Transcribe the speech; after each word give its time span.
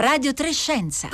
Radio 0.00 0.32
Trescenza. 0.32 1.10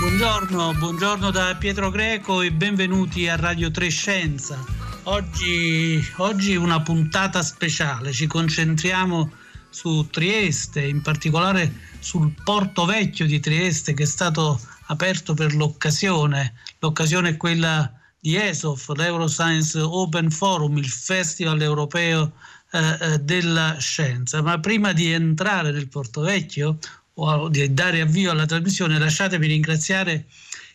Buongiorno, 0.00 0.72
buongiorno 0.72 1.30
da 1.30 1.54
Pietro 1.56 1.90
Greco 1.90 2.40
e 2.40 2.50
benvenuti 2.50 3.28
a 3.28 3.36
Radio 3.36 3.70
Trescenza. 3.70 4.58
Oggi, 5.02 6.02
oggi 6.16 6.56
una 6.56 6.80
puntata 6.80 7.42
speciale, 7.42 8.10
ci 8.12 8.26
concentriamo 8.26 9.40
su 9.72 10.06
Trieste, 10.10 10.86
in 10.86 11.02
particolare 11.02 11.72
sul 11.98 12.32
Porto 12.44 12.84
Vecchio 12.84 13.26
di 13.26 13.40
Trieste 13.40 13.94
che 13.94 14.04
è 14.04 14.06
stato 14.06 14.60
aperto 14.86 15.34
per 15.34 15.54
l'occasione. 15.54 16.54
L'occasione 16.78 17.30
è 17.30 17.36
quella 17.36 17.92
di 18.20 18.36
ESOF, 18.36 18.90
l'Euroscience 18.90 19.80
Open 19.80 20.30
Forum, 20.30 20.76
il 20.76 20.88
festival 20.88 21.60
europeo 21.60 22.32
eh, 22.70 22.96
eh 23.00 23.18
della 23.18 23.76
scienza. 23.78 24.42
Ma 24.42 24.60
prima 24.60 24.92
di 24.92 25.10
entrare 25.10 25.72
nel 25.72 25.88
Porto 25.88 26.20
Vecchio 26.20 26.78
o 27.14 27.48
di 27.48 27.72
dare 27.74 28.00
avvio 28.00 28.30
alla 28.30 28.46
trasmissione, 28.46 28.98
lasciatemi 28.98 29.46
ringraziare 29.46 30.26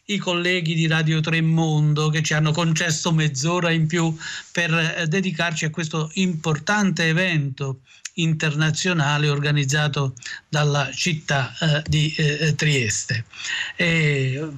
i 0.09 0.17
colleghi 0.17 0.73
di 0.73 0.87
Radio 0.87 1.19
Tremondo 1.19 2.09
che 2.09 2.23
ci 2.23 2.33
hanno 2.33 2.51
concesso 2.51 3.11
mezz'ora 3.11 3.71
in 3.71 3.87
più 3.87 4.15
per 4.51 4.73
eh, 4.73 5.07
dedicarci 5.07 5.65
a 5.65 5.69
questo 5.69 6.09
importante 6.13 7.07
evento 7.07 7.81
internazionale 8.17 9.29
organizzato 9.29 10.13
dalla 10.47 10.89
città 10.93 11.53
eh, 11.59 11.83
di 11.87 12.13
eh, 12.15 12.55
Trieste. 12.55 13.25
E, 13.75 14.49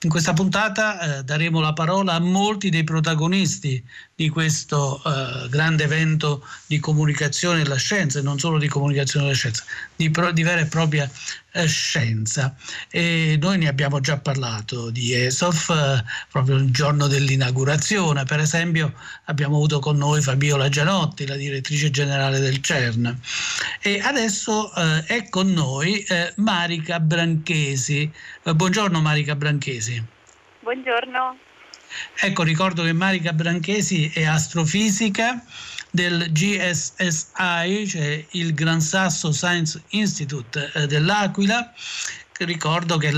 in 0.00 0.10
questa 0.10 0.34
puntata 0.34 1.18
eh, 1.18 1.24
daremo 1.24 1.58
la 1.60 1.72
parola 1.72 2.14
a 2.14 2.20
molti 2.20 2.68
dei 2.68 2.84
protagonisti 2.84 3.82
di 4.18 4.30
questo 4.30 5.02
eh, 5.04 5.46
grande 5.50 5.84
evento 5.84 6.42
di 6.66 6.78
comunicazione 6.80 7.62
della 7.62 7.76
scienza, 7.76 8.18
e 8.18 8.22
non 8.22 8.38
solo 8.38 8.56
di 8.56 8.66
comunicazione 8.66 9.26
della 9.26 9.36
scienza, 9.36 9.62
di, 9.94 10.10
pro, 10.10 10.32
di 10.32 10.42
vera 10.42 10.62
e 10.62 10.66
propria 10.66 11.08
eh, 11.52 11.66
scienza. 11.66 12.56
E 12.90 13.36
noi 13.38 13.58
ne 13.58 13.68
abbiamo 13.68 14.00
già 14.00 14.16
parlato 14.16 14.88
di 14.88 15.12
ESOF 15.12 15.68
eh, 15.68 16.02
proprio 16.30 16.56
il 16.56 16.70
giorno 16.70 17.08
dell'inaugurazione. 17.08 18.24
Per 18.24 18.40
esempio 18.40 18.94
abbiamo 19.24 19.56
avuto 19.56 19.80
con 19.80 19.98
noi 19.98 20.22
Fabiola 20.22 20.70
Gianotti, 20.70 21.26
la 21.26 21.36
direttrice 21.36 21.90
generale 21.90 22.38
del 22.38 22.62
CERN. 22.62 23.20
E 23.82 24.00
adesso 24.00 24.74
eh, 24.74 25.04
è 25.04 25.28
con 25.28 25.52
noi 25.52 26.00
eh, 26.04 26.32
Marica 26.36 27.00
Branchesi. 27.00 28.10
Eh, 28.42 28.54
buongiorno 28.54 28.98
Marica 29.02 29.36
Branchesi. 29.36 30.02
Buongiorno. 30.60 31.45
Ecco, 32.20 32.42
ricordo 32.42 32.82
che 32.82 32.92
Marica 32.92 33.32
Branchesi 33.32 34.10
è 34.12 34.24
astrofisica 34.24 35.42
del 35.90 36.30
GSSI, 36.30 37.88
cioè 37.88 38.26
il 38.32 38.54
Gran 38.54 38.80
Sasso 38.80 39.32
Science 39.32 39.82
Institute 39.90 40.70
eh, 40.74 40.86
dell'Aquila. 40.86 41.72
Ricordo 42.38 42.98
che 42.98 43.10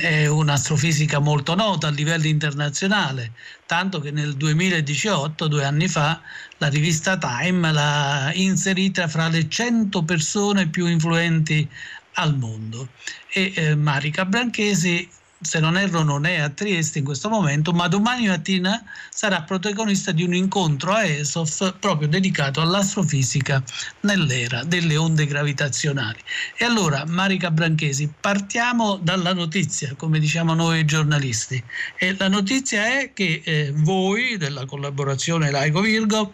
è 0.00 0.26
un'astrofisica 0.26 1.20
molto 1.20 1.54
nota 1.54 1.86
a 1.86 1.90
livello 1.90 2.26
internazionale, 2.26 3.30
tanto 3.66 4.00
che 4.00 4.10
nel 4.10 4.34
2018, 4.34 5.46
due 5.46 5.64
anni 5.64 5.86
fa, 5.86 6.20
la 6.56 6.66
rivista 6.66 7.16
Time 7.18 7.70
l'ha 7.70 8.32
inserita 8.34 9.06
fra 9.06 9.28
le 9.28 9.48
100 9.48 10.02
persone 10.02 10.66
più 10.66 10.86
influenti 10.86 11.68
al 12.14 12.36
mondo. 12.36 12.88
E 13.28 13.52
eh, 13.54 13.74
Marica 13.76 14.24
Branchesi 14.24 15.08
se 15.40 15.60
non 15.60 15.76
erro 15.76 16.02
non 16.02 16.26
è 16.26 16.38
a 16.38 16.48
Trieste 16.48 16.98
in 16.98 17.04
questo 17.04 17.28
momento, 17.28 17.72
ma 17.72 17.86
domani 17.86 18.26
mattina 18.26 18.82
sarà 19.10 19.42
protagonista 19.42 20.10
di 20.10 20.24
un 20.24 20.34
incontro 20.34 20.92
a 20.92 21.04
ESOF 21.04 21.74
proprio 21.78 22.08
dedicato 22.08 22.60
all'astrofisica 22.60 23.62
nell'era 24.00 24.64
delle 24.64 24.96
onde 24.96 25.26
gravitazionali. 25.26 26.18
E 26.56 26.64
allora, 26.64 27.04
Marica 27.06 27.50
Branchesi, 27.50 28.12
partiamo 28.20 28.96
dalla 28.96 29.32
notizia, 29.32 29.94
come 29.96 30.18
diciamo 30.18 30.54
noi 30.54 30.84
giornalisti. 30.84 31.62
E 31.96 32.16
la 32.18 32.28
notizia 32.28 33.00
è 33.00 33.12
che 33.12 33.42
eh, 33.44 33.72
voi 33.74 34.36
della 34.38 34.66
collaborazione 34.66 35.50
Laico 35.50 35.80
Virgo 35.80 36.32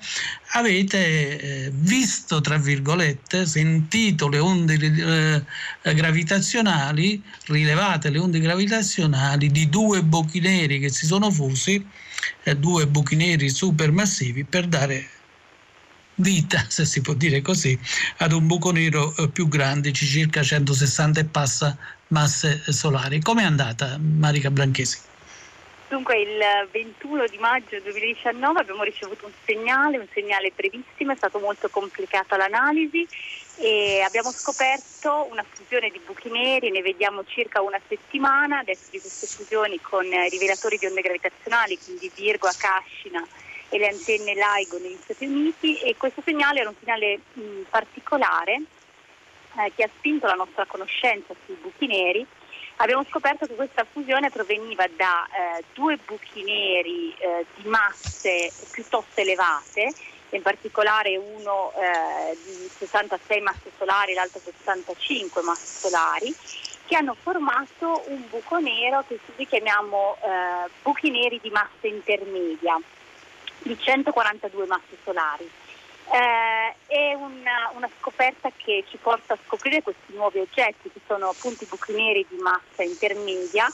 avete 0.56 1.66
eh, 1.66 1.70
visto, 1.72 2.40
tra 2.40 2.56
virgolette, 2.58 3.46
sentito 3.46 4.28
le 4.28 4.38
onde 4.38 5.44
eh, 5.82 5.94
gravitazionali, 5.94 7.22
rilevate 7.46 8.10
le 8.10 8.18
onde 8.18 8.38
gravitazionali 8.38 9.50
di 9.50 9.68
due 9.68 10.02
buchi 10.02 10.40
neri 10.40 10.78
che 10.78 10.90
si 10.90 11.06
sono 11.06 11.30
fusi, 11.30 11.84
eh, 12.44 12.56
due 12.56 12.86
buchi 12.86 13.16
neri 13.16 13.48
supermassivi, 13.50 14.44
per 14.44 14.66
dare 14.66 15.08
vita, 16.16 16.64
se 16.70 16.84
si 16.84 17.00
può 17.00 17.14
dire 17.14 17.42
così, 17.42 17.76
ad 18.18 18.32
un 18.32 18.46
buco 18.46 18.70
nero 18.70 19.14
eh, 19.16 19.28
più 19.28 19.48
grande, 19.48 19.92
circa 19.92 20.42
160 20.42 21.20
e 21.20 21.24
passa 21.24 21.76
masse 22.08 22.62
solari. 22.68 23.20
Come 23.20 23.42
è 23.42 23.46
andata 23.46 23.98
Marica 23.98 24.50
Branchesi? 24.52 24.98
Dunque 25.94 26.18
il 26.22 26.68
21 26.72 27.28
di 27.28 27.38
maggio 27.38 27.78
2019 27.78 28.58
abbiamo 28.58 28.82
ricevuto 28.82 29.26
un 29.26 29.32
segnale, 29.44 29.96
un 29.96 30.08
segnale 30.12 30.50
brevissimo, 30.52 31.12
è 31.12 31.16
stato 31.16 31.38
molto 31.38 31.68
complicata 31.68 32.36
l'analisi 32.36 33.06
e 33.58 34.00
abbiamo 34.00 34.32
scoperto 34.32 35.28
una 35.30 35.44
fusione 35.48 35.90
di 35.90 36.00
buchi 36.04 36.30
neri, 36.30 36.72
ne 36.72 36.82
vediamo 36.82 37.24
circa 37.24 37.62
una 37.62 37.78
settimana 37.86 38.58
adesso 38.58 38.88
di 38.90 38.98
queste 38.98 39.28
fusioni 39.28 39.80
con 39.80 40.04
rivelatori 40.28 40.78
di 40.78 40.86
onde 40.86 41.00
gravitazionali, 41.00 41.78
quindi 41.78 42.10
Virgo, 42.12 42.48
Akashina 42.48 43.24
e 43.68 43.78
le 43.78 43.86
antenne 43.86 44.34
LIGO 44.34 44.78
negli 44.78 44.98
Stati 45.00 45.26
Uniti 45.26 45.78
e 45.78 45.94
questo 45.96 46.22
segnale 46.24 46.58
era 46.58 46.70
un 46.70 46.74
segnale 46.76 47.20
mh, 47.34 47.42
particolare 47.70 48.62
eh, 49.58 49.72
che 49.76 49.84
ha 49.84 49.90
spinto 49.96 50.26
la 50.26 50.34
nostra 50.34 50.66
conoscenza 50.66 51.36
sui 51.44 51.54
buchi 51.54 51.86
neri 51.86 52.26
abbiamo 52.76 53.04
scoperto 53.08 53.46
che 53.46 53.54
questa 53.54 53.84
fusione 53.90 54.30
proveniva 54.30 54.86
da 54.96 55.26
eh, 55.26 55.64
due 55.72 55.98
buchi 56.04 56.42
neri 56.42 57.14
eh, 57.18 57.46
di 57.56 57.68
masse 57.68 58.52
piuttosto 58.70 59.20
elevate, 59.20 59.92
in 60.30 60.42
particolare 60.42 61.16
uno 61.16 61.72
eh, 61.76 62.36
di 62.44 62.68
66 62.78 63.40
masse 63.40 63.70
solari, 63.78 64.14
l'altro 64.14 64.40
65 64.42 65.42
masse 65.42 65.88
solari, 65.88 66.34
che 66.86 66.96
hanno 66.96 67.16
formato 67.20 68.02
un 68.08 68.28
buco 68.28 68.58
nero 68.58 69.04
che 69.06 69.18
noi 69.36 69.46
chiamiamo 69.46 70.16
eh, 70.20 70.70
buchi 70.82 71.10
neri 71.10 71.38
di 71.40 71.50
massa 71.50 71.86
intermedia, 71.86 72.78
di 73.58 73.78
142 73.78 74.66
masse 74.66 74.96
solari. 75.02 75.48
Eh, 76.10 76.74
è 76.86 77.14
una, 77.14 77.72
una, 77.74 77.88
scoperta 77.98 78.50
che 78.56 78.84
ci 78.88 78.98
porta 78.98 79.34
a 79.34 79.38
scoprire 79.46 79.82
questi 79.82 80.12
nuovi 80.12 80.38
oggetti, 80.38 80.90
che 80.92 81.00
sono 81.06 81.30
appunto 81.30 81.64
i 81.64 81.66
buchi 81.66 81.92
neri 81.92 82.26
di 82.28 82.36
massa 82.36 82.82
intermedia. 82.82 83.66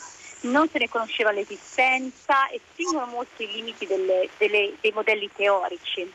Non 0.42 0.68
se 0.68 0.78
ne 0.78 0.88
conosceva 0.88 1.32
l'esistenza 1.32 2.48
e 2.48 2.60
spingono 2.72 3.06
molto 3.06 3.42
i 3.42 3.50
limiti 3.50 3.86
delle, 3.86 4.28
delle, 4.38 4.74
dei 4.80 4.92
modelli 4.92 5.28
teorici. 5.34 6.10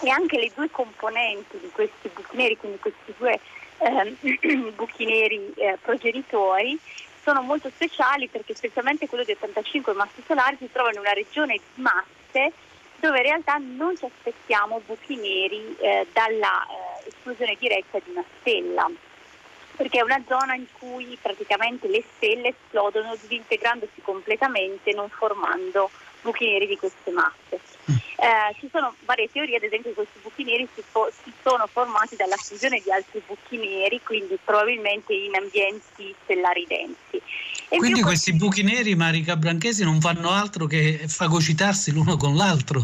E 0.00 0.10
anche 0.10 0.38
le 0.38 0.50
due 0.54 0.70
componenti 0.70 1.58
di 1.60 1.70
questi 1.70 2.08
buchi 2.08 2.36
neri, 2.36 2.56
quindi 2.56 2.78
questi 2.78 3.14
due 3.16 3.38
eh, 3.78 4.72
buchi 4.74 5.04
neri 5.04 5.52
eh, 5.54 5.78
progenitori, 5.80 6.78
sono 7.22 7.42
molto 7.42 7.70
speciali 7.70 8.28
perché 8.28 8.54
specialmente 8.54 9.08
quello 9.08 9.24
di 9.24 9.32
85 9.32 9.92
masse 9.94 10.22
solari 10.26 10.56
si 10.58 10.68
trova 10.70 10.90
in 10.90 10.98
una 10.98 11.12
regione 11.12 11.54
di 11.54 11.82
masse 11.82 12.52
dove 13.04 13.18
in 13.18 13.24
realtà 13.24 13.58
non 13.58 13.94
ci 13.98 14.06
aspettiamo 14.06 14.80
buchi 14.86 15.16
neri 15.16 15.76
eh, 15.76 16.06
dalla 16.10 16.66
eh, 16.66 17.08
esplosione 17.08 17.54
diretta 17.60 17.98
di 17.98 18.10
una 18.10 18.24
stella. 18.40 18.90
Perché 19.76 19.98
è 19.98 20.02
una 20.02 20.22
zona 20.26 20.54
in 20.54 20.64
cui 20.78 21.18
praticamente 21.20 21.86
le 21.88 22.02
stelle 22.16 22.48
esplodono 22.48 23.14
disintegrandosi 23.20 24.00
completamente 24.00 24.92
non 24.92 25.10
formando 25.10 25.90
buchi 26.24 26.46
neri 26.46 26.66
di 26.66 26.76
queste 26.76 27.10
masse. 27.10 27.60
Mm. 27.90 27.94
Eh, 28.16 28.56
ci 28.58 28.68
sono 28.72 28.94
varie 29.04 29.28
teorie, 29.30 29.56
ad 29.56 29.62
esempio 29.62 29.92
questi 29.92 30.18
buchi 30.22 30.44
neri 30.44 30.66
si, 30.74 30.82
fo- 30.90 31.12
si, 31.22 31.30
sono 31.42 31.68
formati 31.70 32.16
dalla 32.16 32.36
fusione 32.36 32.80
di 32.82 32.90
altri 32.90 33.22
buchi 33.26 33.58
neri, 33.58 34.00
quindi 34.02 34.38
probabilmente 34.42 35.12
in 35.12 35.36
ambienti 35.36 36.14
stellari 36.24 36.64
densi. 36.66 37.22
E 37.68 37.76
quindi 37.76 38.00
questi 38.00 38.34
buchi 38.34 38.62
neri, 38.62 38.94
Marica 38.94 39.36
Branchesi, 39.36 39.84
non 39.84 40.00
fanno 40.00 40.30
altro 40.30 40.66
che 40.66 41.04
fagocitarsi 41.06 41.92
l'uno 41.92 42.16
con 42.16 42.34
l'altro. 42.34 42.82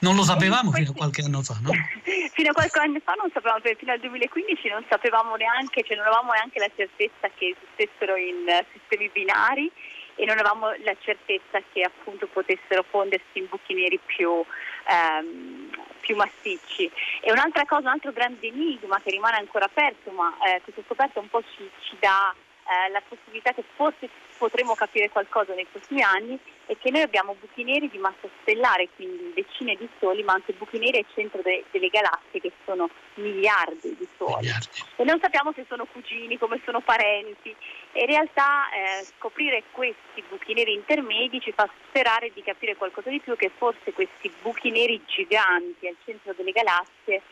Non 0.00 0.16
lo 0.16 0.24
sapevamo 0.24 0.72
fino 0.72 0.90
a 0.90 0.94
qualche 0.94 1.22
anno 1.22 1.42
fa, 1.42 1.58
no? 1.62 1.70
fino 2.34 2.50
a 2.50 2.52
qualche 2.52 2.78
anno 2.80 2.98
fa 3.04 3.12
non 3.12 3.30
sapevamo, 3.32 3.60
fino 3.78 3.92
al 3.92 4.00
2015 4.00 4.68
non 4.68 4.84
sapevamo 4.88 5.36
neanche, 5.36 5.84
cioè 5.86 5.96
non 5.96 6.06
avevamo 6.06 6.32
neanche 6.32 6.58
la 6.58 6.70
certezza 6.74 7.30
che 7.36 7.54
esistessero 7.54 8.16
in 8.16 8.42
sistemi 8.72 9.08
binari 9.12 9.70
e 10.14 10.24
non 10.24 10.38
avevamo 10.38 10.70
la 10.84 10.96
certezza 11.00 11.60
che 11.72 11.82
appunto 11.82 12.26
potessero 12.26 12.84
fondersi 12.88 13.38
in 13.38 13.46
buchi 13.48 13.74
neri 13.74 13.98
più, 14.04 14.44
ehm, 14.88 15.70
più 16.00 16.16
massicci. 16.16 16.90
E 17.20 17.32
un'altra 17.32 17.64
cosa, 17.64 17.82
un 17.82 17.94
altro 17.94 18.12
grande 18.12 18.46
enigma 18.46 19.00
che 19.02 19.10
rimane 19.10 19.36
ancora 19.36 19.66
aperto, 19.66 20.10
ma 20.10 20.34
eh, 20.46 20.60
questa 20.62 20.82
scoperta 20.84 21.20
un 21.20 21.28
po' 21.28 21.42
ci, 21.54 21.68
ci 21.80 21.96
dà 21.98 22.34
eh, 22.64 22.90
la 22.90 23.02
possibilità 23.06 23.52
che 23.52 23.64
forse 23.74 24.08
potremo 24.38 24.74
capire 24.74 25.08
qualcosa 25.10 25.54
nei 25.54 25.66
prossimi 25.70 26.02
anni 26.02 26.38
è 26.66 26.76
che 26.78 26.90
noi 26.90 27.02
abbiamo 27.02 27.36
buchi 27.38 27.64
neri 27.64 27.88
di 27.88 27.98
massa 27.98 28.28
stellare, 28.40 28.88
quindi 28.94 29.32
decine 29.34 29.74
di 29.76 29.88
soli, 29.98 30.22
ma 30.22 30.32
anche 30.34 30.52
buchi 30.52 30.78
neri 30.78 30.98
al 30.98 31.06
centro 31.14 31.42
de- 31.42 31.64
delle 31.70 31.88
galassie 31.88 32.40
che 32.40 32.52
sono 32.64 32.88
miliardi 33.14 33.96
di 33.96 34.08
soli. 34.16 34.36
Miliardi. 34.36 34.82
E 34.96 35.04
non 35.04 35.18
sappiamo 35.20 35.52
se 35.54 35.64
sono 35.68 35.86
cugini, 35.86 36.38
come 36.38 36.60
sono 36.64 36.80
parenti. 36.80 37.54
E 37.92 38.00
in 38.00 38.06
realtà 38.06 38.70
eh, 38.70 39.04
scoprire 39.04 39.64
questi 39.70 40.22
buchi 40.28 40.54
neri 40.54 40.72
intermedi 40.72 41.40
ci 41.40 41.52
fa 41.52 41.68
sperare 41.88 42.30
di 42.32 42.42
capire 42.42 42.76
qualcosa 42.76 43.10
di 43.10 43.20
più, 43.20 43.36
che 43.36 43.50
forse 43.56 43.92
questi 43.92 44.32
buchi 44.40 44.70
neri 44.70 45.02
giganti 45.06 45.86
al 45.88 45.96
centro 46.04 46.32
delle 46.32 46.52
galassie 46.52 47.22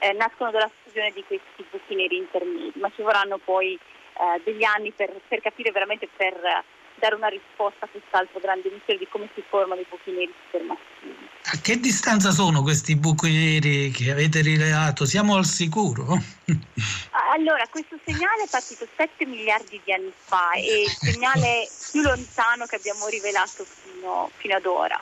eh, 0.00 0.12
nascono 0.12 0.50
dalla 0.50 0.70
fusione 0.82 1.12
di 1.12 1.22
questi 1.24 1.64
buchi 1.70 1.94
neri 1.94 2.16
intermedi, 2.16 2.78
ma 2.78 2.90
ci 2.94 3.02
vorranno 3.02 3.38
poi 3.38 3.78
eh, 4.14 4.40
degli 4.44 4.64
anni 4.64 4.92
per, 4.92 5.12
per, 5.28 5.40
capire 5.40 5.70
veramente 5.70 6.08
per 6.16 6.64
dare 7.00 7.14
una 7.14 7.28
risposta 7.28 7.86
a 7.86 7.88
quest'altro 7.88 8.38
grande 8.40 8.70
mistero 8.70 8.98
di 8.98 9.08
come 9.08 9.28
si 9.34 9.42
formano 9.48 9.80
i 9.80 9.86
buchi 9.88 10.10
neri 10.10 10.32
supermassivi. 10.44 11.28
A 11.44 11.58
che 11.62 11.80
distanza 11.80 12.30
sono 12.30 12.62
questi 12.62 12.96
buchi 12.96 13.32
neri 13.32 13.90
che 13.90 14.10
avete 14.10 14.42
rilevato? 14.42 15.06
Siamo 15.06 15.36
al 15.36 15.46
sicuro? 15.46 16.04
Allora, 17.32 17.66
questo 17.70 17.96
segnale 18.04 18.44
è 18.44 18.48
partito 18.50 18.86
7 18.94 19.24
miliardi 19.24 19.80
di 19.82 19.92
anni 19.92 20.12
fa, 20.14 20.50
è 20.52 20.58
il 20.58 20.88
segnale 20.88 21.68
più 21.90 22.02
lontano 22.02 22.66
che 22.66 22.76
abbiamo 22.76 23.06
rivelato 23.08 23.64
fino, 23.64 24.30
fino 24.36 24.56
ad 24.56 24.66
ora. 24.66 25.00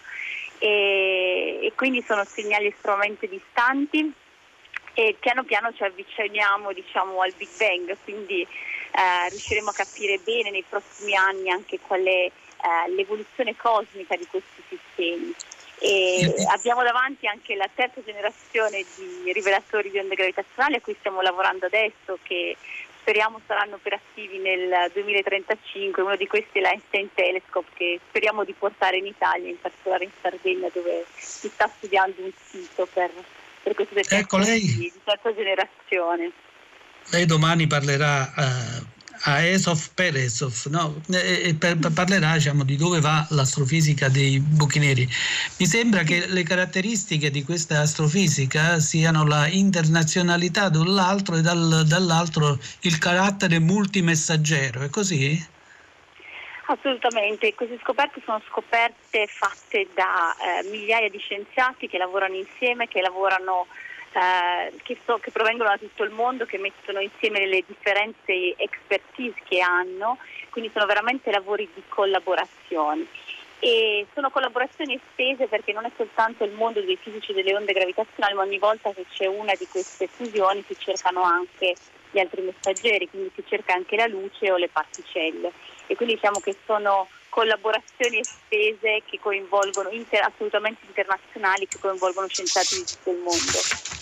E, 0.59 1.61
e, 1.63 1.73
quindi 1.75 2.05
sono 2.07 2.25
segnali 2.25 2.67
estremamente 2.67 3.29
distanti 3.29 4.13
e 4.95 5.17
piano 5.21 5.45
piano 5.45 5.73
ci 5.73 5.85
avviciniamo 5.85 6.73
diciamo, 6.73 7.21
al 7.21 7.33
Big 7.37 7.49
Bang, 7.57 7.97
quindi 8.05 8.47
eh, 8.93 9.29
riusciremo 9.31 9.71
a 9.71 9.73
capire 9.73 10.19
bene 10.19 10.51
nei 10.51 10.65
prossimi 10.69 11.15
anni 11.15 11.51
anche 11.51 11.79
qual 11.81 12.03
è 12.03 12.09
eh, 12.09 12.33
l'evoluzione 12.95 13.57
cosmica 13.57 14.17
di 14.17 14.27
questi 14.27 14.63
sistemi. 14.69 15.35
E 15.81 16.35
abbiamo 16.49 16.83
davanti 16.83 17.29
anche 17.29 17.55
la 17.55 17.69
terza 17.73 18.03
generazione 18.05 18.85
di 18.97 19.33
rivelatori 19.33 19.91
di 19.91 19.99
onde 19.99 20.17
gravitazionali 20.17 20.75
a 20.75 20.81
cui 20.81 20.97
stiamo 20.99 21.21
lavorando 21.21 21.67
adesso, 21.67 22.19
che 22.23 22.57
speriamo 23.01 23.41
saranno 23.47 23.77
operativi 23.77 24.39
nel 24.39 24.91
2035. 24.93 26.03
Uno 26.03 26.17
di 26.17 26.27
questi 26.27 26.59
è 26.59 26.61
l'Einstein 26.61 27.11
Telescope 27.15 27.71
che 27.75 28.01
speriamo 28.09 28.45
di 28.45 28.55
portare 28.55 28.99
in 28.99 29.07
Italia, 29.07 29.49
in 29.49 29.61
particolare 29.61 30.05
in 30.05 30.11
Sardegna, 30.21 30.69
dove 30.73 31.07
si 31.15 31.49
sta 31.49 31.71
studiando 31.75 32.23
un 32.23 32.33
sito 32.37 32.87
per, 32.93 33.11
per 33.63 33.75
queste 33.75 34.01
ecco, 34.01 34.39
di 34.39 34.93
terza 35.05 35.33
generazione. 35.33 36.33
Lei 37.11 37.25
domani 37.25 37.67
parlerà 37.67 38.33
uh, 38.37 38.87
a 39.23 39.43
Esov 39.43 39.89
per 39.95 40.17
Esov, 40.17 40.67
no? 40.67 41.01
e, 41.11 41.55
per 41.59 41.79
parlerà 41.95 42.35
diciamo, 42.35 42.65
di 42.65 42.77
dove 42.77 43.01
va 43.01 43.27
l'astrofisica 43.31 44.09
dei 44.09 44.39
buchi 44.39 44.79
neri. 44.79 45.09
Mi 45.59 45.67
sembra 45.67 46.03
che 46.03 46.27
le 46.27 46.43
caratteristiche 46.43 47.31
di 47.31 47.43
questa 47.43 47.81
astrofisica 47.81 48.79
siano 48.79 49.27
la 49.27 49.49
internazionalità 49.49 50.69
dall'altro 50.69 51.37
e 51.37 51.41
dal, 51.41 51.85
dall'altro 51.87 52.59
il 52.81 52.99
carattere 52.99 53.59
multimessaggero, 53.59 54.83
è 54.83 54.91
così? 54.91 55.57
Assolutamente, 56.71 57.55
queste 57.55 57.79
scoperte 57.83 58.21
sono 58.27 58.43
scoperte 58.51 59.27
fatte 59.27 59.89
da 59.95 60.37
eh, 60.37 60.69
migliaia 60.69 61.09
di 61.09 61.19
scienziati 61.19 61.89
che 61.89 61.97
lavorano 61.97 62.35
insieme, 62.35 62.87
che 62.87 63.01
lavorano 63.01 63.67
eh, 64.13 64.73
che, 64.83 64.99
so, 65.05 65.19
che, 65.19 65.31
provengono 65.31 65.69
da 65.69 65.79
tutto 65.79 66.05
il 66.05 66.11
mondo, 66.11 66.45
che 66.45 66.59
mettono 66.59 67.01
insieme 67.01 67.47
le 67.47 67.63
differenti 67.67 68.55
expertise 68.57 69.41
che 69.49 69.61
hanno, 69.61 70.19
quindi 70.51 70.71
sono 70.73 70.87
veramente 70.87 71.31
lavori 71.31 71.69
di 71.75 71.83
collaborazione. 71.89 73.07
E 73.61 74.07
sono 74.15 74.31
collaborazioni 74.31 74.95
estese 74.95 75.49
perché 75.49 75.73
non 75.73 75.85
è 75.85 75.91
soltanto 75.97 76.45
il 76.45 76.53
mondo 76.53 76.81
dei 76.81 76.97
fisici 76.97 77.33
delle 77.33 77.55
onde 77.57 77.73
gravitazionali, 77.73 78.35
ma 78.35 78.43
ogni 78.43 78.59
volta 78.59 78.93
che 78.93 79.05
c'è 79.11 79.27
una 79.27 79.53
di 79.59 79.67
queste 79.67 80.07
fusioni 80.07 80.65
si 80.67 80.77
cercano 80.79 81.23
anche 81.23 81.75
gli 82.11 82.21
altri 82.21 82.43
messaggeri, 82.43 83.09
quindi 83.09 83.33
si 83.35 83.43
cerca 83.47 83.75
anche 83.75 83.97
la 83.97 84.07
luce 84.07 84.51
o 84.53 84.57
le 84.57 84.69
particelle. 84.69 85.53
E 85.87 85.97
quindi 85.97 86.15
diciamo 86.15 86.39
che 86.39 86.57
sono 86.67 87.09
collaborazioni 87.29 88.21
estese 88.21 89.03
che 89.07 89.19
coinvolgono 89.21 89.91
inter- 89.91 90.25
assolutamente 90.25 90.81
internazionali 90.87 91.67
che 91.67 91.79
coinvolgono 91.79 92.27
scienziati 92.29 92.77
di 92.77 92.85
tutto 92.85 93.11
il 93.11 93.19
mondo. 93.19 93.98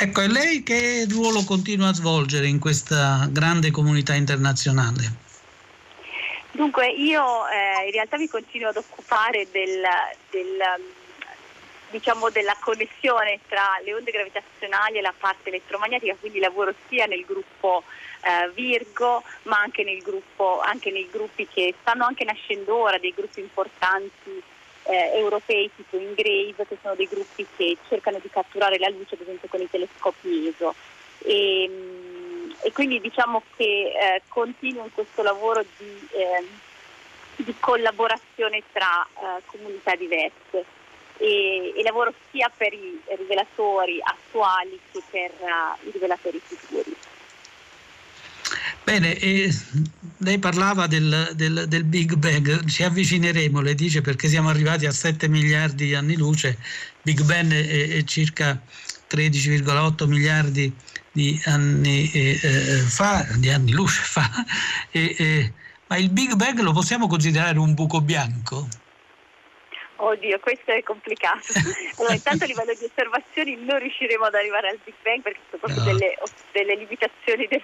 Ecco, 0.00 0.20
e 0.20 0.28
lei 0.28 0.62
che 0.62 1.06
ruolo 1.10 1.42
continua 1.42 1.88
a 1.88 1.92
svolgere 1.92 2.46
in 2.46 2.60
questa 2.60 3.26
grande 3.32 3.72
comunità 3.72 4.14
internazionale? 4.14 5.26
Dunque, 6.52 6.88
io 6.88 7.48
eh, 7.48 7.86
in 7.86 7.90
realtà 7.90 8.16
mi 8.16 8.28
continuo 8.28 8.68
ad 8.68 8.76
occupare 8.76 9.48
del, 9.50 9.82
del, 10.30 10.56
diciamo, 11.90 12.30
della 12.30 12.56
connessione 12.60 13.40
tra 13.48 13.80
le 13.84 13.92
onde 13.92 14.12
gravitazionali 14.12 14.98
e 14.98 15.00
la 15.00 15.14
parte 15.18 15.48
elettromagnetica, 15.48 16.14
quindi 16.20 16.38
lavoro 16.38 16.72
sia 16.88 17.06
nel 17.06 17.24
gruppo 17.24 17.82
eh, 18.22 18.52
Virgo, 18.54 19.24
ma 19.44 19.58
anche, 19.58 19.82
gruppo, 20.00 20.60
anche 20.60 20.92
nei 20.92 21.08
gruppi 21.10 21.48
che 21.48 21.74
stanno 21.80 22.04
anche 22.04 22.22
nascendo 22.22 22.76
ora, 22.76 22.98
dei 22.98 23.14
gruppi 23.16 23.40
importanti 23.40 24.42
eh, 24.88 25.18
europei 25.18 25.70
tipo 25.76 25.96
Ingrave, 25.96 26.66
che 26.66 26.78
sono 26.80 26.94
dei 26.94 27.06
gruppi 27.06 27.46
che 27.56 27.76
cercano 27.88 28.18
di 28.20 28.30
catturare 28.30 28.78
la 28.78 28.88
luce 28.88 29.14
ad 29.14 29.20
esempio 29.20 29.48
con 29.48 29.60
i 29.60 29.70
telescopi 29.70 30.48
ESO. 30.48 30.74
E, 31.24 31.68
mm, 31.68 32.50
e 32.62 32.72
quindi 32.72 33.00
diciamo 33.00 33.42
che 33.56 33.64
eh, 33.64 34.22
continuo 34.28 34.84
in 34.84 34.92
questo 34.92 35.22
lavoro 35.22 35.64
di, 35.76 36.08
eh, 36.12 36.44
di 37.36 37.54
collaborazione 37.60 38.62
tra 38.72 39.06
eh, 39.06 39.42
comunità 39.46 39.94
diverse 39.94 40.64
e, 41.18 41.74
e, 41.76 41.82
lavoro 41.82 42.14
sia 42.30 42.50
per 42.54 42.72
i 42.72 42.98
rivelatori 43.16 44.00
attuali 44.02 44.78
che 44.92 45.02
per 45.10 45.32
uh, 45.40 45.86
i 45.86 45.90
rivelatori 45.90 46.40
futuri. 46.42 46.96
Bene, 48.84 49.18
e 49.18 49.50
lei 50.18 50.38
parlava 50.38 50.86
del, 50.86 51.32
del, 51.34 51.66
del, 51.68 51.84
Big 51.84 52.14
Bang, 52.14 52.64
ci 52.66 52.82
avvicineremo, 52.82 53.60
lei 53.60 53.74
dice 53.74 54.00
perché 54.00 54.28
siamo 54.28 54.48
arrivati 54.48 54.86
a 54.86 54.92
7 54.92 55.28
miliardi 55.28 55.86
di 55.86 55.94
anni 55.94 56.16
luce, 56.16 56.58
Big 57.02 57.22
Bang 57.22 57.52
è, 57.52 57.96
è 57.96 58.04
circa 58.04 58.60
13,8 59.10 60.06
miliardi 60.06 60.74
di 61.12 61.40
anni 61.44 62.10
eh, 62.12 62.38
eh, 62.42 62.78
fa, 62.86 63.26
di 63.36 63.50
anni 63.50 63.72
luce 63.72 64.02
fa, 64.02 64.28
e, 64.90 65.52
ma 65.86 65.96
il 65.96 66.10
Big 66.10 66.34
Bang 66.34 66.58
lo 66.60 66.72
possiamo 66.72 67.06
considerare 67.06 67.58
un 67.58 67.74
buco 67.74 68.00
bianco? 68.00 68.68
Oddio, 70.00 70.38
questo 70.38 70.70
è 70.70 70.82
complicato. 70.82 71.52
Allora, 71.98 72.14
intanto 72.14 72.44
a 72.44 72.46
livello 72.46 72.72
di 72.72 72.84
osservazioni 72.84 73.56
non 73.56 73.78
riusciremo 73.80 74.24
ad 74.24 74.34
arrivare 74.34 74.68
al 74.68 74.78
Big 74.84 74.94
Bang 75.02 75.22
perché 75.22 75.40
sono 75.50 75.62
proprio 75.62 75.82
no. 75.82 75.98
delle, 75.98 76.14
delle, 76.52 76.76
limitazioni 76.76 77.46
dei, 77.48 77.60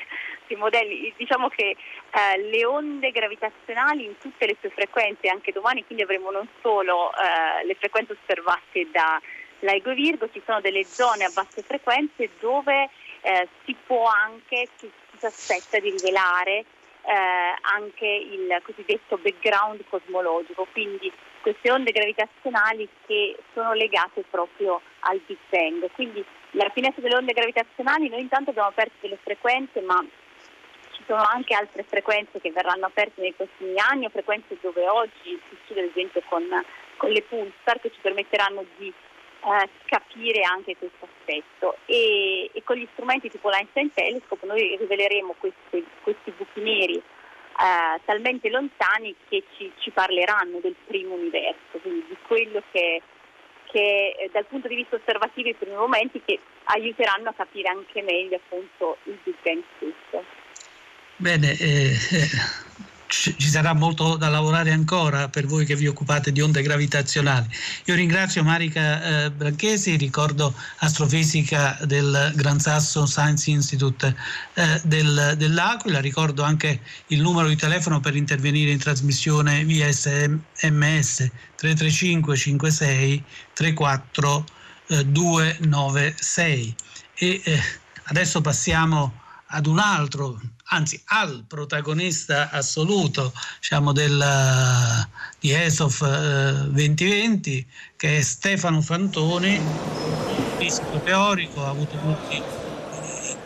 dei, 0.47 0.57
modelli. 0.57 1.13
Diciamo 1.17 1.49
che 1.49 1.77
eh, 1.77 2.39
le 2.39 2.65
onde 2.65 3.11
gravitazionali 3.11 4.05
in 4.05 4.19
tutte 4.19 4.47
le 4.47 4.57
sue 4.61 4.71
frequenze, 4.71 5.29
anche 5.29 5.53
domani, 5.53 5.85
quindi 5.85 6.05
avremo 6.05 6.31
non 6.31 6.49
solo 6.61 7.11
eh, 7.13 7.65
le 7.65 7.75
frequenze 7.75 8.17
osservate 8.21 8.89
da 8.91 9.21
LIGO 9.61 9.95
Virgo, 9.95 10.31
ci 10.31 10.43
sono 10.45 10.61
delle 10.61 10.85
zone 10.85 11.25
a 11.25 11.31
basse 11.33 11.63
frequenze 11.63 12.31
dove 12.41 12.91
eh, 13.23 13.49
si 13.65 13.75
può 13.87 14.05
anche, 14.05 14.69
si, 14.77 14.91
si 15.17 15.27
aspetta 15.27 15.79
di 15.79 15.91
rivelare 15.91 16.65
eh, 17.07 17.55
anche 17.63 18.07
il 18.07 18.61
cosiddetto 18.63 19.19
background 19.19 19.85
cosmologico, 19.89 20.67
quindi 20.73 21.13
queste 21.41 21.71
onde 21.71 21.93
gravitazionali 21.93 22.89
che 23.07 23.37
sono 23.53 23.73
legate 23.75 24.25
proprio 24.31 24.81
al 25.01 25.21
Big 25.27 25.37
Bang. 25.51 25.91
Quindi 25.93 26.25
la 26.53 26.71
finestra 26.73 27.03
delle 27.03 27.17
onde 27.17 27.33
gravitazionali 27.33 28.09
noi 28.09 28.21
intanto 28.21 28.51
abbiamo 28.51 28.69
aperto 28.69 28.95
delle 29.01 29.19
frequenze, 29.23 29.81
ma 29.81 30.03
sono 31.07 31.23
anche 31.23 31.55
altre 31.55 31.85
frequenze 31.85 32.41
che 32.41 32.53
verranno 32.53 32.87
aperte 32.87 33.21
nei 33.21 33.33
prossimi 33.33 33.75
anni 33.77 34.07
o 34.07 34.11
frequenze 34.11 34.57
dove 34.61 34.87
oggi 34.89 35.41
si 35.49 35.57
studia 35.65 35.83
ad 35.83 35.91
esempio 35.91 36.23
con, 36.29 36.45
con 36.97 37.11
le 37.11 37.23
pulsar 37.23 37.81
che 37.81 37.91
ci 37.91 37.99
permetteranno 38.01 38.65
di 38.77 38.89
eh, 38.89 39.69
capire 39.87 40.43
anche 40.43 40.77
questo 40.77 41.07
aspetto 41.07 41.77
e, 41.87 42.51
e, 42.53 42.63
con 42.65 42.77
gli 42.77 42.89
strumenti 42.93 43.31
tipo 43.31 43.51
l'Einstein 43.51 43.93
Telescope 43.93 44.47
noi 44.47 44.77
riveleremo 44.77 45.35
questi, 45.39 45.87
questi 46.03 46.31
buchi 46.31 46.61
neri 46.61 47.03
eh, 47.57 48.01
talmente 48.05 48.51
lontani 48.51 49.15
che 49.29 49.45
ci, 49.57 49.71
ci, 49.79 49.91
parleranno 49.91 50.59
del 50.59 50.75
primo 50.87 51.15
universo, 51.15 51.79
quindi 51.81 52.05
di 52.09 52.17
quello 52.27 52.63
che, 52.73 53.01
che 53.67 54.17
eh, 54.19 54.31
dal 54.33 54.47
punto 54.47 54.67
di 54.67 54.75
vista 54.75 54.97
osservativo 54.97 55.49
i 55.49 55.55
primi 55.55 55.77
momenti 55.77 56.21
che 56.25 56.41
aiuteranno 56.65 57.29
a 57.29 57.35
capire 57.35 57.69
anche 57.69 58.03
meglio 58.03 58.37
appunto 58.37 58.97
il 59.05 59.19
Big 59.23 59.37
Bang 59.43 59.63
stesso. 59.77 60.43
Bene, 61.17 61.57
eh, 61.59 61.97
ci 63.07 63.49
sarà 63.49 63.73
molto 63.73 64.17
da 64.17 64.29
lavorare 64.29 64.73
ancora 64.73 65.29
per 65.29 65.47
voi 65.47 65.65
che 65.65 65.77
vi 65.77 65.87
occupate 65.87 66.33
di 66.33 66.41
onde 66.41 66.63
gravitazionali. 66.63 67.47
Io 67.85 67.95
ringrazio 67.95 68.43
Marica 68.43 69.25
eh, 69.25 69.31
Branchesi, 69.31 69.97
ricordo 69.97 70.53
astrofisica 70.79 71.79
del 71.85 72.33
Gran 72.35 72.59
Sasso 72.59 73.07
Science 73.07 73.49
Institute 73.51 74.15
eh, 74.55 74.81
del, 74.83 75.35
dell'Aquila, 75.37 76.01
ricordo 76.01 76.43
anche 76.43 76.81
il 77.09 77.21
numero 77.21 77.47
di 77.47 77.57
telefono 77.57 78.01
per 78.01 78.17
intervenire 78.17 78.73
in 78.73 78.79
trasmissione 78.79 79.65
via 79.65 79.91
SMS 79.93 81.31
335 81.55 82.37
56 82.37 83.25
34 83.53 84.45
eh, 84.89 85.07
296 85.07 86.75
e 87.15 87.41
eh, 87.45 87.61
adesso 88.05 88.41
passiamo 88.41 89.21
ad 89.47 89.67
un 89.67 89.79
altro 89.79 90.41
anzi 90.69 91.01
al 91.07 91.45
protagonista 91.47 92.51
assoluto 92.51 93.33
diciamo, 93.61 93.93
del, 93.93 94.25
di 95.39 95.53
ESOF 95.53 96.03
eh, 96.03 96.69
2020 96.71 97.67
che 97.97 98.19
è 98.19 98.21
Stefano 98.23 98.81
Fantoni, 98.81 99.61
fisico 100.59 101.01
teorico, 101.01 101.65
ha 101.65 101.71
avuto 101.71 101.97
molti 102.03 102.43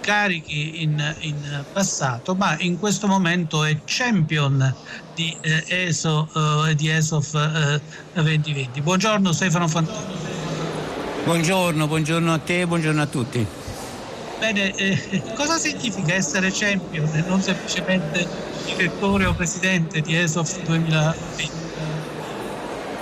incarichi 0.08 0.82
in, 0.82 1.14
in, 1.20 1.64
passato, 1.72 2.34
ma 2.34 2.56
in 2.60 2.78
questo 2.78 3.06
momento 3.06 3.64
è 3.64 3.78
champion 3.84 4.75
di 5.14 5.37
eh, 5.42 5.64
ESO 5.66 6.66
eh, 6.66 6.75
di 6.75 6.88
ESOF 6.88 7.80
2020. 8.14 8.78
Eh, 8.78 8.82
buongiorno 8.82 9.32
Stefano 9.32 9.68
Fantoni. 9.68 10.16
Buongiorno, 11.25 11.87
buongiorno 11.87 12.32
a 12.32 12.38
te, 12.38 12.66
buongiorno 12.66 13.02
a 13.02 13.06
tutti. 13.06 13.46
Bene, 14.38 14.73
eh, 14.76 15.23
cosa 15.35 15.59
significa 15.59 16.14
essere 16.14 16.50
champion 16.52 17.09
e 17.12 17.25
non 17.26 17.42
semplicemente 17.42 18.26
direttore 18.64 19.26
o 19.26 19.35
presidente 19.35 20.00
di 20.00 20.16
ESOF 20.16 20.62
2020? 20.62 21.50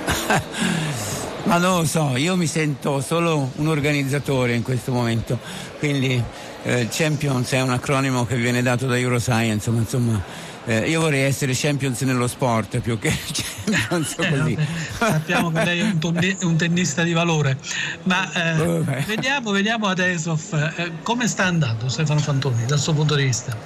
Ma 1.45 1.59
non 1.59 1.81
lo 1.81 1.85
so, 1.85 2.17
io 2.17 2.37
mi 2.37 2.47
sento 2.47 3.01
solo 3.01 3.51
un 3.57 3.69
organizzatore 3.69 4.55
in 4.55 4.63
questo 4.63 4.93
momento, 4.93 5.39
quindi 5.79 6.21
eh, 6.65 6.89
Champions 6.91 7.53
è 7.53 7.61
un 7.61 7.71
acronimo 7.71 8.25
che 8.27 8.37
viene 8.37 8.63
dato 8.63 8.87
da 8.87 8.99
Euroscience, 8.99 9.71
ma 9.71 9.79
insomma 9.79 10.21
eh, 10.69 10.89
io 10.91 11.01
vorrei 11.01 11.23
essere 11.23 11.53
champions 11.55 12.01
nello 12.01 12.27
sport 12.27 12.81
più 12.81 12.99
che 12.99 13.13
champions 13.33 14.17
eh, 14.19 14.29
così. 14.29 14.55
Vabbè, 14.55 15.13
sappiamo 15.13 15.53
che 15.53 15.65
lei 15.65 15.79
è 15.79 15.83
un, 15.85 15.99
tonne- 16.01 16.37
un 16.43 16.57
tennista 16.57 17.05
di 17.05 17.13
valore, 17.13 17.57
ma 18.03 18.33
eh, 18.33 19.03
vediamo, 19.07 19.53
vediamo 19.53 19.87
adesso 19.87 20.37
eh, 20.77 20.93
come 21.03 21.29
sta 21.29 21.45
andando 21.45 21.89
Stefano 21.89 22.19
Fantoni 22.19 22.67
dal 22.67 22.81
suo 22.81 22.95
punto 22.95 23.15
di 23.15 23.25
vista. 23.25 23.57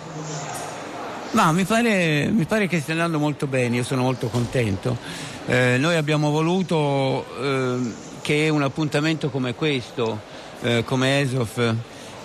Ma 1.31 1.53
mi 1.53 1.65
pare, 1.65 2.29
mi 2.31 2.45
pare 2.45 2.67
che 2.67 2.81
stia 2.81 2.93
andando 2.93 3.19
molto 3.19 3.47
bene, 3.47 3.77
io 3.77 3.85
sono 3.85 4.03
molto 4.03 4.29
contento. 4.29 4.99
Eh, 5.47 5.77
noi 5.79 5.97
abbiamo 5.97 6.31
voluto 6.31 7.25
eh, 7.41 7.93
che 8.21 8.51
un 8.51 8.63
appuntamento 8.63 9.31
come 9.31 9.55
questo, 9.55 10.21
come 10.85 11.21
ESOF, 11.21 11.75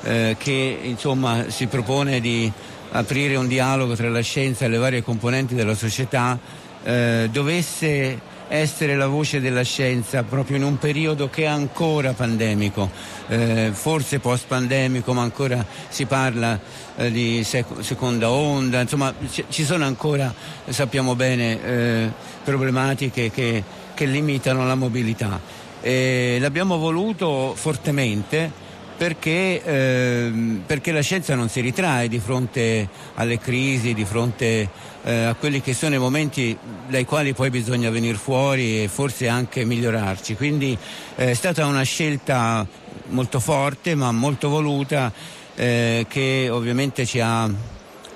che 0.03 0.79
insomma 0.83 1.45
si 1.47 1.67
propone 1.67 2.19
di 2.19 2.51
aprire 2.95 3.35
un 3.35 3.47
dialogo 3.47 3.95
tra 3.95 4.09
la 4.09 4.21
scienza 4.21 4.65
e 4.65 4.69
le 4.69 4.77
varie 4.77 5.03
componenti 5.03 5.53
della 5.53 5.75
società, 5.75 6.39
eh, 6.83 7.27
dovesse 7.31 8.33
essere 8.47 8.95
la 8.95 9.07
voce 9.07 9.41
della 9.41 9.63
scienza 9.63 10.23
proprio 10.23 10.57
in 10.57 10.63
un 10.63 10.77
periodo 10.77 11.29
che 11.29 11.43
è 11.43 11.47
ancora 11.47 12.13
pandemico, 12.13 12.89
eh, 13.27 13.71
forse 13.73 14.19
post 14.19 14.45
pandemico, 14.47 15.13
ma 15.13 15.23
ancora 15.23 15.65
si 15.89 16.05
parla 16.05 16.57
eh, 16.95 17.11
di 17.11 17.43
sec- 17.43 17.81
seconda 17.81 18.29
onda, 18.29 18.81
insomma 18.81 19.13
c- 19.29 19.45
ci 19.49 19.65
sono 19.65 19.83
ancora, 19.85 20.33
sappiamo 20.69 21.15
bene, 21.15 21.63
eh, 21.63 22.11
problematiche 22.43 23.31
che, 23.31 23.63
che, 23.93 24.05
limitano 24.05 24.65
la 24.65 24.75
mobilità. 24.75 25.39
l'abbiamo 25.81 26.77
voluto 26.77 27.53
fortemente 27.55 28.63
perché, 28.97 29.61
ehm, 29.63 30.63
perché, 30.65 30.91
la 30.91 31.01
scienza 31.01 31.35
non 31.35 31.49
si 31.49 31.59
ritrae 31.59 32.07
di 32.07 32.19
fronte 32.19 32.87
alle 33.15 33.39
crisi, 33.39 33.93
di 33.93 34.05
fronte 34.05 34.69
eh, 35.03 35.23
a 35.23 35.33
quelli 35.33 35.61
che 35.61 35.73
sono 35.73 35.95
i 35.95 35.99
momenti 35.99 36.57
dai 36.87 37.05
quali 37.05 37.33
poi 37.33 37.49
bisogna 37.49 37.89
venire 37.89 38.17
fuori 38.17 38.83
e 38.83 38.87
forse 38.87 39.27
anche 39.27 39.65
migliorarci. 39.65 40.35
Quindi 40.35 40.77
eh, 41.15 41.31
è 41.31 41.33
stata 41.33 41.65
una 41.65 41.83
scelta 41.83 42.65
molto 43.07 43.39
forte 43.39 43.95
ma 43.95 44.11
molto 44.11 44.49
voluta 44.49 45.11
eh, 45.55 46.05
che 46.09 46.49
ovviamente 46.49 47.05
ci 47.05 47.19
ha 47.19 47.49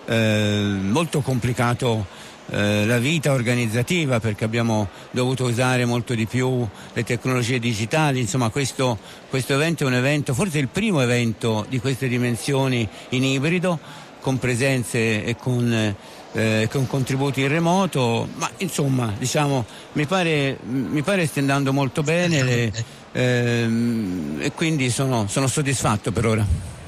eh, 0.05 0.61
molto 0.81 1.21
complicato 1.21 2.17
eh, 2.51 2.85
la 2.85 2.97
vita 2.97 3.31
organizzativa 3.31 4.19
perché 4.19 4.43
abbiamo 4.43 4.89
dovuto 5.11 5.45
usare 5.45 5.85
molto 5.85 6.13
di 6.13 6.25
più 6.25 6.67
le 6.93 7.03
tecnologie 7.03 7.59
digitali, 7.59 8.19
insomma 8.19 8.49
questo, 8.49 8.97
questo 9.29 9.53
evento 9.53 9.83
è 9.83 9.87
un 9.87 9.93
evento, 9.93 10.33
forse 10.33 10.59
il 10.59 10.67
primo 10.67 11.01
evento 11.01 11.65
di 11.69 11.79
queste 11.79 12.07
dimensioni 12.07 12.87
in 13.09 13.23
ibrido, 13.23 13.79
con 14.21 14.37
presenze 14.37 15.23
e 15.23 15.35
con, 15.35 15.95
eh, 16.33 16.67
con 16.71 16.87
contributi 16.87 17.41
in 17.41 17.47
remoto, 17.47 18.27
ma 18.35 18.49
insomma 18.57 19.13
diciamo, 19.17 19.65
mi, 19.93 20.05
pare, 20.05 20.57
mi 20.63 21.01
pare 21.01 21.25
stia 21.25 21.41
andando 21.41 21.71
molto 21.71 22.03
bene 22.03 22.43
le, 22.43 22.71
ehm, 23.11 24.39
e 24.41 24.51
quindi 24.51 24.89
sono, 24.89 25.27
sono 25.27 25.47
soddisfatto 25.47 26.11
per 26.11 26.25
ora. 26.25 26.78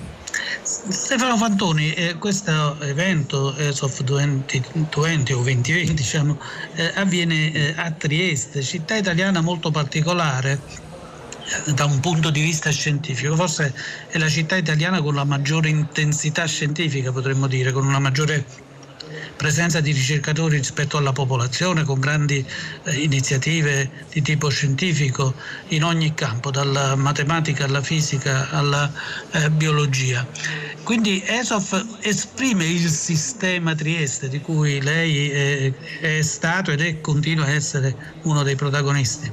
Stefano 0.64 1.38
Fantoni, 1.38 1.94
eh, 1.94 2.16
questo 2.16 2.80
evento 2.82 3.56
ESOF 3.56 4.02
2020 4.02 5.34
o 5.34 5.42
2020 5.42 5.94
diciamo, 5.94 6.40
eh, 6.76 6.92
avviene 6.96 7.52
eh, 7.52 7.74
a 7.76 7.92
Trieste, 7.92 8.62
città 8.62 8.96
italiana 8.96 9.42
molto 9.42 9.72
particolare 9.72 10.60
eh, 11.66 11.72
da 11.74 11.86
un 11.86 12.00
punto 12.00 12.30
di 12.30 12.42
vista 12.42 12.70
scientifico, 12.70 13.36
forse 13.36 13.74
è 14.10 14.18
la 14.18 14.30
città 14.30 14.56
italiana 14.56 15.02
con 15.02 15.16
la 15.16 15.24
maggiore 15.24 15.70
intensità 15.70 16.46
scientifica, 16.46 17.12
potremmo 17.12 17.48
dire, 17.48 17.72
con 17.72 17.86
una 17.86 18.00
maggiore 18.00 18.46
presenza 19.42 19.82
di 19.82 19.92
ricercatori 19.92 20.58
rispetto 20.58 20.98
alla 20.98 21.14
popolazione 21.14 21.84
con 21.84 22.00
grandi 22.00 22.46
eh, 22.84 22.94
iniziative 22.94 23.90
di 24.12 24.22
tipo 24.22 24.50
scientifico 24.50 25.34
in 25.70 25.84
ogni 25.84 26.14
campo, 26.14 26.52
dalla 26.52 26.96
matematica 26.96 27.66
alla 27.66 27.82
fisica 27.82 28.52
alla 28.52 28.92
eh, 29.32 29.50
biologia. 29.50 30.28
Quindi 30.84 31.24
ESOF 31.26 31.98
esprime 32.02 32.66
il 32.66 32.88
sistema 32.88 33.74
Trieste 33.74 34.30
di 34.30 34.42
cui 34.42 34.80
lei 34.80 35.32
è, 35.32 35.74
è 36.02 36.22
stato 36.22 36.70
ed 36.70 36.82
è 36.82 37.02
continua 37.02 37.46
a 37.46 37.50
essere 37.50 37.96
uno 38.22 38.44
dei 38.44 38.56
protagonisti. 38.56 39.32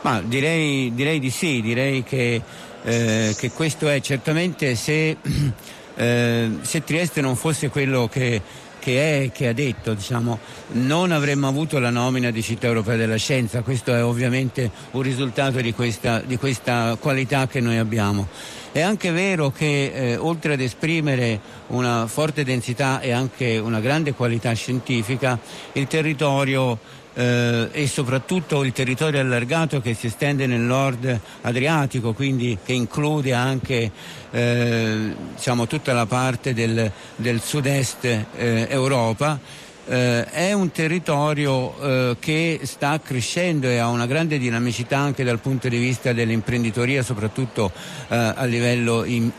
Ma 0.00 0.22
direi, 0.22 0.94
direi 0.94 1.18
di 1.18 1.28
sì, 1.28 1.60
direi 1.60 2.02
che, 2.02 2.40
eh, 2.84 3.34
che 3.36 3.50
questo 3.50 3.86
è 3.86 4.00
certamente 4.00 4.74
se 4.76 5.18
eh, 6.00 6.50
se 6.62 6.82
Trieste 6.82 7.20
non 7.20 7.36
fosse 7.36 7.68
quello 7.68 8.08
che, 8.10 8.40
che 8.78 9.24
è, 9.24 9.30
che 9.32 9.48
ha 9.48 9.52
detto, 9.52 9.92
diciamo, 9.92 10.38
non 10.68 11.12
avremmo 11.12 11.46
avuto 11.46 11.78
la 11.78 11.90
nomina 11.90 12.30
di 12.30 12.42
città 12.42 12.68
europea 12.68 12.96
della 12.96 13.16
scienza, 13.16 13.60
questo 13.60 13.94
è 13.94 14.02
ovviamente 14.02 14.70
un 14.92 15.02
risultato 15.02 15.60
di 15.60 15.74
questa, 15.74 16.20
di 16.20 16.38
questa 16.38 16.96
qualità 16.98 17.46
che 17.46 17.60
noi 17.60 17.76
abbiamo. 17.76 18.28
È 18.72 18.80
anche 18.80 19.10
vero 19.10 19.50
che 19.50 19.92
eh, 19.92 20.16
oltre 20.16 20.54
ad 20.54 20.60
esprimere 20.60 21.38
una 21.66 22.06
forte 22.06 22.44
densità 22.44 23.00
e 23.00 23.10
anche 23.10 23.58
una 23.58 23.80
grande 23.80 24.14
qualità 24.14 24.54
scientifica, 24.54 25.38
il 25.72 25.86
territorio 25.86 26.78
eh, 27.20 27.68
e 27.72 27.86
soprattutto 27.86 28.64
il 28.64 28.72
territorio 28.72 29.20
allargato 29.20 29.82
che 29.82 29.92
si 29.92 30.06
estende 30.06 30.46
nel 30.46 30.60
nord 30.60 31.20
Adriatico, 31.42 32.14
quindi 32.14 32.56
che 32.64 32.72
include 32.72 33.34
anche 33.34 33.90
eh, 34.30 35.14
diciamo, 35.34 35.66
tutta 35.66 35.92
la 35.92 36.06
parte 36.06 36.54
del, 36.54 36.90
del 37.16 37.40
sud-est 37.40 38.04
eh, 38.04 38.66
Europa. 38.70 39.68
Eh, 39.86 40.24
è 40.24 40.52
un 40.52 40.70
territorio 40.70 41.78
eh, 41.80 42.16
che 42.20 42.60
sta 42.62 43.00
crescendo 43.00 43.66
e 43.66 43.78
ha 43.78 43.88
una 43.88 44.06
grande 44.06 44.38
dinamicità 44.38 44.98
anche 44.98 45.24
dal 45.24 45.40
punto 45.40 45.68
di 45.68 45.78
vista 45.78 46.12
dell'imprenditoria, 46.12 47.02
soprattutto 47.02 47.72
eh, 48.08 48.16
a 48.16 48.44
livello 48.44 49.04
in, 49.04 49.30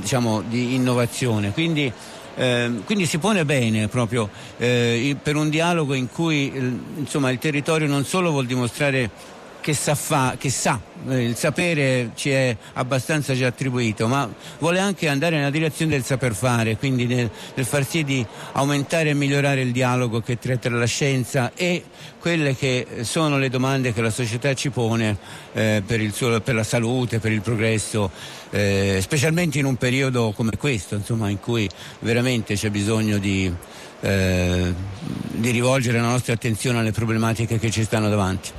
diciamo, 0.00 0.42
di 0.42 0.74
innovazione. 0.74 1.52
Quindi 1.52 1.92
eh, 2.36 2.70
quindi 2.84 3.06
si 3.06 3.18
pone 3.18 3.44
bene 3.44 3.88
proprio 3.88 4.28
eh, 4.58 5.16
per 5.22 5.36
un 5.36 5.48
dialogo 5.50 5.94
in 5.94 6.10
cui 6.10 6.52
insomma, 6.96 7.30
il 7.30 7.38
territorio 7.38 7.86
non 7.86 8.04
solo 8.04 8.30
vuol 8.30 8.46
dimostrare 8.46 9.10
che 9.64 9.72
sa, 9.72 9.94
fa, 9.94 10.36
che 10.38 10.50
sa, 10.50 10.78
eh, 11.08 11.24
il 11.24 11.36
sapere 11.36 12.10
ci 12.16 12.28
è 12.28 12.54
abbastanza 12.74 13.34
già 13.34 13.46
attribuito, 13.46 14.06
ma 14.08 14.30
vuole 14.58 14.78
anche 14.78 15.08
andare 15.08 15.36
nella 15.36 15.48
direzione 15.48 15.92
del 15.92 16.04
saper 16.04 16.34
fare, 16.34 16.76
quindi 16.76 17.06
nel, 17.06 17.30
nel 17.54 17.64
far 17.64 17.86
sì 17.86 18.04
di 18.04 18.26
aumentare 18.52 19.08
e 19.08 19.14
migliorare 19.14 19.62
il 19.62 19.72
dialogo 19.72 20.20
che 20.20 20.38
tra 20.38 20.58
la 20.68 20.84
scienza 20.84 21.52
e 21.54 21.82
quelle 22.18 22.54
che 22.54 22.86
sono 23.04 23.38
le 23.38 23.48
domande 23.48 23.94
che 23.94 24.02
la 24.02 24.10
società 24.10 24.52
ci 24.52 24.68
pone 24.68 25.16
eh, 25.54 25.82
per, 25.86 26.12
suo, 26.12 26.38
per, 26.42 26.56
la 26.56 26.62
salute, 26.62 27.18
per 27.18 27.32
il 27.32 27.40
progresso, 27.40 28.10
eh, 28.50 28.98
specialmente 29.00 29.58
in 29.58 29.64
un 29.64 29.76
periodo 29.76 30.32
come 30.36 30.58
questo, 30.58 30.94
insomma, 30.94 31.30
in 31.30 31.40
cui 31.40 31.66
veramente 32.00 32.54
c'è 32.54 32.68
bisogno 32.68 33.16
di, 33.16 33.50
eh, 34.00 34.74
di 35.30 35.50
rivolgere 35.50 36.00
la 36.00 36.08
nostra 36.08 36.34
attenzione 36.34 36.80
alle 36.80 36.92
problematiche 36.92 37.58
che 37.58 37.70
ci 37.70 37.82
stanno 37.82 38.10
davanti. 38.10 38.50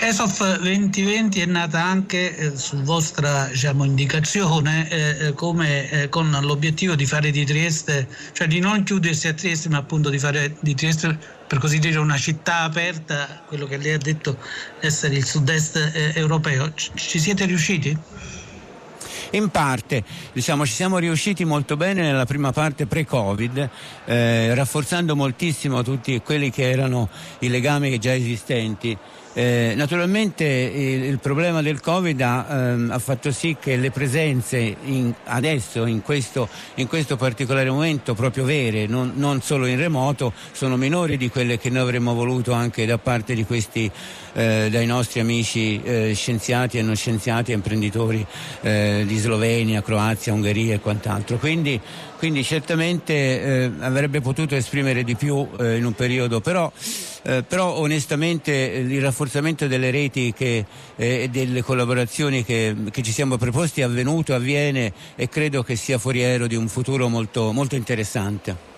ESOF 0.00 0.60
2020 0.60 1.40
è 1.40 1.46
nata 1.46 1.82
anche 1.82 2.36
eh, 2.36 2.56
su 2.56 2.76
vostra 2.82 3.46
diciamo, 3.46 3.82
indicazione 3.82 4.88
eh, 4.88 5.26
eh, 5.26 5.32
come, 5.32 5.90
eh, 5.90 6.08
con 6.08 6.30
l'obiettivo 6.40 6.94
di 6.94 7.04
fare 7.04 7.32
di 7.32 7.44
Trieste, 7.44 8.06
cioè 8.32 8.46
di 8.46 8.60
non 8.60 8.84
chiudersi 8.84 9.26
a 9.26 9.34
Trieste, 9.34 9.68
ma 9.68 9.78
appunto 9.78 10.08
di 10.08 10.20
fare 10.20 10.54
di 10.60 10.74
Trieste 10.76 11.18
per 11.48 11.58
così 11.58 11.80
dire 11.80 11.98
una 11.98 12.16
città 12.16 12.60
aperta, 12.60 13.42
quello 13.46 13.66
che 13.66 13.76
lei 13.76 13.94
ha 13.94 13.98
detto 13.98 14.38
essere 14.80 15.16
il 15.16 15.24
sud-est 15.24 15.76
eh, 15.76 16.12
europeo. 16.14 16.70
C- 16.74 16.90
ci 16.94 17.18
siete 17.18 17.44
riusciti? 17.44 17.98
In 19.32 19.48
parte, 19.50 20.04
diciamo, 20.32 20.64
ci 20.64 20.72
siamo 20.72 20.98
riusciti 20.98 21.44
molto 21.44 21.76
bene 21.76 22.02
nella 22.02 22.24
prima 22.24 22.52
parte 22.52 22.86
pre-Covid, 22.86 23.70
eh, 24.06 24.54
rafforzando 24.54 25.14
moltissimo 25.16 25.82
tutti 25.82 26.20
quelli 26.24 26.50
che 26.50 26.70
erano 26.70 27.10
i 27.40 27.48
legami 27.48 27.98
già 27.98 28.14
esistenti. 28.14 28.96
Eh, 29.34 29.74
naturalmente 29.76 30.44
il, 30.44 31.04
il, 31.04 31.18
problema 31.18 31.62
del 31.62 31.80
Covid 31.80 32.20
ha, 32.20 32.46
ehm, 32.50 32.90
ha, 32.90 32.98
fatto 32.98 33.30
sì 33.30 33.56
che 33.60 33.76
le 33.76 33.90
presenze 33.90 34.76
in, 34.84 35.12
adesso, 35.24 35.86
in 35.86 36.02
questo, 36.02 36.48
in 36.76 36.88
questo, 36.88 37.16
particolare 37.16 37.70
momento, 37.70 38.14
proprio 38.14 38.44
vere, 38.44 38.86
non, 38.86 39.12
non, 39.14 39.40
solo 39.42 39.66
in 39.66 39.78
remoto, 39.78 40.32
sono 40.52 40.76
minori 40.76 41.16
di 41.16 41.28
quelle 41.28 41.58
che 41.58 41.70
noi 41.70 41.82
avremmo 41.82 42.14
voluto 42.14 42.52
anche 42.52 42.86
da 42.86 42.98
parte 42.98 43.34
di 43.34 43.44
questi, 43.44 43.90
eh, 44.38 44.68
dai 44.70 44.86
nostri 44.86 45.18
amici 45.18 45.82
eh, 45.82 46.12
scienziati 46.14 46.78
e 46.78 46.82
non 46.82 46.94
scienziati, 46.94 47.50
imprenditori 47.50 48.24
eh, 48.60 49.02
di 49.04 49.16
Slovenia, 49.18 49.82
Croazia, 49.82 50.32
Ungheria 50.32 50.74
e 50.74 50.78
quant'altro. 50.78 51.38
Quindi, 51.38 51.80
quindi 52.18 52.44
certamente 52.44 53.12
eh, 53.14 53.70
avrebbe 53.80 54.20
potuto 54.20 54.54
esprimere 54.54 55.02
di 55.02 55.16
più 55.16 55.44
eh, 55.58 55.76
in 55.76 55.84
un 55.84 55.92
periodo, 55.92 56.40
però, 56.40 56.70
però 57.48 57.78
onestamente 57.78 58.52
il 58.52 59.02
rafforzamento 59.02 59.66
delle 59.66 59.90
reti 59.90 60.32
e 60.38 60.64
eh, 60.96 61.28
delle 61.30 61.62
collaborazioni 61.62 62.44
che, 62.44 62.74
che, 62.90 63.02
ci 63.02 63.10
siamo 63.10 63.36
preposti 63.36 63.80
è 63.80 63.84
avvenuto, 63.84 64.34
avviene 64.34 64.92
e 65.16 65.28
credo 65.28 65.64
che 65.64 65.74
sia 65.74 65.98
foriero 65.98 66.46
di 66.46 66.54
un 66.54 66.68
futuro 66.68 67.08
molto, 67.08 67.52
molto 67.52 67.74
interessante. 67.74 68.77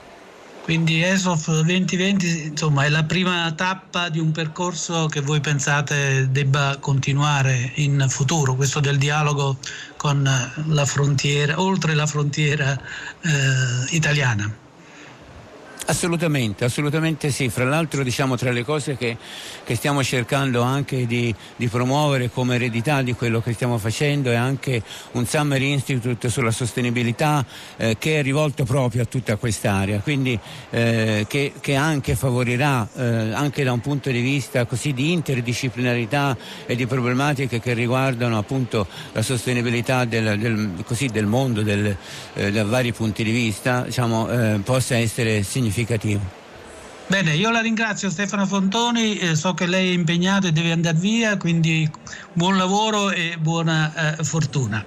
Quindi 0.62 1.02
ESOF 1.02 1.62
2020 1.62 2.42
insomma, 2.48 2.84
è 2.84 2.88
la 2.88 3.04
prima 3.04 3.50
tappa 3.52 4.08
di 4.08 4.18
un 4.18 4.30
percorso 4.30 5.06
che 5.06 5.20
voi 5.20 5.40
pensate 5.40 6.30
debba 6.30 6.76
continuare 6.78 7.72
in 7.76 8.06
futuro, 8.08 8.54
questo 8.54 8.78
del 8.78 8.98
dialogo 8.98 9.58
con 9.96 10.22
la 10.22 10.84
frontiera, 10.84 11.60
oltre 11.60 11.94
la 11.94 12.06
frontiera 12.06 12.78
eh, 13.22 13.94
italiana. 13.96 14.69
Assolutamente, 15.87 16.64
assolutamente 16.64 17.30
sì. 17.30 17.49
Fra 17.49 17.64
l'altro 17.64 18.02
diciamo 18.02 18.37
tra 18.37 18.52
le 18.52 18.64
cose 18.64 18.96
che, 18.96 19.16
che 19.64 19.75
stiamo 19.75 20.04
cercando 20.04 20.62
anche 20.62 21.06
di, 21.06 21.34
di, 21.56 21.68
promuovere 21.68 22.30
come 22.30 22.56
eredità 22.56 23.02
di 23.02 23.12
quello 23.14 23.40
che 23.40 23.52
stiamo 23.54 23.76
facendo 23.78 24.30
è 24.30 24.37
anche 24.37 24.82
un 25.12 25.26
Summer 25.26 25.60
Institute 25.60 26.28
sulla 26.28 26.52
sostenibilità 26.52 27.44
eh, 27.76 27.96
che 27.99 28.20
è 28.20 28.22
rivolto 28.22 28.64
proprio 28.64 29.02
a 29.02 29.04
tutta 29.06 29.37
quest'area, 29.37 29.99
quindi 30.00 30.38
eh, 30.70 31.25
che, 31.28 31.54
che, 31.60 31.75
anche 31.75 32.14
favorirà 32.14 32.88
eh, 32.94 33.32
anche 33.32 33.64
da 33.64 33.72
un 33.72 33.80
punto 33.80 34.10
di 34.10 34.20
vista 34.20 34.66
così 34.66 34.92
di 34.92 35.12
interdisciplinarità 35.12 36.37
e 36.66 36.76
di 36.76 36.87
problematiche 36.87 37.58
che 37.58 37.72
riguardano 37.72 38.38
appunto 38.38 38.87
la 39.12 39.22
sostenibilità 39.22 40.04
del, 40.04 40.38
del, 40.38 40.84
così, 40.84 41.06
del 41.06 41.26
mondo 41.26 41.62
del, 41.62 41.96
eh, 42.34 42.52
da 42.52 42.64
vari 42.64 42.92
punti 42.92 43.25
di 43.25 43.32
vista, 43.32 43.82
diciamo, 43.82 44.30
eh, 44.30 44.60
possa 44.62 44.96
essere 44.96 45.42
significativo 45.42 45.69
significativo. 45.70 46.38
Bene, 47.06 47.34
io 47.34 47.50
la 47.50 47.60
ringrazio 47.60 48.08
Stefano 48.10 48.46
Fontoni, 48.46 49.18
eh, 49.18 49.34
so 49.34 49.54
che 49.54 49.66
lei 49.66 49.90
è 49.90 49.92
impegnato 49.92 50.46
e 50.46 50.52
deve 50.52 50.70
andare 50.70 50.96
via, 50.96 51.36
quindi 51.36 51.90
buon 52.32 52.56
lavoro 52.56 53.10
e 53.10 53.36
buona 53.38 54.16
eh, 54.16 54.24
fortuna. 54.24 54.84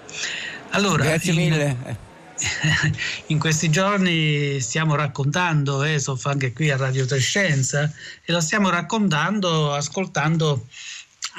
Allora, 0.70 1.04
Grazie 1.04 1.34
mille. 1.34 1.78
In, 1.86 1.98
in 3.28 3.40
questi 3.40 3.70
giorni 3.70 4.60
stiamo 4.62 4.96
raccontando 4.96 5.84
ESOF 5.84 6.26
anche 6.26 6.54
qui 6.54 6.72
a 6.72 6.78
Radio 6.78 7.06
Trescenza 7.06 7.92
e 8.24 8.32
lo 8.32 8.40
stiamo 8.40 8.70
raccontando 8.70 9.74
ascoltando 9.74 10.66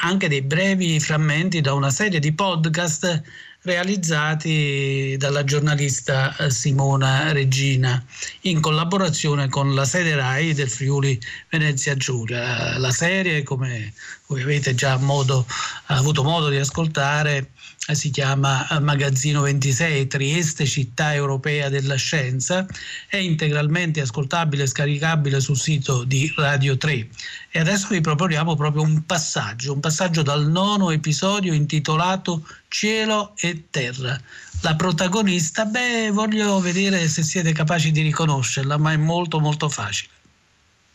anche 0.02 0.28
dei 0.28 0.42
brevi 0.42 1.00
frammenti 1.00 1.60
da 1.60 1.72
una 1.72 1.90
serie 1.90 2.20
di 2.20 2.32
podcast 2.32 3.22
realizzati 3.64 5.16
dalla 5.18 5.42
giornalista 5.42 6.36
eh, 6.36 6.50
Simona 6.50 7.32
Regina 7.32 8.02
in 8.42 8.60
collaborazione 8.60 9.48
con 9.48 9.74
la 9.74 9.86
sede 9.86 10.14
RAI 10.14 10.52
del 10.52 10.68
Friuli 10.68 11.18
Venezia 11.48 11.96
Giulia. 11.96 12.78
La 12.78 12.90
serie, 12.90 13.42
come 13.42 13.92
voi 14.26 14.42
avete 14.42 14.74
già 14.74 14.96
modo, 14.98 15.46
avuto 15.86 16.22
modo 16.22 16.48
di 16.50 16.58
ascoltare, 16.58 17.52
si 17.92 18.10
chiama 18.10 18.66
Magazzino 18.80 19.42
26 19.42 20.06
Trieste 20.06 20.64
città 20.64 21.12
europea 21.12 21.68
della 21.68 21.96
scienza 21.96 22.66
è 23.06 23.18
integralmente 23.18 24.00
ascoltabile 24.00 24.62
e 24.62 24.66
scaricabile 24.66 25.38
sul 25.40 25.58
sito 25.58 26.04
di 26.04 26.32
Radio 26.34 26.78
3 26.78 27.08
e 27.50 27.58
adesso 27.60 27.88
vi 27.90 28.00
proponiamo 28.00 28.56
proprio 28.56 28.82
un 28.82 29.04
passaggio 29.04 29.74
un 29.74 29.80
passaggio 29.80 30.22
dal 30.22 30.46
nono 30.46 30.90
episodio 30.92 31.52
intitolato 31.52 32.46
Cielo 32.68 33.34
e 33.36 33.66
Terra. 33.70 34.18
La 34.62 34.74
protagonista 34.74 35.66
beh 35.66 36.10
voglio 36.10 36.58
vedere 36.60 37.06
se 37.06 37.22
siete 37.22 37.52
capaci 37.52 37.92
di 37.92 38.00
riconoscerla 38.00 38.78
ma 38.78 38.92
è 38.92 38.96
molto 38.96 39.40
molto 39.40 39.68
facile. 39.68 40.10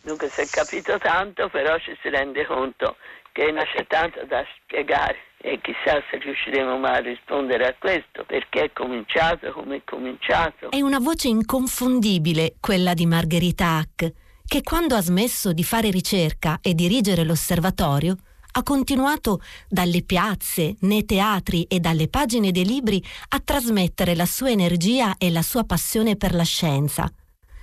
Dunque 0.02 0.30
si 0.30 0.41
è 0.41 0.47
capito 0.47 0.97
tanto 0.97 1.49
però 1.49 1.78
ci 1.78 1.95
si 2.02 2.10
rende 2.10 2.45
conto 2.47 2.97
che 3.32 3.52
non 3.52 3.63
c'è 3.63 3.86
tanto 3.86 4.25
da 4.25 4.43
spiegare 4.58 5.29
e 5.41 5.60
chissà 5.62 6.04
se 6.10 6.17
riusciremo 6.17 6.78
mai 6.78 6.97
a 6.97 6.99
rispondere 6.99 7.65
a 7.65 7.75
questo, 7.78 8.25
perché 8.25 8.65
è 8.65 8.73
cominciato 8.73 9.52
come 9.52 9.78
è 9.78 9.82
cominciato. 9.86 10.71
È 10.71 10.82
una 10.82 10.99
voce 10.99 11.28
inconfondibile 11.28 12.56
quella 12.60 12.93
di 12.93 13.06
Margherita 13.06 13.78
Hack, 13.78 14.13
che 14.45 14.63
quando 14.63 14.95
ha 14.95 15.02
smesso 15.02 15.54
di 15.54 15.63
fare 15.63 15.89
ricerca 15.91 16.60
e 16.62 16.73
dirigere 16.73 17.23
l'osservatorio, 17.23 18.15
ha 18.52 18.63
continuato 18.63 19.41
dalle 19.67 20.02
piazze, 20.02 20.75
nei 20.82 21.06
teatri 21.06 21.63
e 21.63 21.80
dalle 21.80 22.10
pagine 22.10 22.52
dei 22.52 22.65
libri 22.65 23.02
a 23.30 23.39
trasmettere 23.39 24.15
la 24.15 24.25
sua 24.25 24.49
energia 24.49 25.15
e 25.17 25.30
la 25.30 25.43
sua 25.43 25.63
passione 25.63 26.15
per 26.15 26.34
la 26.34 26.43
scienza 26.43 27.10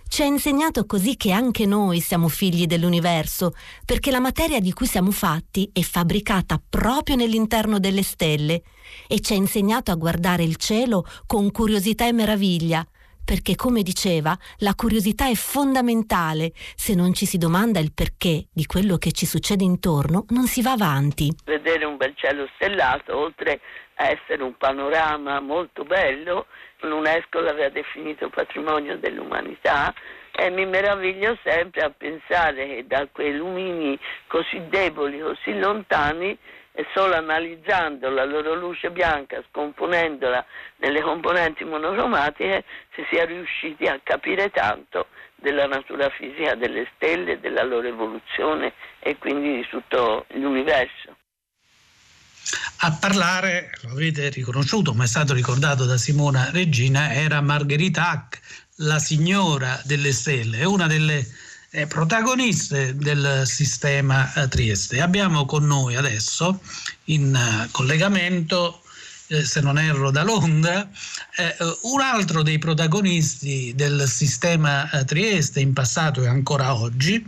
ci 0.08 0.22
ha 0.22 0.24
insegnato 0.24 0.86
così 0.86 1.16
che 1.16 1.32
anche 1.32 1.66
noi 1.66 2.00
siamo 2.00 2.28
figli 2.28 2.66
dell'universo, 2.66 3.52
perché 3.84 4.10
la 4.10 4.20
materia 4.20 4.60
di 4.60 4.72
cui 4.72 4.86
siamo 4.86 5.10
fatti 5.10 5.68
è 5.72 5.80
fabbricata 5.80 6.60
proprio 6.68 7.16
nell'interno 7.16 7.78
delle 7.78 8.02
stelle 8.02 8.62
e 9.08 9.20
ci 9.20 9.32
ha 9.32 9.36
insegnato 9.36 9.90
a 9.90 9.96
guardare 9.96 10.42
il 10.42 10.56
cielo 10.56 11.04
con 11.26 11.50
curiosità 11.50 12.06
e 12.06 12.12
meraviglia, 12.12 12.86
perché 13.24 13.56
come 13.56 13.82
diceva, 13.82 14.38
la 14.58 14.76
curiosità 14.76 15.28
è 15.28 15.34
fondamentale. 15.34 16.52
Se 16.76 16.94
non 16.94 17.12
ci 17.12 17.26
si 17.26 17.38
domanda 17.38 17.80
il 17.80 17.92
perché 17.92 18.46
di 18.52 18.64
quello 18.66 18.98
che 18.98 19.10
ci 19.10 19.26
succede 19.26 19.64
intorno, 19.64 20.26
non 20.28 20.46
si 20.46 20.62
va 20.62 20.72
avanti. 20.72 21.34
Vedere 21.44 21.84
un 21.84 21.96
bel 21.96 22.14
cielo 22.16 22.48
stellato, 22.54 23.16
oltre 23.16 23.60
essere 23.96 24.42
un 24.42 24.56
panorama 24.56 25.40
molto 25.40 25.85
bello, 25.85 26.46
l'UNESCO 26.80 27.40
l'aveva 27.40 27.70
definito 27.70 28.28
patrimonio 28.28 28.98
dell'umanità 28.98 29.92
e 30.32 30.50
mi 30.50 30.66
meraviglio 30.66 31.38
sempre 31.42 31.80
a 31.80 31.90
pensare 31.90 32.66
che 32.66 32.87
da 32.87 33.06
quei 33.11 33.35
lumini 33.35 33.98
così 34.26 34.62
deboli, 34.68 35.18
così 35.20 35.59
lontani, 35.59 36.38
e 36.78 36.87
solo 36.92 37.14
analizzando 37.14 38.11
la 38.11 38.24
loro 38.24 38.54
luce 38.54 38.90
bianca, 38.90 39.42
scomponendola 39.48 40.44
nelle 40.76 41.00
componenti 41.00 41.64
monocromatiche, 41.64 42.64
si 42.94 43.02
sia 43.11 43.24
riusciti 43.24 43.87
a 43.87 43.98
capire 44.02 44.50
tanto 44.50 45.06
della 45.37 45.66
natura 45.66 46.11
fisica 46.11 46.54
delle 46.54 46.87
stelle, 46.94 47.40
della 47.40 47.62
loro 47.62 47.88
evoluzione 47.88 48.74
e 48.98 49.16
quindi 49.16 49.56
di 49.56 49.66
tutto 49.68 50.26
l'universo. 50.35 51.16
A 52.78 52.92
parlare, 52.92 53.70
lo 53.82 53.90
avete 53.90 54.28
riconosciuto, 54.30 54.94
ma 54.94 55.04
è 55.04 55.06
stato 55.06 55.32
ricordato 55.35 55.85
da 55.85 55.96
Simona 55.96 56.50
Regina, 56.50 57.12
era 57.12 57.40
Margherita 57.40 58.11
Hack, 58.11 58.40
la 58.76 58.98
signora 58.98 59.80
delle 59.85 60.12
stelle, 60.12 60.64
una 60.64 60.87
delle 60.87 61.26
eh, 61.70 61.87
protagoniste 61.87 62.94
del 62.96 63.42
sistema 63.44 64.32
eh, 64.32 64.48
Trieste. 64.48 65.00
Abbiamo 65.00 65.44
con 65.46 65.66
noi 65.66 65.96
adesso 65.96 66.61
in 67.04 67.35
uh, 67.35 67.70
collegamento, 67.70 68.82
eh, 69.28 69.44
se 69.44 69.61
non 69.61 69.78
erro 69.78 70.11
da 70.11 70.22
Londra, 70.22 70.88
eh, 71.37 71.56
un 71.82 72.00
altro 72.00 72.42
dei 72.42 72.59
protagonisti 72.59 73.72
del 73.74 74.06
sistema 74.09 74.88
eh, 74.90 75.04
Trieste 75.04 75.61
in 75.61 75.72
passato 75.72 76.22
e 76.22 76.28
ancora 76.28 76.74
oggi, 76.74 77.26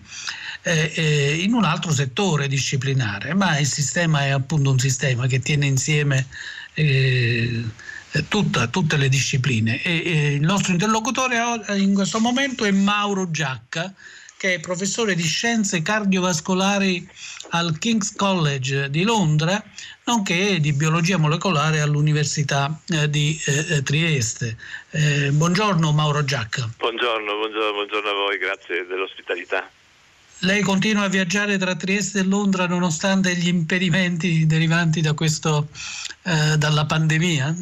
in 1.43 1.55
un 1.55 1.65
altro 1.65 1.93
settore 1.93 2.49
disciplinare, 2.49 3.35
ma 3.35 3.59
il 3.59 3.67
sistema 3.67 4.25
è 4.25 4.31
appunto 4.31 4.71
un 4.71 4.79
sistema 4.79 5.27
che 5.27 5.41
tiene 5.41 5.67
insieme 5.67 6.27
tutta, 8.29 8.67
tutte 8.69 8.97
le 8.97 9.09
discipline. 9.09 9.83
E, 9.83 10.03
e 10.05 10.35
il 10.35 10.43
nostro 10.43 10.73
interlocutore 10.73 11.39
in 11.77 11.95
questo 11.95 12.21
momento 12.21 12.65
è 12.65 12.71
Mauro 12.71 13.31
Giacca, 13.31 13.93
che 14.39 14.55
è 14.55 14.61
professore 14.61 15.17
di 15.17 15.25
scienze 15.25 15.83
cardiovascolari 15.83 17.07
al 17.51 17.77
King's 17.79 18.15
College 18.15 18.89
di 18.89 19.03
Londra, 19.03 19.63
nonché 20.05 20.61
di 20.61 20.73
biologia 20.73 21.17
molecolare 21.17 21.81
all'Università 21.81 22.81
eh, 22.89 23.11
di 23.11 23.39
eh, 23.47 23.77
eh, 23.77 23.83
Trieste. 23.83 24.57
Eh, 24.91 25.31
buongiorno 25.33 25.93
Mauro 25.93 26.25
Giacca. 26.25 26.71
Buongiorno, 26.77 27.35
buongiorno, 27.35 27.73
buongiorno 27.73 28.09
a 28.09 28.15
voi, 28.15 28.39
grazie 28.39 28.87
dell'ospitalità. 28.87 29.69
Lei 30.43 30.63
continua 30.63 31.05
a 31.05 31.09
viaggiare 31.09 31.59
tra 31.59 31.75
Trieste 31.75 32.21
e 32.21 32.25
Londra 32.25 32.67
nonostante 32.67 33.35
gli 33.35 33.49
impedimenti 33.49 34.47
derivanti 34.47 35.01
da 35.01 35.13
questo, 35.13 35.67
eh, 36.25 36.57
dalla 36.57 36.87
pandemia? 36.87 37.53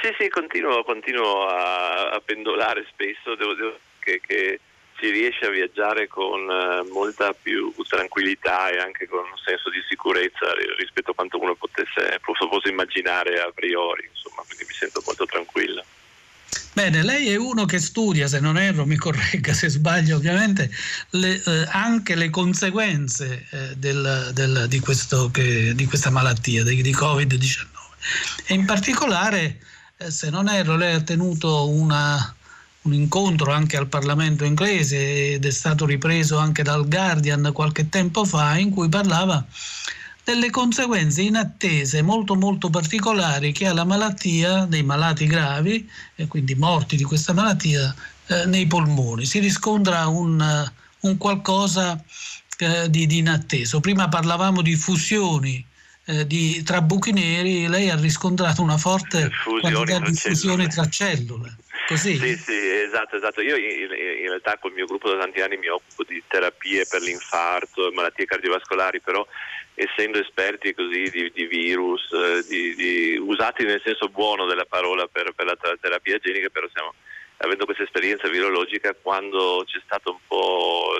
Sì, 0.00 0.14
sì, 0.18 0.28
continuo, 0.28 0.82
continuo 0.84 1.46
a, 1.46 2.10
a, 2.10 2.20
pendolare 2.24 2.86
spesso, 2.90 3.34
devo 3.34 3.54
dire 3.54 3.80
che, 3.98 4.20
che 4.24 4.60
si 4.98 5.10
riesce 5.10 5.44
a 5.44 5.50
viaggiare 5.50 6.06
con 6.06 6.48
eh, 6.48 6.88
molta 6.90 7.34
più 7.34 7.74
tranquillità 7.86 8.70
e 8.70 8.78
anche 8.78 9.06
con 9.06 9.18
un 9.18 9.36
senso 9.44 9.68
di 9.68 9.82
sicurezza 9.86 10.52
rispetto 10.78 11.10
a 11.10 11.14
quanto 11.14 11.38
uno 11.38 11.54
potesse, 11.54 12.18
fosse 12.22 12.68
immaginare 12.70 13.40
a 13.40 13.50
priori, 13.54 14.08
insomma, 14.08 14.42
quindi 14.46 14.64
mi 14.66 14.72
sento 14.72 15.02
molto 15.04 15.26
tranquillo. 15.26 15.65
Bene, 16.76 17.02
lei 17.02 17.30
è 17.30 17.36
uno 17.36 17.64
che 17.64 17.78
studia, 17.78 18.28
se 18.28 18.38
non 18.38 18.58
erro, 18.58 18.84
mi 18.84 18.96
corregga 18.96 19.54
se 19.54 19.70
sbaglio 19.70 20.16
ovviamente, 20.16 20.70
le, 21.12 21.42
eh, 21.42 21.66
anche 21.70 22.14
le 22.14 22.28
conseguenze 22.28 23.46
eh, 23.48 23.76
del, 23.78 24.30
del, 24.34 24.66
di, 24.68 24.82
che, 25.32 25.72
di, 25.74 25.86
questa 25.86 26.10
malattia, 26.10 26.64
di, 26.64 26.82
di 26.82 26.92
Covid-19. 26.92 27.66
E 28.44 28.52
in 28.52 28.66
particolare, 28.66 29.58
eh, 29.96 30.10
se 30.10 30.28
non 30.28 30.50
erro, 30.50 30.76
lei 30.76 30.92
ha 30.92 31.00
tenuto 31.00 31.70
una, 31.70 32.34
un 32.82 32.92
incontro 32.92 33.52
anche 33.52 33.78
al 33.78 33.88
Parlamento 33.88 34.44
inglese 34.44 35.32
ed 35.32 35.46
è 35.46 35.50
stato 35.50 35.86
ripreso 35.86 36.36
anche 36.36 36.62
dal 36.62 36.86
Guardian 36.86 37.52
qualche 37.54 37.88
tempo 37.88 38.26
fa 38.26 38.58
in 38.58 38.68
cui 38.68 38.90
parlava 38.90 39.42
delle 40.26 40.50
conseguenze 40.50 41.22
inattese 41.22 42.02
molto 42.02 42.34
molto 42.34 42.68
particolari 42.68 43.52
che 43.52 43.68
ha 43.68 43.72
la 43.72 43.84
malattia 43.84 44.64
dei 44.64 44.82
malati 44.82 45.24
gravi 45.24 45.88
e 46.16 46.26
quindi 46.26 46.56
morti 46.56 46.96
di 46.96 47.04
questa 47.04 47.32
malattia 47.32 47.94
eh, 48.26 48.44
nei 48.46 48.66
polmoni. 48.66 49.24
Si 49.24 49.38
riscontra 49.38 50.08
un, 50.08 50.68
un 51.00 51.16
qualcosa 51.16 52.02
eh, 52.58 52.90
di, 52.90 53.06
di, 53.06 53.18
inatteso. 53.18 53.78
Prima 53.78 54.08
parlavamo 54.08 54.62
di 54.62 54.74
fusioni 54.74 55.64
eh, 56.06 56.26
di, 56.26 56.60
tra 56.64 56.82
buchi 56.82 57.12
neri, 57.12 57.68
lei 57.68 57.88
ha 57.88 57.96
riscontrato 57.96 58.62
una 58.62 58.78
forte 58.78 59.30
quantità 59.60 60.00
di 60.00 60.12
fusioni 60.12 60.66
tra 60.66 60.88
cellule. 60.88 61.56
Così? 61.86 62.16
Sì, 62.16 62.36
sì, 62.36 62.68
esatto, 62.84 63.14
esatto. 63.14 63.40
Io 63.40 63.54
in, 63.54 63.82
in, 64.22 64.28
realtà 64.28 64.58
col 64.58 64.72
mio 64.72 64.86
gruppo 64.86 65.08
da 65.08 65.18
tanti 65.18 65.40
anni 65.40 65.56
mi 65.56 65.68
occupo 65.68 66.02
di 66.02 66.20
terapie 66.26 66.84
per 66.90 67.00
l'infarto 67.00 67.88
e 67.88 67.94
malattie 67.94 68.24
cardiovascolari, 68.24 69.00
però 69.00 69.24
essendo 69.76 70.18
esperti 70.18 70.74
così 70.74 71.02
di, 71.10 71.30
di 71.32 71.46
virus, 71.46 72.10
eh, 72.12 72.42
di, 72.48 72.74
di, 72.74 73.16
usati 73.18 73.64
nel 73.64 73.80
senso 73.84 74.08
buono 74.08 74.46
della 74.46 74.64
parola 74.64 75.06
per, 75.06 75.32
per 75.34 75.46
la 75.46 75.56
terapia 75.78 76.18
genica, 76.18 76.48
però 76.48 76.66
stiamo 76.68 76.94
avendo 77.38 77.66
questa 77.66 77.82
esperienza 77.82 78.28
virologica 78.28 78.96
quando 79.00 79.62
c'è 79.66 79.78
stato 79.84 80.12
un 80.12 80.18
po' 80.26 80.94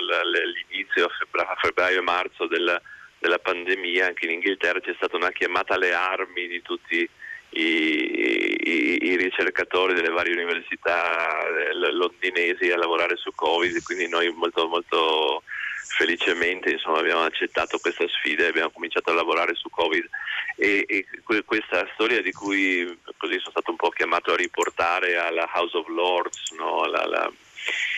l'inizio 0.69 1.05
a 1.05 1.55
febbraio 1.59 1.97
e 1.97 2.01
marzo 2.01 2.45
della, 2.45 2.79
della 3.17 3.39
pandemia, 3.39 4.05
anche 4.05 4.25
in 4.25 4.33
Inghilterra 4.33 4.79
c'è 4.79 4.93
stata 4.95 5.15
una 5.15 5.31
chiamata 5.31 5.73
alle 5.73 5.93
armi 5.93 6.47
di 6.47 6.61
tutti 6.61 6.97
i 6.97 7.09
i, 7.49 8.59
i, 8.63 9.05
i, 9.07 9.15
ricercatori 9.15 9.93
delle 9.93 10.09
varie 10.09 10.33
università 10.33 11.39
eh, 11.47 11.73
londinesi 11.73 12.69
a 12.69 12.77
lavorare 12.77 13.15
su 13.15 13.31
Covid, 13.33 13.81
quindi 13.83 14.07
noi 14.09 14.29
molto, 14.31 14.67
molto 14.67 15.43
felicemente 15.87 16.71
insomma, 16.71 16.99
abbiamo 16.99 17.23
accettato 17.23 17.77
questa 17.79 18.07
sfida 18.07 18.43
e 18.43 18.47
abbiamo 18.47 18.71
cominciato 18.71 19.11
a 19.11 19.13
lavorare 19.13 19.55
su 19.55 19.69
Covid. 19.69 20.07
E, 20.55 20.85
e, 20.87 21.05
questa 21.45 21.87
storia 21.93 22.21
di 22.21 22.31
cui 22.31 22.85
così 23.17 23.33
sono 23.39 23.51
stato 23.51 23.71
un 23.71 23.77
po' 23.77 23.89
chiamato 23.89 24.33
a 24.33 24.35
riportare 24.35 25.17
alla 25.17 25.49
House 25.53 25.77
of 25.77 25.87
Lords, 25.87 26.51
no? 26.51 26.81
alla, 26.81 27.01
alla 27.03 27.31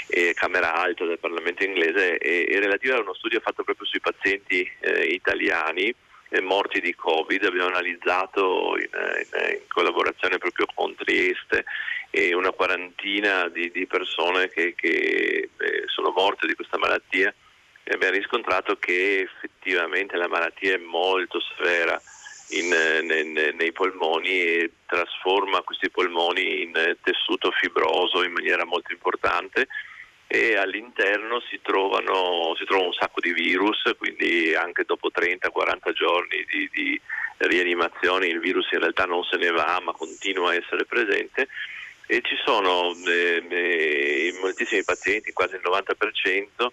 eh, 0.07 0.33
Camera 0.33 0.75
Alta 0.75 1.05
del 1.05 1.19
Parlamento 1.19 1.63
inglese, 1.63 2.17
è, 2.17 2.47
è 2.47 2.59
relativa 2.59 2.97
a 2.97 3.01
uno 3.01 3.13
studio 3.13 3.39
fatto 3.39 3.63
proprio 3.63 3.85
sui 3.85 4.01
pazienti 4.01 4.69
eh, 4.79 5.05
italiani 5.05 5.93
morti 6.41 6.79
di 6.79 6.93
Covid, 6.93 7.43
abbiamo 7.43 7.69
analizzato 7.69 8.77
in, 8.77 8.87
in, 8.93 9.51
in 9.51 9.61
collaborazione 9.67 10.37
proprio 10.37 10.67
con 10.75 10.93
Trieste 10.93 11.65
una 12.33 12.51
quarantina 12.51 13.47
di, 13.49 13.71
di 13.71 13.85
persone 13.85 14.49
che, 14.49 14.73
che 14.75 15.49
eh, 15.57 15.83
sono 15.87 16.11
morte 16.11 16.47
di 16.47 16.55
questa 16.55 16.77
malattia 16.77 17.33
e 17.89 17.93
abbiamo 17.95 18.17
riscontrato 18.17 18.77
che 18.77 19.21
effettivamente 19.21 20.15
la 20.15 20.27
malattia 20.27 20.75
è 20.75 20.77
molto 20.77 21.39
severa 21.41 21.99
in, 22.49 22.67
ne, 22.67 23.51
nei 23.51 23.71
polmoni 23.71 24.29
e 24.29 24.71
trasforma 24.85 25.61
questi 25.61 25.89
polmoni 25.89 26.61
in 26.61 26.97
tessuto 27.01 27.49
fibroso 27.49 28.23
in 28.23 28.31
maniera 28.31 28.63
molto 28.63 28.91
importante 28.91 29.67
e 30.27 30.55
all'interno 30.55 31.41
si 31.49 31.59
trovano, 31.63 32.53
si 32.59 32.65
trova 32.65 32.85
un 32.85 32.93
sacco 32.93 33.21
di 33.21 33.33
virus, 33.33 33.81
quindi 33.97 34.53
anche 34.53 34.83
dopo 34.85 35.09
30-40 35.09 35.91
giorni 35.93 36.45
di, 36.47 36.69
di, 36.71 37.01
rianimazione 37.37 38.27
il 38.27 38.39
virus 38.39 38.69
in 38.71 38.79
realtà 38.79 39.05
non 39.05 39.23
se 39.23 39.37
ne 39.37 39.49
va 39.49 39.81
ma 39.83 39.93
continua 39.93 40.51
a 40.51 40.55
essere 40.55 40.85
presente. 40.85 41.47
E 42.05 42.21
ci 42.21 42.35
sono 42.45 42.93
eh, 43.07 43.43
eh, 43.49 44.37
moltissimi 44.41 44.83
pazienti, 44.83 45.31
quasi 45.31 45.55
il 45.55 45.61
90%, 45.63 46.67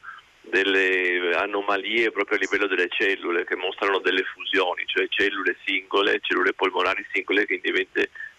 delle 0.48 1.34
anomalie 1.34 2.10
proprio 2.10 2.38
a 2.38 2.40
livello 2.40 2.66
delle 2.66 2.88
cellule 2.88 3.44
che 3.44 3.56
mostrano 3.56 3.98
delle 3.98 4.22
fusioni, 4.22 4.84
cioè 4.86 5.06
cellule 5.08 5.56
singole, 5.64 6.20
cellule 6.22 6.52
polmonari 6.52 7.04
singole 7.12 7.46
che 7.46 7.60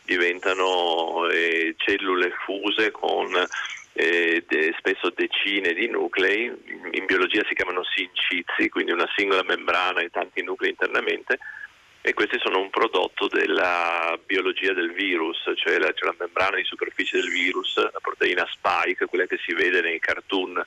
diventano 0.03 1.27
eh, 1.29 1.75
cellule 1.77 2.31
fuse 2.45 2.91
con 2.91 3.31
eh, 3.93 4.43
de, 4.47 4.75
spesso 4.77 5.11
decine 5.15 5.73
di 5.73 5.87
nuclei, 5.87 6.45
in, 6.45 6.89
in, 6.91 7.05
biologia 7.05 7.43
si 7.47 7.55
chiamano 7.55 7.83
sincizi, 7.83 8.69
quindi 8.69 8.91
una 8.91 9.09
singola 9.15 9.43
membrana 9.43 10.01
e 10.01 10.09
tanti 10.09 10.43
nuclei 10.43 10.69
internamente, 10.69 11.39
e 12.01 12.13
questi 12.13 12.37
sono 12.39 12.61
un 12.61 12.69
prodotto 12.69 13.27
della 13.27 14.17
biologia 14.23 14.71
del 14.73 14.93
virus, 14.93 15.51
cioè 15.55 15.79
la, 15.79 15.91
cioè 15.93 16.09
la 16.09 16.15
membrana 16.19 16.57
di 16.57 16.63
superficie 16.63 17.19
del 17.19 17.29
virus, 17.29 17.75
la 17.75 17.99
proteina 17.99 18.47
spike, 18.49 19.07
quella 19.07 19.25
che 19.25 19.39
si 19.43 19.53
vede 19.53 19.81
nei 19.81 19.99
cartoon 19.99 20.63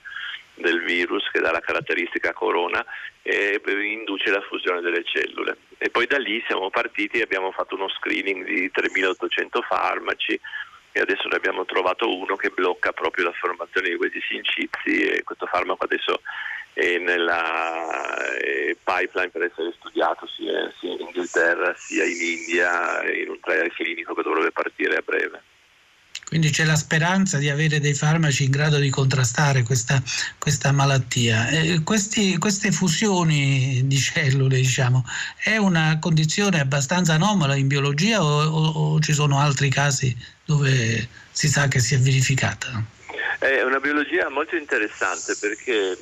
del 0.60 0.82
virus 0.84 1.28
che 1.30 1.40
dà 1.40 1.50
la 1.50 1.60
caratteristica 1.60 2.32
corona 2.32 2.84
e 3.22 3.60
induce 3.64 4.30
la 4.30 4.40
fusione 4.42 4.80
delle 4.80 5.04
cellule. 5.04 5.56
E 5.78 5.90
poi 5.90 6.06
da 6.06 6.18
lì 6.18 6.42
siamo 6.46 6.70
partiti 6.70 7.18
e 7.18 7.22
abbiamo 7.22 7.50
fatto 7.52 7.74
uno 7.74 7.88
screening 7.88 8.44
di 8.44 8.70
3800 8.70 9.62
farmaci, 9.62 10.40
e 10.92 11.00
adesso 11.00 11.28
ne 11.28 11.36
abbiamo 11.36 11.64
trovato 11.64 12.16
uno 12.16 12.34
che 12.36 12.50
blocca 12.50 12.92
proprio 12.92 13.26
la 13.26 13.32
formazione 13.32 13.90
di 13.90 13.96
questi 13.96 14.20
sincizi 14.28 15.06
e 15.06 15.22
questo 15.22 15.46
farmaco 15.46 15.84
adesso 15.84 16.20
è 16.72 16.98
nella 16.98 18.16
pipeline 18.82 19.30
per 19.30 19.42
essere 19.42 19.72
studiato 19.78 20.26
sia, 20.26 20.72
in 20.80 21.00
Inghilterra 21.00 21.74
sia 21.76 22.04
in 22.04 22.20
India 22.20 23.02
in 23.12 23.28
un 23.30 23.38
trial 23.40 23.72
clinico 23.72 24.14
che 24.14 24.22
dovrebbe 24.22 24.50
partire 24.50 24.96
a 24.96 25.02
breve. 25.04 25.42
Quindi 26.30 26.50
c'è 26.50 26.64
la 26.64 26.76
speranza 26.76 27.38
di 27.38 27.50
avere 27.50 27.80
dei 27.80 27.92
farmaci 27.92 28.44
in 28.44 28.52
grado 28.52 28.78
di 28.78 28.88
contrastare 28.88 29.64
questa, 29.64 30.00
questa 30.38 30.70
malattia. 30.70 31.48
Eh, 31.48 31.80
questi, 31.82 32.38
queste 32.38 32.70
fusioni 32.70 33.80
di 33.86 33.98
cellule, 33.98 34.58
diciamo, 34.58 35.04
è 35.42 35.56
una 35.56 35.98
condizione 35.98 36.60
abbastanza 36.60 37.14
anomala 37.14 37.56
in 37.56 37.66
biologia 37.66 38.22
o, 38.22 38.44
o, 38.44 38.68
o 38.68 39.00
ci 39.00 39.12
sono 39.12 39.40
altri 39.40 39.70
casi 39.70 40.16
dove 40.44 41.08
si 41.32 41.48
sa 41.48 41.66
che 41.66 41.80
si 41.80 41.96
è 41.96 41.98
verificata? 41.98 42.80
È 43.40 43.62
una 43.62 43.80
biologia 43.80 44.28
molto 44.28 44.54
interessante 44.54 45.34
perché 45.34 45.98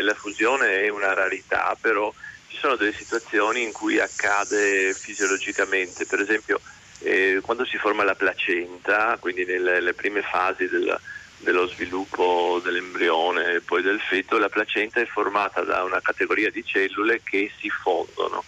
la 0.00 0.14
fusione 0.14 0.84
è 0.84 0.88
una 0.88 1.12
rarità, 1.12 1.76
però 1.78 2.10
ci 2.48 2.56
sono 2.56 2.76
delle 2.76 2.94
situazioni 2.94 3.62
in 3.62 3.72
cui 3.72 4.00
accade 4.00 4.94
fisiologicamente, 4.94 6.06
per 6.06 6.20
esempio 6.20 6.62
eh, 7.04 7.40
quando 7.42 7.64
si 7.64 7.76
forma 7.76 8.02
la 8.02 8.14
placenta, 8.14 9.16
quindi 9.20 9.44
nelle, 9.44 9.74
nelle 9.74 9.94
prime 9.94 10.22
fasi 10.22 10.68
del, 10.68 10.98
dello 11.38 11.66
sviluppo 11.68 12.60
dell'embrione 12.62 13.54
e 13.54 13.60
poi 13.60 13.82
del 13.82 14.00
feto, 14.00 14.38
la 14.38 14.48
placenta 14.48 15.00
è 15.00 15.06
formata 15.06 15.62
da 15.62 15.84
una 15.84 16.00
categoria 16.00 16.50
di 16.50 16.64
cellule 16.64 17.20
che 17.22 17.50
si 17.58 17.70
fondono 17.70 18.44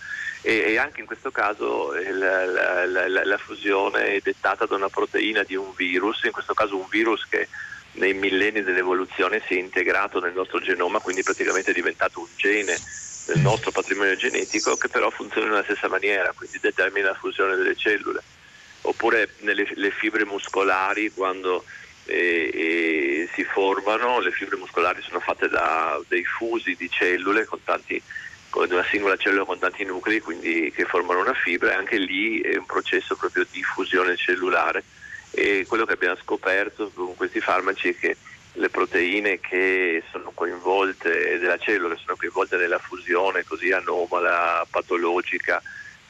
e, 0.49 0.79
anche 0.79 1.01
in 1.01 1.07
questo 1.07 1.33
caso 1.33 1.92
la, 1.92 2.45
la, 2.45 2.87
la, 2.87 3.25
la, 3.25 3.37
fusione 3.37 4.14
è 4.14 4.21
dettata 4.23 4.64
da 4.64 4.77
una 4.77 4.88
proteina 4.88 5.42
di 5.42 5.57
un 5.57 5.73
virus, 5.75 6.23
in 6.23 6.31
questo 6.31 6.55
caso 6.55 6.77
un 6.77 6.87
virus 6.88 7.27
che 7.29 7.49
nei 7.95 8.14
millenni 8.14 8.62
dell'evoluzione 8.62 9.42
si 9.45 9.57
è 9.57 9.59
integrato 9.59 10.21
nel 10.21 10.35
nostro 10.35 10.61
genoma, 10.61 11.01
quindi 11.01 11.25
praticamente 11.25 11.73
è 11.73 11.75
diventato 11.75 12.21
un 12.21 12.29
gene 12.37 12.79
del 13.27 13.40
nostro 13.40 13.73
patrimonio 13.73 14.14
genetico 14.14 14.77
che 14.77 14.88
però 14.88 15.11
funziona 15.11 15.49
nella 15.49 15.64
stessa 15.64 15.88
maniera, 15.88 16.33
quindi 16.33 16.61
determina 16.61 17.09
la 17.09 17.14
fusione 17.14 17.57
delle 17.57 17.75
cellule. 17.75 18.23
Oppure 18.87 19.31
nelle 19.40 19.90
fibre 19.90 20.25
muscolari 20.25 21.11
quando 21.11 21.64
eh, 22.07 22.51
eh, 22.53 23.29
si 23.35 23.42
formano, 23.44 24.20
le 24.20 24.31
fibre 24.31 24.57
muscolari 24.57 25.03
sono 25.03 25.20
fatte 25.20 25.49
da 25.49 26.01
dei 26.09 26.25
fusi 26.25 26.75
di 26.77 26.88
cellule 26.88 27.44
con 27.44 27.62
tanti 27.64 28.01
di 28.64 28.72
una 28.72 28.87
singola 28.90 29.16
cellula 29.16 29.44
con 29.44 29.59
tanti 29.59 29.85
nuclei, 29.85 30.20
quindi 30.20 30.72
che 30.75 30.85
formano 30.85 31.20
una 31.20 31.35
fibra, 31.35 31.72
e 31.72 31.75
anche 31.75 31.99
lì 31.99 32.40
è 32.40 32.57
un 32.57 32.64
processo 32.64 33.14
proprio 33.14 33.44
di 33.51 33.62
fusione 33.62 34.16
cellulare. 34.16 34.83
E 35.33 35.66
quello 35.68 35.85
che 35.85 35.92
abbiamo 35.92 36.16
scoperto 36.16 36.90
con 36.94 37.14
questi 37.16 37.40
farmaci 37.40 37.88
è 37.88 37.96
che 37.96 38.16
le 38.55 38.70
proteine 38.70 39.40
che 39.40 40.03
sono 40.11 40.31
coinvolte 40.33 41.38
della 41.38 41.59
cellula, 41.59 41.94
che 41.94 42.01
sono 42.03 42.16
coinvolte 42.16 42.57
nella 42.57 42.79
fusione 42.79 43.44
così 43.44 43.70
anomala, 43.72 44.66
patologica 44.70 45.61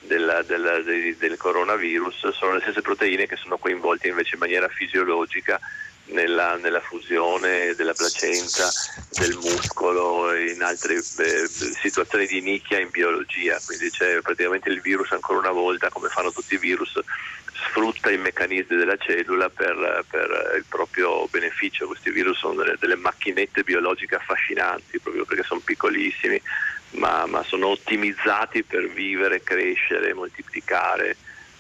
del, 0.07 0.45
del, 0.47 0.83
del, 0.85 1.16
del 1.16 1.37
coronavirus, 1.37 2.31
sono 2.31 2.55
le 2.55 2.61
stesse 2.61 2.83
proteine 2.83 3.27
che 3.27 3.37
sono 3.37 3.59
coinvolte 3.59 4.09
invece 4.09 4.35
in 4.35 4.40
maniera 4.40 4.69
fisiologica 4.69 5.61
nella, 6.07 6.57
nella, 6.57 6.81
fusione 6.81 7.75
della 7.75 7.92
placenta, 7.92 8.71
del 9.11 9.35
muscolo, 9.35 10.35
in 10.35 10.62
altre 10.62 10.97
eh, 10.97 11.49
situazioni 11.81 12.27
di 12.27 12.40
nicchia 12.40 12.81
in 12.81 12.90
biologia, 12.90 13.59
quindi 13.64 13.90
c'è 13.90 14.21
praticamente 14.21 14.69
il 14.69 14.81
virus 14.81 15.11
ancora 15.12 15.38
una 15.38 15.51
volta, 15.51 15.88
come 15.88 16.09
fanno 16.09 16.33
tutti 16.33 16.55
i 16.55 16.59
virus, 16.59 16.99
sfrutta 17.53 18.11
i 18.11 18.19
meccanismi 18.19 18.77
della 18.77 18.97
cellula 18.97 19.49
per, 19.49 20.05
per 20.09 20.55
il 20.57 20.64
proprio 20.69 21.27
beneficio. 21.29 21.87
Questi 21.87 22.11
virus 22.11 22.38
sono 22.38 22.55
delle, 22.55 22.77
delle, 22.79 22.97
macchinette 22.97 23.62
biologiche 23.62 24.16
affascinanti, 24.16 25.01
proprio 25.01 25.25
perché 25.25 25.42
sono 25.42 25.61
piccolissimi, 25.61 26.40
ma, 26.92 27.27
ma 27.27 27.42
sono 27.42 27.68
ottimizzati 27.68 28.62
per 28.62 28.88
vivere, 28.88 29.42
crescere, 29.42 30.14
moltiplicare 30.14 31.16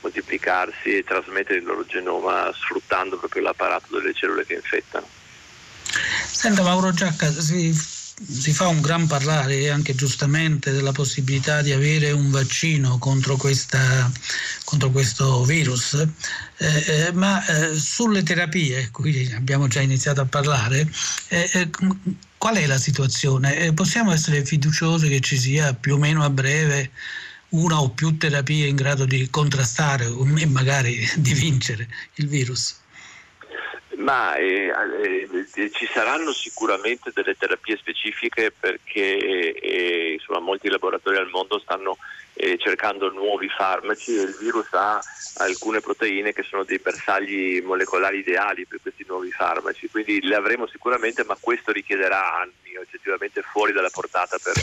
moltiplicarsi 0.06 0.96
e 0.96 1.04
trasmettere 1.04 1.58
il 1.58 1.64
loro 1.64 1.84
genoma 1.84 2.52
sfruttando 2.54 3.18
proprio 3.18 3.42
l'apparato 3.42 3.98
delle 3.98 4.14
cellule 4.14 4.46
che 4.46 4.54
infettano. 4.54 5.06
Senta 6.30 6.62
Mauro 6.62 6.92
Giacca, 6.92 7.30
si, 7.30 7.72
si 7.72 8.52
fa 8.52 8.68
un 8.68 8.80
gran 8.80 9.06
parlare 9.06 9.70
anche 9.70 9.94
giustamente 9.94 10.70
della 10.70 10.92
possibilità 10.92 11.62
di 11.62 11.72
avere 11.72 12.12
un 12.12 12.30
vaccino 12.30 12.98
contro, 12.98 13.36
questa, 13.36 14.10
contro 14.64 14.90
questo 14.90 15.44
virus, 15.44 15.94
eh, 16.58 17.06
eh, 17.06 17.12
ma 17.12 17.44
eh, 17.44 17.78
sulle 17.78 18.22
terapie, 18.22 18.90
qui 18.90 19.32
abbiamo 19.34 19.66
già 19.68 19.80
iniziato 19.80 20.20
a 20.20 20.26
parlare, 20.26 20.88
eh, 21.28 21.50
eh, 21.52 21.70
qual 22.38 22.56
è 22.56 22.66
la 22.66 22.78
situazione? 22.78 23.56
Eh, 23.58 23.72
possiamo 23.72 24.12
essere 24.12 24.44
fiduciosi 24.44 25.08
che 25.08 25.20
ci 25.20 25.38
sia 25.38 25.74
più 25.74 25.94
o 25.94 25.98
meno 25.98 26.22
a 26.22 26.30
breve 26.30 26.90
una 27.50 27.80
o 27.80 27.90
più 27.90 28.16
terapie 28.16 28.66
in 28.66 28.76
grado 28.76 29.04
di 29.04 29.28
contrastare 29.30 30.06
e 30.06 30.46
magari 30.46 31.08
di 31.16 31.32
vincere 31.34 31.88
il 32.14 32.28
virus? 32.28 32.76
Ma 34.06 34.36
eh, 34.36 34.70
eh, 35.02 35.70
ci 35.72 35.84
saranno 35.92 36.32
sicuramente 36.32 37.10
delle 37.12 37.36
terapie 37.36 37.76
specifiche 37.76 38.52
perché 38.52 39.18
eh, 39.58 40.12
insomma, 40.12 40.38
molti 40.38 40.68
laboratori 40.68 41.16
al 41.16 41.28
mondo 41.28 41.58
stanno 41.58 41.98
eh, 42.34 42.56
cercando 42.56 43.10
nuovi 43.10 43.48
farmaci 43.48 44.16
e 44.16 44.22
il 44.22 44.36
virus 44.38 44.68
ha 44.74 45.02
alcune 45.38 45.80
proteine 45.80 46.32
che 46.32 46.44
sono 46.44 46.62
dei 46.62 46.78
bersagli 46.78 47.60
molecolari 47.62 48.18
ideali 48.18 48.64
per 48.64 48.78
questi 48.80 49.04
nuovi 49.08 49.32
farmaci, 49.32 49.88
quindi 49.88 50.22
le 50.22 50.36
avremo 50.36 50.68
sicuramente, 50.68 51.24
ma 51.24 51.36
questo 51.40 51.72
richiederà 51.72 52.42
anni, 52.42 52.76
oggettivamente 52.78 53.42
fuori 53.42 53.72
dalla 53.72 53.90
portata 53.90 54.38
per 54.40 54.54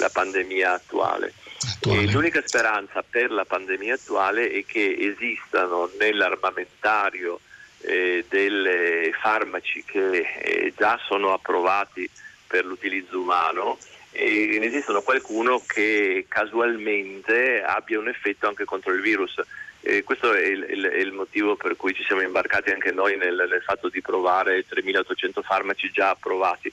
la 0.00 0.10
pandemia 0.10 0.70
attuale. 0.70 1.32
attuale. 1.64 2.10
l'unica 2.10 2.42
speranza 2.44 3.02
per 3.08 3.30
la 3.30 3.46
pandemia 3.46 3.94
attuale 3.94 4.50
è 4.50 4.66
che 4.66 4.94
esistano 4.98 5.90
nell'armamentario 5.98 7.40
eh, 7.84 8.24
dei 8.28 9.12
farmaci 9.20 9.84
che 9.84 10.18
eh, 10.40 10.72
già 10.76 10.98
sono 11.06 11.32
approvati 11.32 12.08
per 12.46 12.64
l'utilizzo 12.64 13.18
umano 13.18 13.78
e 14.10 14.58
ne 14.60 14.66
esistono 14.66 15.00
qualcuno 15.00 15.62
che 15.66 16.26
casualmente 16.28 17.62
abbia 17.62 17.98
un 17.98 18.08
effetto 18.08 18.46
anche 18.46 18.64
contro 18.64 18.92
il 18.92 19.00
virus. 19.00 19.40
E 19.80 20.04
questo 20.04 20.32
è 20.32 20.42
il, 20.42 20.64
il, 20.68 20.84
il, 20.84 21.12
motivo 21.12 21.56
per 21.56 21.76
cui 21.76 21.92
ci 21.92 22.04
siamo 22.04 22.20
imbarcati 22.20 22.70
anche 22.70 22.92
noi 22.92 23.16
nel, 23.16 23.46
nel 23.50 23.62
fatto 23.62 23.88
di 23.88 24.00
provare 24.00 24.64
3.800 24.64 25.42
farmaci 25.42 25.90
già 25.90 26.10
approvati 26.10 26.72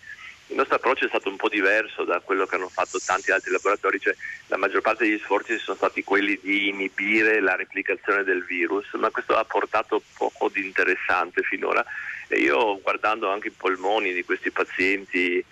il 0.50 0.56
nostro 0.56 0.76
approccio 0.76 1.06
è 1.06 1.10
stato 1.10 1.30
un 1.30 1.36
po' 1.36 1.48
diverso 1.48 2.04
da 2.04 2.20
quello 2.22 2.46
che 2.46 2.56
hanno 2.56 2.70
fatto 2.70 3.00
tanti 3.04 3.32
altri 3.32 3.52
laboratori, 3.52 4.00
cioè 4.00 4.16
la 4.48 4.58
maggior 4.58 4.82
parte 4.82 5.06
degli 5.06 5.20
sforzi 5.20 5.58
sono 5.60 5.78
stati 5.78 6.04
quelli 6.04 6.40
di 6.42 6.70
inibire 6.70 7.40
la 7.40 7.56
replicazione 7.56 8.24
del 8.24 8.44
virus, 8.44 8.88
ma 8.94 9.12
questo 9.12 9.38
ha 9.38 9.44
portato 9.44 10.02
poco 10.18 10.50
di 10.50 10.66
interessante 10.66 11.44
finora. 11.44 11.86
E 12.28 12.40
io 12.40 12.80
guardando 12.82 13.30
anche 13.30 13.50
i 13.50 13.54
polmoni 13.56 14.12
di 14.12 14.24
questi 14.24 14.50
pazienti 14.50 15.44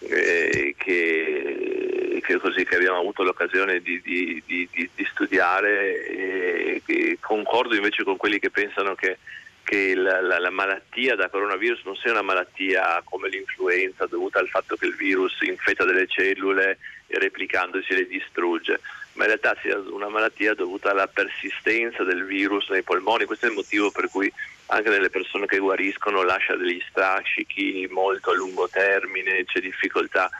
eh, 0.00 0.74
che, 0.76 2.20
che, 2.22 2.36
così, 2.38 2.64
che, 2.64 2.76
abbiamo 2.76 2.98
avuto 2.98 3.22
l'occasione 3.22 3.80
di, 3.80 4.02
di, 4.02 4.42
di, 4.44 4.68
di 4.70 5.08
studiare, 5.10 6.06
eh, 6.06 6.82
concordo 7.20 7.74
invece 7.74 8.04
con 8.04 8.18
quelli 8.18 8.38
che 8.38 8.50
pensano 8.50 8.94
che 8.94 9.16
che 9.62 9.94
la, 9.94 10.20
la, 10.20 10.38
la, 10.38 10.50
malattia 10.50 11.14
da 11.14 11.28
coronavirus 11.28 11.82
non 11.84 11.96
sia 11.96 12.10
una 12.10 12.22
malattia 12.22 13.00
come 13.04 13.28
l'influenza 13.28 14.06
dovuta 14.06 14.38
al 14.38 14.48
fatto 14.48 14.76
che 14.76 14.86
il 14.86 14.96
virus 14.96 15.40
infetta 15.42 15.84
delle 15.84 16.06
cellule 16.06 16.78
e 17.06 17.18
replicandosi 17.18 17.94
le 17.94 18.06
distrugge, 18.06 18.80
ma 19.14 19.24
in 19.24 19.28
realtà 19.28 19.56
sia 19.60 19.78
una 19.78 20.08
malattia 20.08 20.54
dovuta 20.54 20.90
alla 20.90 21.06
persistenza 21.06 22.02
del 22.02 22.24
virus 22.24 22.68
nei 22.70 22.82
polmoni. 22.82 23.24
Questo 23.24 23.46
è 23.46 23.48
il 23.48 23.54
motivo 23.54 23.90
per 23.90 24.08
cui 24.08 24.32
anche 24.66 24.88
nelle 24.88 25.10
persone 25.10 25.46
che 25.46 25.58
guariscono 25.58 26.22
lascia 26.22 26.56
degli 26.56 26.82
strascichi 26.88 27.86
molto 27.90 28.30
a 28.30 28.34
lungo 28.34 28.68
termine, 28.68 29.44
c'è 29.44 29.60
difficoltà 29.60 30.30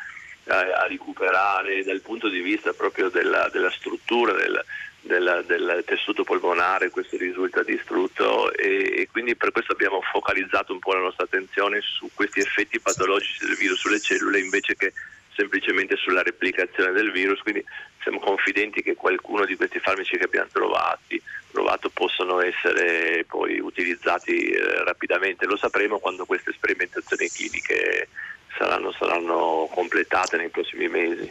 a, 0.49 0.87
recuperare 0.87 1.85
dal 1.85 2.01
punto 2.01 2.29
di 2.29 2.41
vista 2.41 2.73
proprio 2.73 3.09
della, 3.09 3.49
della 3.53 3.71
struttura 3.71 4.33
del, 4.33 4.65
del, 5.01 5.45
del, 5.47 5.83
tessuto 5.87 6.25
polmonare, 6.25 6.91
questo 6.91 7.17
risulta 7.17 7.63
distrutto 7.63 8.53
e, 8.53 8.95
e, 8.99 9.09
quindi 9.11 9.37
per 9.37 9.53
questo 9.53 9.73
abbiamo 9.73 10.01
focalizzato 10.01 10.73
un 10.73 10.79
po' 10.79 10.95
la 10.95 11.01
nostra 11.01 11.25
attenzione 11.25 11.81
su 11.81 12.11
questi 12.15 12.41
effetti 12.41 12.81
patologici 12.81 13.45
del 13.45 13.57
virus 13.57 13.79
sulle 13.79 14.01
cellule 14.01 14.41
invece 14.41 14.75
che 14.77 14.93
semplicemente 15.35 15.97
sulla 15.97 16.23
replicazione 16.23 16.93
del 16.93 17.11
virus, 17.11 17.41
quindi 17.41 17.65
siamo 18.03 18.19
confidenti 18.19 18.83
che 18.83 18.95
qualcuno 18.95 19.45
di 19.45 19.57
questi 19.57 19.79
farmaci 19.79 20.17
che 20.17 20.25
abbiamo 20.25 20.49
trovati, 20.53 21.21
trovato 21.51 21.89
possano 21.89 22.41
essere 22.41 23.25
poi 23.27 23.59
utilizzati 23.59 24.51
eh, 24.51 24.85
rapidamente, 24.85 25.47
lo 25.47 25.57
sapremo 25.57 25.99
quando 25.99 26.27
queste 26.27 26.53
sperimentazioni 26.53 27.29
cliniche 27.29 28.09
saranno, 28.57 28.93
saranno 28.99 29.69
completate 29.73 30.37
nei 30.37 30.51
prossimi 30.51 30.89
mesi. 30.89 31.31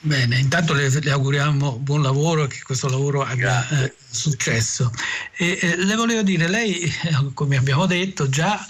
Bene, 0.00 0.38
intanto 0.38 0.74
le, 0.74 0.88
le, 0.88 1.10
auguriamo 1.10 1.78
buon 1.78 2.02
lavoro 2.02 2.44
e 2.44 2.46
che 2.46 2.60
questo 2.62 2.88
lavoro 2.88 3.22
abbia 3.22 3.68
eh, 3.68 3.94
successo. 4.08 4.92
E, 5.36 5.58
eh, 5.60 5.76
le 5.76 5.96
volevo 5.96 6.22
dire, 6.22 6.46
lei, 6.46 6.88
come 7.34 7.56
abbiamo 7.56 7.86
detto, 7.86 8.28
già 8.28 8.64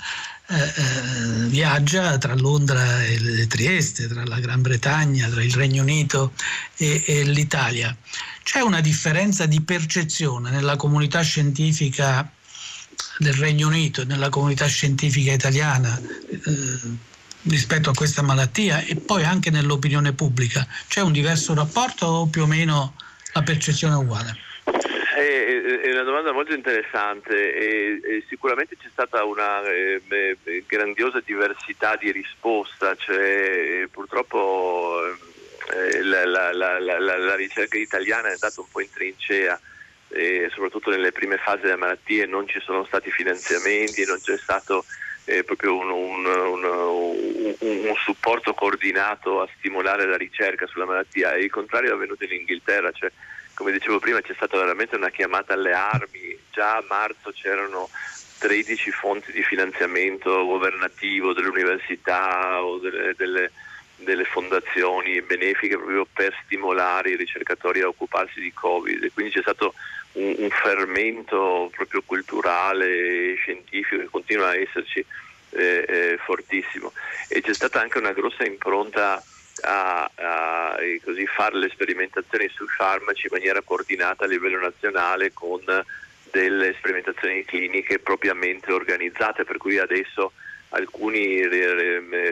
eh, 0.50 0.56
eh, 0.56 1.46
viaggia 1.48 2.16
tra 2.16 2.34
Londra 2.34 3.04
e 3.04 3.46
Trieste, 3.46 4.08
tra 4.08 4.24
la 4.24 4.40
Gran 4.40 4.62
Bretagna, 4.62 5.28
tra 5.28 5.42
il 5.42 5.52
Regno 5.52 5.82
Unito 5.82 6.32
e, 6.78 7.02
e 7.06 7.22
l'Italia. 7.24 7.94
C'è 8.42 8.61
una 8.61 8.80
differenza 8.80 9.44
di 9.44 9.61
percezione 9.61 10.50
nella 10.50 10.76
comunità 10.76 11.20
scientifica 11.20 12.26
del 13.18 13.34
Regno 13.34 13.66
Unito 13.66 14.00
e 14.00 14.04
nella 14.06 14.30
comunità 14.30 14.66
scientifica 14.66 15.32
italiana 15.32 16.00
eh, 16.00 16.38
rispetto 17.48 17.90
a 17.90 17.94
questa 17.94 18.22
malattia 18.22 18.80
e 18.80 18.96
poi 18.96 19.24
anche 19.24 19.50
nell'opinione 19.50 20.12
pubblica? 20.12 20.66
C'è 20.87 21.00
un 21.00 21.12
diverso 21.12 21.54
rapporto 21.54 22.06
o 22.06 22.26
più 22.26 22.42
o 22.42 22.46
meno 22.46 22.94
la 23.32 23.42
percezione 23.42 23.94
è 23.94 23.98
uguale? 23.98 24.37
È 24.64 25.90
una 25.90 26.02
domanda 26.02 26.32
molto 26.32 26.54
interessante 26.54 27.54
e, 27.54 28.24
sicuramente 28.28 28.76
c'è 28.76 28.88
stata 28.92 29.24
una 29.24 29.62
eh, 29.64 30.00
grandiosa 30.66 31.20
diversità 31.24 31.96
di 31.96 32.12
risposta, 32.12 32.94
cioè, 32.94 33.88
purtroppo 33.90 35.00
eh, 35.74 36.02
la, 36.02 36.24
la, 36.24 36.52
la, 36.52 36.98
la, 36.98 37.34
ricerca 37.34 37.76
italiana 37.76 38.28
è 38.28 38.32
andata 38.32 38.61
un 38.61 38.68
po' 38.70 38.80
in 38.80 38.90
trincea, 38.92 39.61
eh, 40.11 40.48
soprattutto 40.52 40.90
nelle 40.90 41.12
prime 41.12 41.37
fasi 41.38 41.62
della 41.62 41.76
malattia 41.76 42.26
non 42.26 42.46
ci 42.46 42.61
sono 42.61 42.84
stati 42.84 43.11
finanziamenti, 43.11 44.04
non 44.04 44.20
c'è 44.20 44.38
stato 44.38 44.84
eh, 45.29 45.45
proprio 45.45 45.77
un, 45.77 45.91
un, 45.91 46.25
un, 46.25 47.55
un, 47.59 47.95
supporto 48.03 48.55
coordinato 48.55 49.43
a 49.43 49.49
stimolare 49.59 50.07
la 50.07 50.17
ricerca 50.17 50.67
sulla 50.67 50.87
malattia. 50.87 51.35
E 51.35 51.41
il 51.41 51.51
contrario 51.51 51.91
è 51.91 51.95
avvenuto 51.95 52.25
in 52.25 52.33
Inghilterra, 52.33 52.91
cioè, 52.93 53.12
come 53.53 53.73
dicevo 53.73 53.99
prima 53.99 54.23
c'è 54.23 54.33
stata 54.35 54.57
veramente 54.57 54.97
una 54.97 55.11
chiamata 55.11 55.53
alle 55.53 55.73
armi, 55.73 56.38
già 56.51 56.77
a 56.77 56.85
marzo 56.88 57.31
c'erano 57.33 57.91
13 58.38 58.91
fonti 58.91 59.33
di 59.33 59.43
finanziamento 59.43 60.47
governativo 60.47 61.35
delle 61.35 61.49
università 61.49 62.62
o 62.62 62.79
delle, 62.79 63.14
delle, 63.14 63.51
delle 63.97 64.25
fondazioni 64.25 65.21
benefiche 65.21 65.77
proprio 65.77 66.07
per 66.11 66.35
stimolare 66.45 67.11
i 67.11 67.17
ricercatori 67.17 67.83
a 67.83 67.88
occuparsi 67.88 68.41
di 68.41 68.53
Covid. 68.55 69.12
Quindi 69.12 69.33
c'è 69.33 69.43
stato 69.43 69.75
un, 70.18 70.35
un 70.38 70.50
fermento 70.50 71.70
proprio 71.74 72.02
culturale 72.04 72.87
e 72.87 73.35
scientifico 73.37 74.02
che 74.02 74.09
continua 74.11 74.48
a 74.48 74.57
esserci 74.57 75.04
eh, 75.50 75.85
eh, 75.88 76.18
fortissimo. 76.24 76.92
E 77.28 77.40
c'è 77.40 77.54
stata 77.54 77.81
anche 77.81 77.98
una 77.98 78.12
grossa 78.12 78.44
impronta 78.44 79.22
a, 79.62 80.11
a 80.14 80.76
così, 81.04 81.26
fare 81.26 81.57
le 81.57 81.68
sperimentazioni 81.70 82.48
sui 82.48 82.68
farmaci 82.68 83.26
in 83.26 83.33
maniera 83.33 83.62
coordinata 83.62 84.24
a 84.24 84.28
livello 84.28 84.61
nazionale 84.61 85.33
con 85.33 85.62
delle 86.31 86.74
sperimentazioni 86.74 87.44
cliniche 87.44 87.98
propriamente 87.98 88.72
organizzate, 88.72 89.44
per 89.44 89.57
cui 89.57 89.78
adesso 89.78 90.33
alcuni 90.70 91.40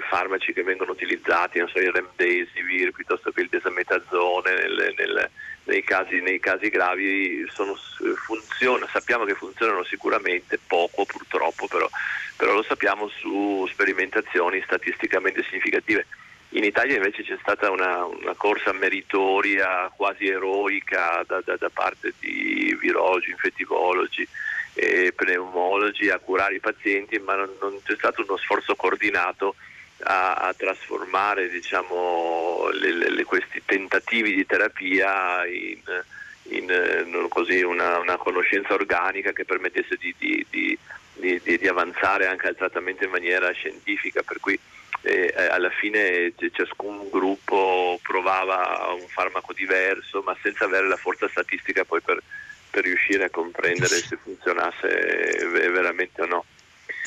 farmaci 0.09 0.53
che 0.53 0.63
vengono 0.63 0.93
utilizzati, 0.93 1.59
non 1.59 1.69
so, 1.69 1.79
il 1.79 1.91
remdesivir 1.91 2.91
piuttosto 2.91 3.31
che 3.31 3.41
il 3.41 3.49
desametazone 3.49 4.53
nel, 4.53 4.95
nel, 4.97 5.31
nei, 5.67 5.83
casi, 5.83 6.21
nei, 6.21 6.39
casi, 6.39 6.69
gravi 6.69 7.47
sono, 7.53 7.77
funziona, 8.25 8.89
sappiamo 8.91 9.25
che 9.25 9.35
funzionano 9.35 9.85
sicuramente, 9.85 10.59
poco 10.67 11.05
purtroppo, 11.05 11.67
però, 11.67 11.89
però 12.37 12.55
lo 12.55 12.63
sappiamo 12.63 13.09
su 13.09 13.67
sperimentazioni 13.71 14.63
statisticamente 14.63 15.43
significative. 15.45 16.07
In 16.51 16.65
Italia 16.65 16.97
invece 16.97 17.25
c'è 17.25 17.37
stata 17.41 17.71
una, 17.71 18.05
una 18.05 18.35
corsa 18.37 18.73
meritoria 18.73 19.93
quasi 19.95 20.27
eroica 20.27 21.25
da, 21.27 21.43
da, 21.45 21.57
da 21.57 21.71
parte 21.71 22.15
di 22.21 22.77
virologi, 22.81 23.31
infettivologi 23.31 24.27
e 24.75 25.13
pneumologi 25.15 26.09
a 26.09 26.19
curare 26.19 26.55
i 26.55 26.61
pazienti, 26.61 27.19
ma 27.19 27.35
non, 27.35 27.51
non 27.61 27.81
c'è 27.83 27.97
stato 27.97 28.23
uno 28.23 28.37
sforzo 28.37 28.77
coordinato 28.77 29.57
a, 30.05 30.35
a 30.35 30.55
trasformare 30.55 31.49
diciamo, 31.49 32.69
le, 32.73 33.11
le, 33.11 33.25
questi 33.25 33.63
tentativi 33.65 34.35
di 34.35 34.47
terapia 34.47 35.47
in, 35.47 35.81
in 36.51 37.27
così, 37.29 37.63
una, 37.63 37.99
una, 37.99 38.17
conoscenza 38.17 38.75
organica 38.75 39.33
che 39.33 39.45
permettesse 39.45 39.97
di, 39.97 40.15
di, 40.19 40.47
di, 41.15 41.41
di, 41.43 41.69
avanzare 41.69 42.27
anche 42.27 42.47
al 42.47 42.57
trattamento 42.57 43.05
in 43.05 43.11
maniera 43.11 43.51
scientifica. 43.53 44.23
Per 44.23 44.41
cui 44.41 44.59
e 45.07 45.33
eh, 45.37 45.47
alla 45.47 45.71
fine 45.71 46.33
ciascun 46.51 47.09
gruppo 47.11 47.99
provava 48.03 48.93
un 48.93 49.07
farmaco 49.07 49.53
diverso 49.53 50.21
ma 50.23 50.37
senza 50.43 50.65
avere 50.65 50.89
la 50.89 50.97
forza 50.97 51.29
statistica 51.29 51.85
poi 51.85 52.01
per, 52.01 52.21
per 52.71 52.83
riuscire 52.83 53.25
a 53.25 53.31
comprendere 53.31 53.95
se 53.99 54.17
funzionasse 54.17 55.69
veramente 55.71 56.23
o 56.23 56.27
no. 56.27 56.45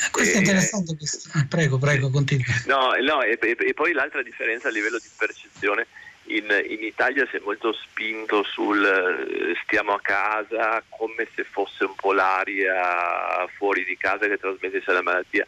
Eh, 0.05 0.11
questo 0.11 0.37
è 0.37 0.39
interessante, 0.39 0.95
ah, 1.33 1.45
prego, 1.49 1.77
prego, 1.77 2.09
continua. 2.09 2.45
No, 2.65 2.93
no 3.01 3.21
e, 3.21 3.37
e, 3.41 3.57
e, 3.59 3.73
poi 3.73 3.91
l'altra 3.91 4.23
differenza 4.23 4.69
a 4.69 4.71
livello 4.71 4.97
di 4.97 5.09
percezione 5.17 5.87
in, 6.29 6.45
in, 6.67 6.83
Italia 6.83 7.27
si 7.29 7.37
è 7.37 7.41
molto 7.43 7.73
spinto 7.73 8.43
sul 8.43 8.83
eh, 8.85 9.55
stiamo 9.63 9.93
a 9.93 9.99
casa 9.99 10.83
come 10.89 11.27
se 11.33 11.43
fosse 11.43 11.85
un 11.85 11.95
po' 11.95 12.13
l'aria 12.13 13.47
fuori 13.57 13.83
di 13.83 13.97
casa 13.97 14.27
che 14.27 14.37
trasmettesse 14.37 14.91
la 14.91 15.01
malattia. 15.01 15.43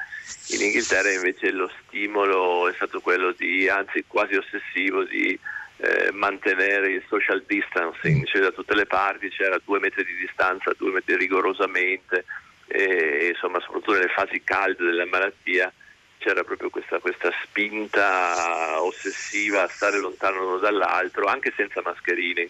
In 0.49 0.61
Inghilterra 0.61 1.11
invece 1.11 1.51
lo 1.51 1.69
stimolo 1.85 2.67
è 2.67 2.73
stato 2.73 2.99
quello 2.99 3.31
di, 3.31 3.69
anzi 3.69 4.05
quasi 4.07 4.35
ossessivo, 4.35 5.03
di 5.03 5.37
eh, 5.77 6.11
mantenere 6.13 6.91
il 6.91 7.03
social 7.07 7.43
distancing, 7.45 8.25
cioè 8.25 8.41
da 8.41 8.51
tutte 8.51 8.75
le 8.75 8.85
parti 8.85 9.29
c'era 9.29 9.59
due 9.63 9.79
metri 9.79 10.03
di 10.03 10.15
distanza, 10.15 10.73
due 10.77 10.91
metri 10.91 11.15
rigorosamente, 11.15 12.25
e, 12.71 13.29
insomma 13.33 13.59
soprattutto 13.59 13.93
nelle 13.93 14.07
fasi 14.07 14.41
calde 14.43 14.85
della 14.85 15.05
malattia 15.05 15.71
c'era 16.17 16.43
proprio 16.43 16.69
questa, 16.69 16.99
questa, 16.99 17.31
spinta 17.43 18.81
ossessiva 18.81 19.63
a 19.63 19.67
stare 19.67 19.99
lontano 19.99 20.47
uno 20.47 20.57
dall'altro, 20.57 21.25
anche 21.25 21.51
senza 21.55 21.81
mascherine 21.83 22.47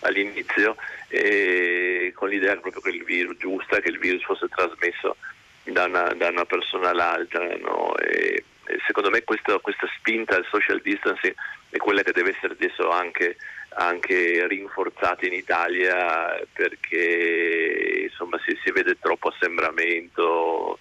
all'inizio, 0.00 0.76
con 2.14 2.28
l'idea 2.28 2.56
proprio 2.56 2.80
che 2.80 2.90
il 2.90 3.04
virus, 3.04 3.36
giusta, 3.36 3.80
che 3.80 3.88
il 3.88 3.98
virus 3.98 4.22
fosse 4.22 4.46
trasmesso 4.48 5.16
da 5.64 5.84
una, 5.84 6.14
da 6.14 6.28
una 6.28 6.44
persona 6.44 6.90
all'altra. 6.90 7.44
No? 7.56 7.96
E, 7.96 8.44
e 8.64 8.78
secondo 8.86 9.10
me 9.10 9.24
questo, 9.24 9.58
questa 9.58 9.88
spinta 9.96 10.36
al 10.36 10.46
social 10.48 10.80
distancing 10.80 11.34
è 11.70 11.76
quella 11.78 12.02
che 12.02 12.12
deve 12.12 12.30
essere 12.30 12.52
adesso 12.52 12.90
anche, 12.90 13.36
anche 13.74 14.46
rinforzata 14.46 15.26
in 15.26 15.32
Italia 15.32 16.40
perché 16.52 18.08
insomma 18.10 18.38
si, 18.44 18.58
si 18.62 18.70
vede 18.72 18.98
troppo 18.98 19.28
assembramento 19.28 20.78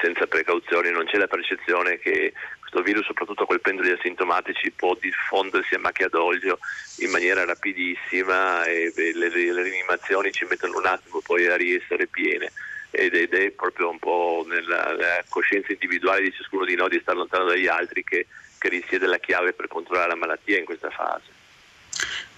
senza 0.00 0.26
precauzioni, 0.26 0.90
non 0.90 1.06
c'è 1.06 1.16
la 1.16 1.28
percezione 1.28 1.98
che 1.98 2.32
questo 2.58 2.82
virus, 2.82 3.06
soprattutto 3.06 3.46
colpendo 3.46 3.82
gli 3.82 3.90
asintomatici, 3.90 4.72
può 4.72 4.96
diffondersi 5.00 5.74
a 5.74 5.78
macchia 5.78 6.08
d'olio 6.08 6.58
in 6.98 7.10
maniera 7.10 7.44
rapidissima 7.44 8.64
e 8.64 8.92
le, 8.94 9.28
le 9.30 9.62
rianimazioni 9.62 10.32
ci 10.32 10.44
mettono 10.44 10.78
un 10.78 10.86
attimo 10.86 11.20
poi 11.20 11.46
a 11.46 11.56
riessere 11.56 12.06
piene 12.06 12.50
ed, 12.90 13.14
ed 13.14 13.34
è 13.34 13.50
proprio 13.50 13.90
un 13.90 13.98
po' 13.98 14.44
nella, 14.48 14.90
nella, 14.90 15.24
coscienza 15.28 15.72
individuale 15.72 16.22
di 16.22 16.32
ciascuno 16.32 16.64
di 16.64 16.74
noi 16.74 16.88
di 16.88 17.00
stare 17.00 17.18
lontano 17.18 17.44
dagli 17.44 17.66
altri 17.66 18.02
che, 18.02 18.26
che 18.58 18.68
risiede 18.68 19.06
la 19.06 19.18
chiave 19.18 19.52
per 19.52 19.68
controllare 19.68 20.08
la 20.08 20.16
malattia 20.16 20.58
in 20.58 20.64
questa 20.64 20.90
fase. 20.90 21.35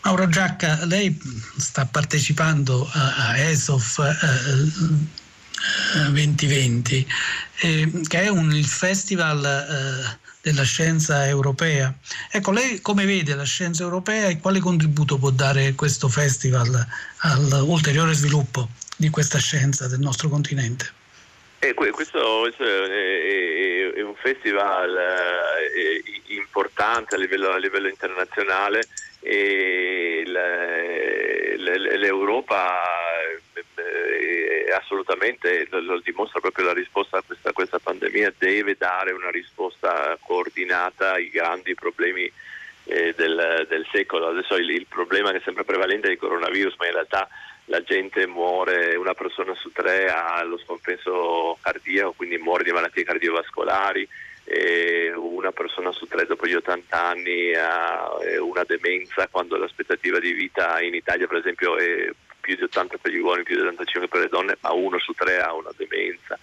Mauro 0.02 0.28
Giacca, 0.28 0.84
lei 0.86 1.16
sta 1.56 1.86
partecipando 1.86 2.88
a, 2.90 3.28
a 3.28 3.38
ESOF 3.38 3.98
eh, 3.98 5.16
2020, 6.10 7.06
eh, 7.60 7.90
che 8.06 8.22
è 8.22 8.28
un, 8.28 8.52
il 8.52 8.66
festival 8.66 9.44
eh, 9.44 10.18
della 10.40 10.62
scienza 10.62 11.26
europea. 11.26 11.92
Ecco, 12.30 12.52
lei 12.52 12.80
come 12.80 13.04
vede 13.04 13.34
la 13.34 13.44
scienza 13.44 13.82
europea 13.82 14.28
e 14.28 14.38
quale 14.38 14.60
contributo 14.60 15.18
può 15.18 15.30
dare 15.30 15.74
questo 15.74 16.08
festival 16.08 16.86
all'ulteriore 17.18 18.14
sviluppo 18.14 18.68
di 18.96 19.10
questa 19.10 19.38
scienza 19.38 19.88
del 19.88 20.00
nostro 20.00 20.28
continente? 20.28 20.96
Eh, 21.60 21.74
questo, 21.74 22.38
questo 22.40 22.62
è, 22.62 23.92
è, 23.96 24.02
un 24.02 24.14
festival 24.22 24.96
eh, 24.96 26.34
importante 26.34 27.16
a 27.16 27.18
livello, 27.18 27.50
a 27.50 27.58
livello 27.58 27.88
internazionale 27.88 28.86
e 29.20 30.22
l'Europa 31.96 32.82
eh, 33.74 34.72
assolutamente 34.72 35.66
lo, 35.70 36.00
dimostra 36.00 36.40
proprio 36.40 36.66
la 36.66 36.72
risposta 36.72 37.18
a 37.18 37.22
questa, 37.22 37.50
a 37.50 37.52
questa, 37.52 37.78
pandemia, 37.78 38.34
deve 38.38 38.76
dare 38.76 39.12
una 39.12 39.30
risposta 39.30 40.16
coordinata 40.20 41.12
ai 41.12 41.30
grandi 41.30 41.74
problemi 41.74 42.30
eh, 42.84 43.14
del, 43.16 43.66
del, 43.68 43.86
secolo. 43.90 44.28
Adesso 44.28 44.56
il, 44.56 44.70
il, 44.70 44.86
problema 44.86 45.30
che 45.30 45.38
è 45.38 45.42
sempre 45.44 45.64
prevalente 45.64 46.08
è 46.08 46.12
il 46.12 46.18
coronavirus, 46.18 46.76
ma 46.78 46.86
in 46.86 46.92
realtà 46.92 47.28
la 47.66 47.82
gente 47.82 48.26
muore, 48.26 48.96
una 48.96 49.14
persona 49.14 49.54
su 49.54 49.70
tre 49.72 50.08
ha 50.08 50.42
lo 50.44 50.58
scompenso 50.58 51.58
cardiaco, 51.60 52.12
quindi 52.12 52.38
muore 52.38 52.64
di 52.64 52.72
malattie 52.72 53.04
cardiovascolari 53.04 54.08
una 55.14 55.52
persona 55.52 55.92
su 55.92 56.06
tre 56.06 56.24
dopo 56.24 56.46
gli 56.46 56.54
80 56.54 57.04
anni 57.04 57.54
ha 57.54 58.10
una 58.40 58.64
demenza 58.64 59.28
quando 59.28 59.56
l'aspettativa 59.56 60.18
di 60.18 60.32
vita 60.32 60.80
in 60.80 60.94
Italia 60.94 61.26
per 61.26 61.38
esempio 61.38 61.76
è 61.76 62.10
più 62.48 62.56
di 62.56 62.62
80 62.62 62.96
per 62.96 63.12
gli 63.12 63.18
uomini, 63.18 63.42
più 63.42 63.56
di 63.56 63.60
85 63.60 64.08
per 64.08 64.20
le 64.20 64.28
donne, 64.28 64.56
ma 64.60 64.72
uno 64.72 64.98
su 64.98 65.12
tre 65.12 65.38
ha 65.38 65.52
una 65.52 65.70
demenza 65.76 66.38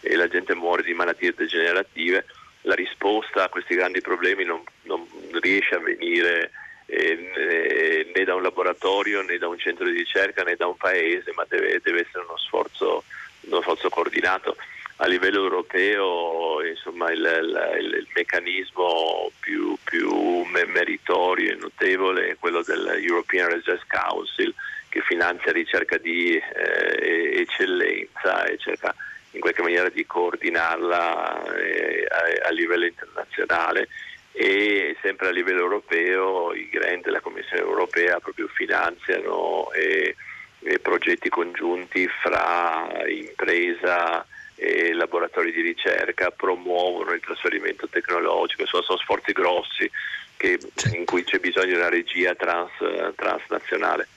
e 0.00 0.14
la 0.14 0.28
gente 0.28 0.54
muore 0.54 0.84
di 0.84 0.94
malattie 0.94 1.34
degenerative. 1.36 2.24
La 2.62 2.76
risposta 2.76 3.44
a 3.44 3.48
questi 3.48 3.74
grandi 3.74 4.00
problemi 4.00 4.44
non, 4.44 4.62
non 4.82 5.04
riesce 5.40 5.74
a 5.74 5.80
venire 5.80 6.52
eh, 6.86 8.12
né 8.14 8.24
da 8.24 8.36
un 8.36 8.42
laboratorio 8.42 9.22
né 9.22 9.36
da 9.38 9.48
un 9.48 9.58
centro 9.58 9.84
di 9.84 9.98
ricerca 9.98 10.44
né 10.44 10.54
da 10.54 10.68
un 10.68 10.76
paese, 10.76 11.32
ma 11.34 11.44
deve, 11.48 11.80
deve 11.82 12.06
essere 12.06 12.24
uno 12.24 12.36
sforzo, 12.36 13.02
uno 13.40 13.60
sforzo 13.60 13.88
coordinato 13.88 14.56
a 15.00 15.06
livello 15.06 15.42
europeo 15.42 16.64
insomma, 16.64 17.10
il, 17.10 17.20
il, 17.20 17.94
il, 17.98 18.08
meccanismo 18.14 19.30
più, 19.38 19.76
più, 19.84 20.44
meritorio 20.66 21.52
e 21.52 21.56
notevole 21.56 22.30
è 22.30 22.36
quello 22.38 22.62
dell'European 22.62 23.48
Research 23.48 23.86
Council 23.88 24.52
che 24.88 25.00
finanzia 25.02 25.52
ricerca 25.52 25.98
di 25.98 26.34
eh, 26.34 27.40
eccellenza 27.40 28.44
e 28.44 28.58
cerca 28.58 28.94
in 29.32 29.40
qualche 29.40 29.62
maniera 29.62 29.88
di 29.88 30.04
coordinarla 30.04 31.54
eh, 31.54 32.06
a, 32.08 32.48
a, 32.48 32.50
livello 32.50 32.86
internazionale. 32.86 33.88
E 34.32 34.96
sempre 35.02 35.28
a 35.28 35.32
livello 35.32 35.60
europeo 35.60 36.54
i 36.54 36.68
grant 36.68 37.04
della 37.04 37.20
Commissione 37.20 37.62
europea 37.62 38.20
proprio 38.20 38.46
finanziano 38.48 39.70
e, 39.72 40.14
e 40.60 40.78
progetti 40.78 41.28
congiunti 41.28 42.08
fra 42.20 42.88
impresa 43.08 44.24
e 44.58 44.92
laboratori 44.92 45.52
di 45.52 45.60
ricerca 45.60 46.30
promuovono 46.30 47.12
il 47.12 47.20
trasferimento 47.20 47.88
tecnologico, 47.88 48.66
sono, 48.66 48.82
sono 48.82 48.98
sforzi 48.98 49.32
grossi 49.32 49.88
che, 50.36 50.58
in 50.94 51.04
cui 51.04 51.22
c'è 51.22 51.38
bisogno 51.38 51.66
di 51.66 51.74
una 51.74 51.88
regia 51.88 52.34
trans, 52.34 52.72
transnazionale. 53.14 54.08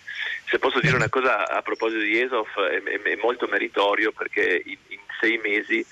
Se 0.49 0.57
posso 0.57 0.79
dire 0.79 0.95
una 0.95 1.09
cosa 1.09 1.47
a 1.47 1.61
proposito 1.61 2.01
di 2.01 2.19
ESOF, 2.19 2.59
è, 2.59 2.81
è, 2.81 3.01
è 3.01 3.15
molto 3.21 3.47
meritorio 3.47 4.11
perché 4.11 4.63
in, 4.65 4.77
in 4.87 4.99
sei 5.19 5.39
mesi 5.43 5.85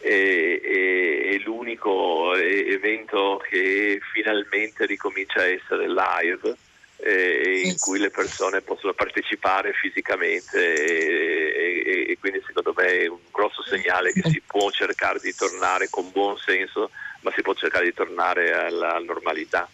è, 0.00 0.60
è, 0.62 1.38
l'unico 1.44 2.34
evento 2.34 3.42
che 3.48 4.00
finalmente 4.12 4.86
ricomincia 4.86 5.40
a 5.40 5.48
essere 5.48 5.88
live 5.88 6.56
eh, 6.96 7.62
in 7.64 7.76
cui 7.78 7.98
le 7.98 8.10
persone 8.10 8.62
possono 8.62 8.92
partecipare 8.92 9.72
fisicamente 9.72 10.56
e, 10.56 11.82
e, 11.86 12.10
e, 12.12 12.18
quindi 12.18 12.42
secondo 12.46 12.72
me 12.76 13.00
è 13.00 13.06
un 13.06 13.18
grosso 13.30 13.62
segnale 13.62 14.12
che 14.12 14.22
si 14.30 14.42
può 14.44 14.70
cercare 14.70 15.18
di 15.20 15.34
tornare 15.34 15.88
con 15.90 16.10
buon 16.10 16.36
senso, 16.38 16.90
ma 17.20 17.32
si 17.34 17.42
può 17.42 17.54
cercare 17.54 17.84
di 17.84 17.94
tornare 17.94 18.52
alla 18.52 18.98
normalità. 18.98 19.68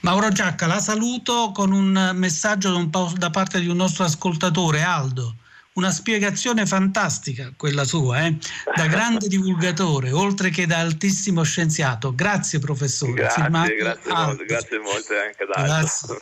Mauro 0.00 0.28
Giacca, 0.30 0.66
la 0.66 0.78
saluto 0.78 1.50
con 1.52 1.72
un 1.72 2.12
messaggio 2.14 2.88
da 3.16 3.30
parte 3.30 3.60
di 3.60 3.68
un 3.68 3.76
nostro 3.76 4.04
ascoltatore, 4.04 4.82
Aldo 4.82 5.34
una 5.76 5.90
spiegazione 5.90 6.66
fantastica 6.66 7.52
quella 7.56 7.84
sua, 7.84 8.26
eh? 8.26 8.36
da 8.74 8.86
grande 8.86 9.28
divulgatore, 9.28 10.10
oltre 10.10 10.50
che 10.50 10.66
da 10.66 10.78
altissimo 10.78 11.42
scienziato. 11.42 12.14
Grazie 12.14 12.58
professore. 12.58 13.12
Grazie, 13.12 13.76
grazie, 13.76 14.12
molto, 14.12 14.44
grazie 14.44 14.78
molto 14.78 15.12
anche 15.14 15.42
ad 15.42 15.50
Aldo. 15.52 16.20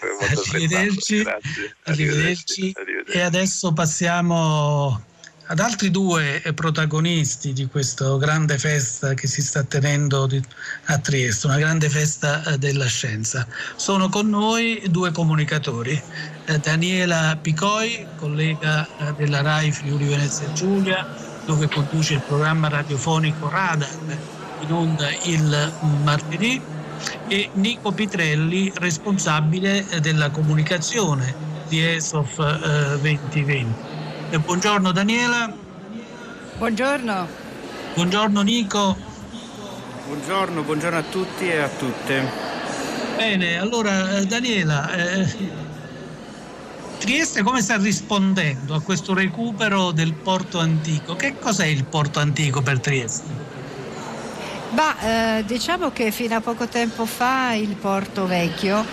Arrivederci. 0.55 1.25
Arrivederci. 1.85 2.73
Arrivederci. 2.75 2.75
E 3.07 3.21
adesso 3.21 3.73
passiamo 3.73 5.13
ad 5.47 5.61
altri 5.61 5.91
due 5.91 6.43
protagonisti 6.55 7.53
di 7.53 7.67
questa 7.67 8.17
grande 8.17 8.57
festa 8.57 9.13
che 9.13 9.27
si 9.27 9.43
sta 9.43 9.63
tenendo 9.63 10.27
a 10.85 10.99
Trieste, 10.99 11.47
una 11.47 11.59
grande 11.59 11.91
festa 11.91 12.43
eh, 12.45 12.59
della 12.59 12.87
scienza. 12.87 13.47
Sono 13.77 14.09
con 14.09 14.31
noi 14.31 14.83
due 14.89 15.13
comunicatori, 15.13 16.01
eh, 16.47 16.59
Daniela 16.59 17.37
Picoi, 17.41 18.07
collega 18.17 18.87
eh, 18.87 19.13
della 19.19 19.43
RAI 19.43 19.71
Friuli 19.71 20.07
Venezia 20.07 20.51
Giulia, 20.53 21.07
dove 21.45 21.69
conduce 21.69 22.15
il 22.15 22.23
programma 22.27 22.69
radiofonico 22.69 23.49
Radar 23.51 23.99
in 24.61 24.73
onda 24.73 25.09
il 25.25 25.73
martedì, 26.05 26.59
e 27.29 27.51
Nico 27.55 27.93
Pitrelli, 27.93 28.73
responsabile 28.77 29.85
della 30.01 30.31
comunicazione 30.31 31.35
di 31.69 31.85
ESOF 31.85 32.99
2020. 33.01 33.94
Eh, 34.35 34.39
buongiorno 34.41 34.91
Daniela. 34.91 35.49
Buongiorno. 36.59 37.29
Buongiorno 37.95 38.43
Nico. 38.43 38.97
Buongiorno, 40.09 40.63
buongiorno 40.63 40.99
a 40.99 41.03
tutti 41.03 41.49
e 41.49 41.59
a 41.59 41.69
tutte. 41.69 42.29
Bene, 43.17 43.59
allora 43.59 44.17
eh, 44.17 44.27
Daniela, 44.27 44.93
eh, 44.93 45.29
Trieste 46.99 47.45
come 47.45 47.63
sta 47.63 47.77
rispondendo 47.77 48.75
a 48.75 48.81
questo 48.81 49.15
recupero 49.15 49.93
del 49.93 50.15
porto 50.15 50.59
antico? 50.59 51.15
Che 51.15 51.39
cos'è 51.39 51.67
il 51.67 51.85
porto 51.85 52.19
antico 52.19 52.61
per 52.61 52.81
Trieste? 52.81 53.31
Bah, 54.71 54.97
eh, 55.39 55.45
diciamo 55.45 55.91
che 55.91 56.11
fino 56.11 56.37
a 56.37 56.41
poco 56.41 56.67
tempo 56.67 57.07
fa 57.07 57.53
il 57.53 57.77
Porto 57.77 58.27
Vecchio 58.27 58.85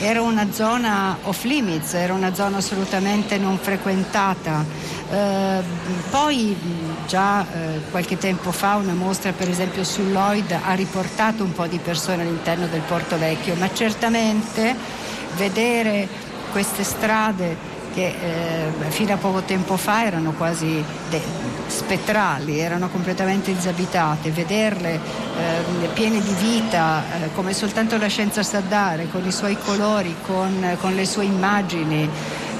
era 0.00 0.20
una 0.22 0.52
zona 0.52 1.16
off 1.22 1.44
limits, 1.44 1.94
era 1.94 2.12
una 2.12 2.34
zona 2.34 2.58
assolutamente 2.58 3.38
non 3.38 3.58
frequentata. 3.58 4.64
Eh, 5.10 5.62
poi 6.10 6.56
già 7.06 7.42
eh, 7.42 7.80
qualche 7.90 8.16
tempo 8.18 8.52
fa 8.52 8.76
una 8.76 8.92
mostra 8.92 9.32
per 9.32 9.48
esempio 9.48 9.82
su 9.82 10.02
Lloyd 10.02 10.56
ha 10.62 10.72
riportato 10.74 11.42
un 11.42 11.52
po' 11.52 11.66
di 11.66 11.78
persone 11.78 12.22
all'interno 12.22 12.66
del 12.66 12.82
Porto 12.82 13.18
Vecchio, 13.18 13.54
ma 13.56 13.72
certamente 13.72 14.76
vedere 15.36 16.08
queste 16.52 16.84
strade 16.84 17.69
che 17.92 18.06
eh, 18.06 18.90
fino 18.90 19.12
a 19.12 19.16
poco 19.16 19.42
tempo 19.42 19.76
fa 19.76 20.04
erano 20.04 20.32
quasi 20.32 20.82
de- 21.08 21.22
spettrali, 21.66 22.58
erano 22.58 22.88
completamente 22.88 23.54
disabitate, 23.54 24.30
vederle 24.30 24.94
eh, 24.94 25.86
piene 25.94 26.20
di 26.20 26.34
vita 26.34 27.02
eh, 27.02 27.32
come 27.34 27.52
soltanto 27.52 27.96
la 27.96 28.08
scienza 28.08 28.42
sa 28.42 28.60
dare, 28.60 29.08
con 29.10 29.24
i 29.26 29.32
suoi 29.32 29.56
colori, 29.64 30.14
con, 30.26 30.76
con 30.80 30.94
le 30.94 31.06
sue 31.06 31.24
immagini 31.24 32.08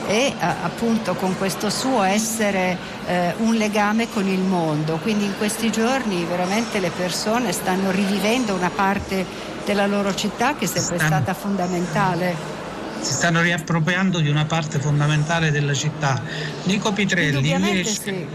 e 0.07 0.35
appunto 0.41 1.15
con 1.15 1.39
questo 1.39 1.71
suo 1.71 2.03
essere 2.03 2.77
eh, 3.07 3.35
un 3.39 3.55
legame 3.55 4.11
con 4.11 4.27
il 4.27 4.41
mondo. 4.41 4.99
Quindi 5.01 5.25
in 5.25 5.37
questi 5.39 5.71
giorni 5.71 6.25
veramente 6.25 6.81
le 6.81 6.91
persone 6.91 7.53
stanno 7.53 7.93
rivivendo 7.93 8.55
una 8.55 8.71
parte 8.71 9.25
della 9.65 9.87
loro 9.87 10.13
città 10.15 10.55
che 10.57 10.65
è 10.65 10.69
sempre 10.69 10.99
stata 10.99 11.33
fondamentale 11.33 12.60
si 13.01 13.13
stanno 13.13 13.41
riappropriando 13.41 14.21
di 14.21 14.29
una 14.29 14.45
parte 14.45 14.79
fondamentale 14.79 15.51
della 15.51 15.75
città. 15.75 16.23
Nico 16.65 16.93
Pitrelli 16.93 17.51
invece, 17.51 17.93
sì. 17.93 18.27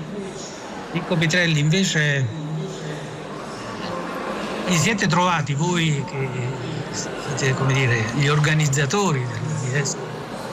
Nico 0.91 1.15
Pitrelli 1.15 1.59
invece 1.59 2.43
vi 4.67 4.77
siete 4.77 5.07
trovati 5.07 5.53
voi 5.53 6.03
che 6.09 6.29
siete 7.35 7.53
come 7.53 7.73
dire 7.73 8.03
gli 8.15 8.27
organizzatori 8.27 9.23
del 9.71 9.83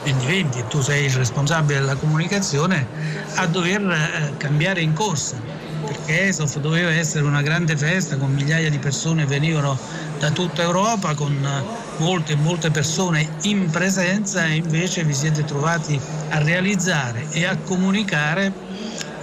2020 0.03 0.59
e 0.59 0.67
tu 0.67 0.81
sei 0.81 1.05
il 1.05 1.13
responsabile 1.13 1.79
della 1.79 1.95
comunicazione 1.95 2.85
a 3.35 3.47
dover 3.47 3.81
eh, 3.81 4.37
cambiare 4.37 4.81
in 4.81 4.93
corsa 4.93 5.41
perché 5.85 6.27
ESOF 6.27 6.59
doveva 6.59 6.91
essere 6.91 7.25
una 7.25 7.41
grande 7.41 7.75
festa 7.75 8.17
con 8.17 8.33
migliaia 8.33 8.69
di 8.69 8.77
persone 8.79 9.25
venivano 9.25 9.77
da 10.23 10.31
tutta 10.31 10.61
Europa 10.61 11.15
con 11.15 11.37
molte 11.97 12.35
molte 12.35 12.71
persone 12.71 13.27
in 13.41 13.69
presenza 13.69 14.45
e 14.45 14.55
invece 14.55 15.03
vi 15.03 15.13
siete 15.13 15.43
trovati 15.43 15.99
a 16.29 16.37
realizzare 16.41 17.27
e 17.31 17.45
a 17.45 17.57
comunicare 17.57 18.49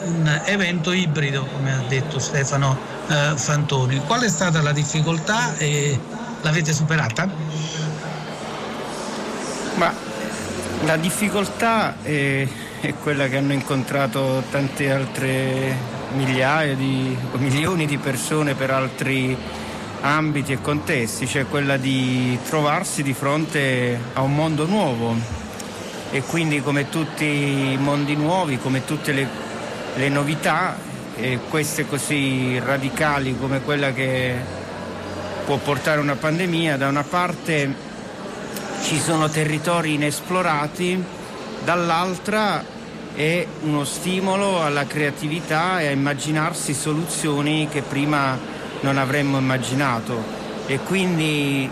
un 0.05 0.40
evento 0.44 0.92
ibrido 0.92 1.46
come 1.46 1.72
ha 1.72 1.82
detto 1.88 2.18
Stefano 2.18 2.76
eh, 3.09 3.32
Fantoni. 3.34 3.98
Qual 4.01 4.20
è 4.20 4.28
stata 4.28 4.61
la 4.61 4.72
difficoltà 4.72 5.57
e 5.57 5.98
l'avete 6.42 6.74
superata? 6.74 7.26
Ma 9.76 9.94
la 10.84 10.96
difficoltà 10.98 11.94
è, 12.03 12.46
è 12.80 12.94
quella 13.01 13.26
che 13.28 13.38
hanno 13.38 13.55
incontrato 13.55 14.42
tante 14.51 14.92
altre 14.92 15.74
migliaia 16.12 16.74
di 16.74 17.16
milioni 17.38 17.86
di 17.86 17.96
persone 17.96 18.55
per 18.55 18.70
altri 18.70 19.34
ambiti 20.01 20.53
e 20.53 20.61
contesti, 20.61 21.26
cioè 21.26 21.46
quella 21.46 21.76
di 21.76 22.38
trovarsi 22.48 23.03
di 23.03 23.12
fronte 23.12 23.98
a 24.14 24.22
un 24.22 24.34
mondo 24.34 24.66
nuovo. 24.66 25.14
E 26.11 26.22
quindi 26.22 26.61
come 26.61 26.88
tutti 26.88 27.24
i 27.24 27.78
mondi 27.78 28.16
nuovi, 28.16 28.59
come 28.59 28.84
tutte 28.84 29.12
le, 29.12 29.28
le 29.94 30.09
novità, 30.09 30.76
queste 31.48 31.86
così 31.86 32.59
radicali 32.59 33.36
come 33.38 33.61
quella 33.61 33.92
che 33.92 34.34
può 35.44 35.57
portare 35.59 36.01
una 36.01 36.16
pandemia, 36.16 36.76
da 36.76 36.88
una 36.88 37.03
parte 37.03 37.88
ci 38.82 38.98
sono 38.98 39.28
territori 39.28 39.94
inesplorati, 39.94 41.03
dall'altra 41.62 42.64
è 43.14 43.46
uno 43.62 43.84
stimolo 43.84 44.62
alla 44.62 44.86
creatività 44.86 45.80
e 45.80 45.88
a 45.88 45.90
immaginarsi 45.90 46.72
soluzioni 46.72 47.68
che 47.70 47.82
prima 47.82 48.38
non 48.80 48.98
avremmo 48.98 49.38
immaginato 49.38 50.22
e 50.66 50.78
quindi 50.78 51.70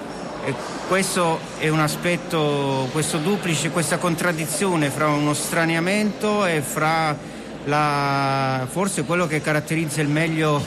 questo 0.88 1.38
è 1.59 1.68
un 1.68 1.80
aspetto, 1.80 2.88
questo 2.92 3.18
duplice, 3.18 3.70
questa 3.70 3.98
contraddizione 3.98 4.88
fra 4.88 5.09
uno 5.09 5.34
straniamento 5.34 6.46
e 6.46 6.62
fra 6.62 7.14
la, 7.64 8.66
forse 8.70 9.04
quello 9.04 9.26
che 9.26 9.42
caratterizza 9.42 10.00
il 10.00 10.09
meglio 10.09 10.64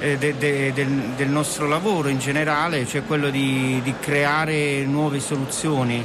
eh, 0.00 0.18
de, 0.18 0.36
de, 0.36 0.72
del, 0.74 0.88
del, 1.16 1.28
nostro 1.28 1.66
lavoro 1.66 2.08
in 2.08 2.18
generale, 2.18 2.86
cioè 2.86 3.04
quello 3.04 3.30
di, 3.30 3.80
di 3.82 3.94
creare 3.98 4.84
nuove 4.84 5.20
soluzioni. 5.20 6.04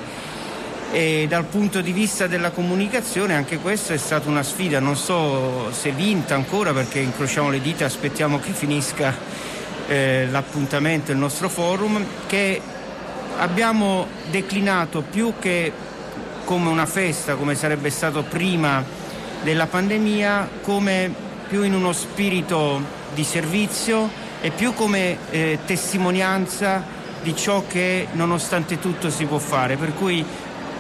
E 0.90 1.26
dal 1.28 1.44
punto 1.44 1.82
di 1.82 1.92
vista 1.92 2.28
della 2.28 2.52
comunicazione 2.52 3.36
anche 3.36 3.58
questa 3.58 3.94
è 3.94 3.98
stata 3.98 4.30
una 4.30 4.44
sfida, 4.44 4.80
non 4.80 4.96
so 4.96 5.70
se 5.74 5.92
vinta 5.92 6.36
ancora 6.36 6.72
perché 6.72 7.00
incrociamo 7.00 7.50
le 7.50 7.60
dita 7.60 7.84
e 7.84 7.88
aspettiamo 7.88 8.40
che 8.40 8.52
finisca 8.54 9.14
eh, 9.88 10.28
l'appuntamento, 10.30 11.12
il 11.12 11.18
nostro 11.18 11.50
forum, 11.50 12.04
che 12.28 12.62
abbiamo 13.38 14.08
declinato 14.30 15.02
più 15.02 15.34
che 15.40 15.72
come 16.44 16.70
una 16.70 16.86
festa, 16.86 17.36
come 17.36 17.56
sarebbe 17.56 17.90
stato 17.90 18.24
prima 18.24 18.84
della 19.44 19.68
pandemia, 19.68 20.50
come 20.62 21.14
più 21.48 21.64
in 21.64 21.74
uno 21.74 21.94
spirito 21.94 22.82
di 23.14 23.24
servizio 23.24 24.10
e 24.42 24.52
più 24.52 24.74
come 24.74 25.18
eh, 25.30 25.60
testimonianza 25.66 26.84
di 27.22 27.36
ciò 27.36 27.64
che 27.68 28.08
nonostante 28.14 28.80
tutto 28.80 29.10
si 29.10 29.26
può 29.26 29.38
fare. 29.40 29.76
Per 29.76 29.94
cui 29.94 30.24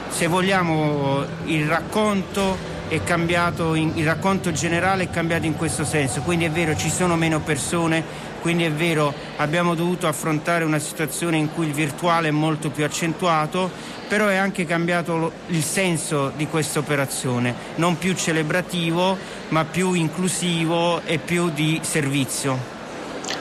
se 0.09 0.27
vogliamo 0.27 1.23
il 1.45 1.67
racconto 1.67 2.75
è 2.87 3.03
cambiato, 3.03 3.75
in, 3.75 3.91
il 3.95 4.05
racconto 4.05 4.51
generale 4.51 5.03
è 5.03 5.09
cambiato 5.09 5.45
in 5.45 5.57
questo 5.57 5.83
senso, 5.83 6.21
quindi 6.21 6.45
è 6.45 6.49
vero 6.49 6.75
ci 6.75 6.89
sono 6.89 7.15
meno 7.15 7.41
persone, 7.41 8.03
quindi 8.47 8.63
è 8.63 8.71
vero 8.71 9.13
abbiamo 9.35 9.75
dovuto 9.75 10.07
affrontare 10.07 10.63
una 10.63 10.79
situazione 10.79 11.35
in 11.35 11.53
cui 11.53 11.65
il 11.65 11.73
virtuale 11.73 12.29
è 12.29 12.31
molto 12.31 12.69
più 12.69 12.85
accentuato, 12.85 13.69
però 14.07 14.27
è 14.27 14.37
anche 14.37 14.65
cambiato 14.65 15.33
il 15.47 15.61
senso 15.61 16.31
di 16.33 16.47
questa 16.47 16.79
operazione, 16.79 17.53
non 17.75 17.97
più 17.97 18.13
celebrativo 18.13 19.17
ma 19.49 19.65
più 19.65 19.91
inclusivo 19.91 21.01
e 21.03 21.17
più 21.17 21.49
di 21.49 21.81
servizio. 21.83 22.76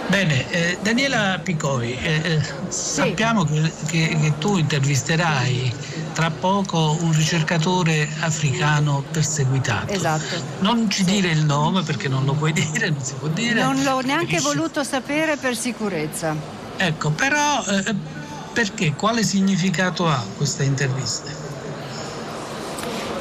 Bene, 0.09 0.49
eh, 0.51 0.79
Daniela 0.83 1.41
Picovi, 1.43 1.93
eh, 1.95 2.21
eh, 2.23 2.41
sappiamo 2.69 3.45
che, 3.45 3.73
che, 3.87 4.17
che, 4.21 4.33
tu 4.39 4.57
intervisterai 4.57 5.73
tra 6.13 6.31
poco 6.31 6.97
un 7.01 7.13
ricercatore 7.13 8.09
africano 8.21 9.05
perseguitato. 9.11 9.93
Esatto. 9.93 10.43
Non 10.61 10.89
ci 10.89 11.05
dire 11.05 11.31
il 11.31 11.45
nome 11.45 11.83
perché 11.83 12.09
non 12.09 12.25
lo 12.25 12.35
puoi 12.35 12.53
dire, 12.55 12.91
non 12.91 13.03
si 13.03 13.15
può 13.15 13.29
dire. 13.29 13.63
Non 13.63 13.83
l'ho 13.83 14.01
neanche 14.01 14.41
voluto 14.41 14.85
sapere 14.85 15.37
per 15.37 15.57
sicurezza. 15.57 16.35
Ecco, 16.77 17.11
però 17.11 17.65
eh, 17.65 17.95
perché? 18.53 18.95
Quale 18.95 19.23
significato 19.23 20.09
ha 20.09 20.25
questa 20.37 20.63
intervista? 20.63 21.46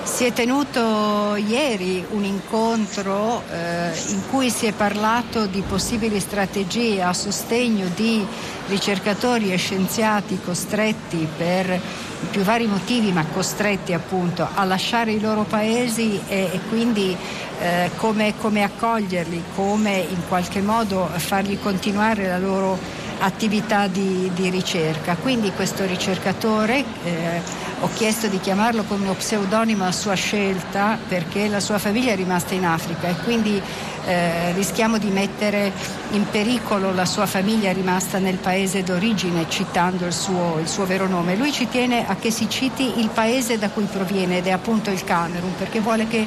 Si 0.06 0.24
è 0.24 0.32
tenuto 0.32 1.36
ieri 1.36 2.06
un 2.12 2.24
incontro 2.24 3.42
eh, 3.52 3.92
in 4.12 4.22
cui 4.30 4.50
si 4.52 4.66
è 4.68 4.72
parlato 4.72 5.48
di 5.48 5.62
possibili 5.68 6.20
strategie 6.20 7.02
a 7.02 7.12
sostegno 7.12 7.88
di 7.94 8.26
ricercatori 8.68 9.52
e 9.52 9.58
scienziati 9.58 10.40
costretti 10.46 11.28
per 11.36 11.70
i 11.72 12.26
più 12.30 12.44
vari 12.44 12.68
motivi, 12.68 13.12
ma 13.12 13.26
costretti 13.26 13.94
appunto 13.94 14.48
a 14.54 14.64
lasciare 14.64 15.12
i 15.12 15.20
loro 15.20 15.44
paesi 15.44 16.22
e, 16.28 16.50
e 16.54 16.60
quindi 16.70 17.18
eh, 17.60 17.90
come, 17.98 18.36
come 18.40 18.64
accoglierli, 18.64 19.44
come 19.56 19.98
in 19.98 20.22
qualche 20.30 20.62
modo 20.62 21.10
fargli 21.16 21.60
continuare 21.60 22.28
la 22.28 22.38
loro 22.38 22.78
attività 23.20 23.88
di, 23.88 24.32
di 24.34 24.50
ricerca. 24.50 25.16
Quindi 25.16 25.52
questo 25.52 25.86
ricercatore, 25.86 26.84
eh, 27.04 27.42
ho 27.82 27.90
chiesto 27.94 28.28
di 28.28 28.40
chiamarlo 28.40 28.84
come 28.84 29.04
uno 29.04 29.14
pseudonimo 29.14 29.86
a 29.86 29.92
sua 29.92 30.14
scelta 30.14 30.98
perché 31.08 31.48
la 31.50 31.60
sua 31.60 31.78
famiglia 31.78 32.14
è 32.14 32.16
rimasta 32.16 32.54
in 32.54 32.66
Africa 32.66 33.10
e 33.10 33.16
quindi 33.24 33.62
eh, 34.06 34.54
rischiamo 34.54 34.98
di 34.98 35.10
mettere 35.10 35.72
in 36.12 36.26
pericolo 36.30 36.94
la 36.94 37.06
sua 37.06 37.26
famiglia 37.26 37.72
rimasta 37.74 38.18
nel 38.18 38.38
paese 38.38 38.84
d'origine 38.84 39.46
citando 39.50 40.06
il 40.06 40.14
suo, 40.14 40.58
il 40.60 40.68
suo 40.68 40.86
vero 40.86 41.08
nome. 41.08 41.36
Lui 41.36 41.52
ci 41.52 41.68
tiene 41.68 42.08
a 42.08 42.16
che 42.16 42.32
si 42.32 42.50
citi 42.50 43.00
il 43.00 43.10
paese 43.10 43.58
da 43.58 43.70
cui 43.70 43.86
proviene 43.86 44.38
ed 44.38 44.48
è 44.48 44.52
appunto 44.52 44.90
il 44.90 45.04
Camerun 45.04 45.56
perché 45.58 45.80
vuole 45.80 46.08
che 46.08 46.26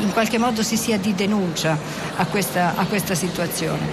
in 0.00 0.12
qualche 0.12 0.38
modo 0.38 0.62
si 0.62 0.76
sia 0.76 0.98
di 0.98 1.14
denuncia 1.14 1.76
a 2.16 2.26
questa, 2.26 2.74
a 2.76 2.84
questa 2.86 3.14
situazione. 3.14 3.86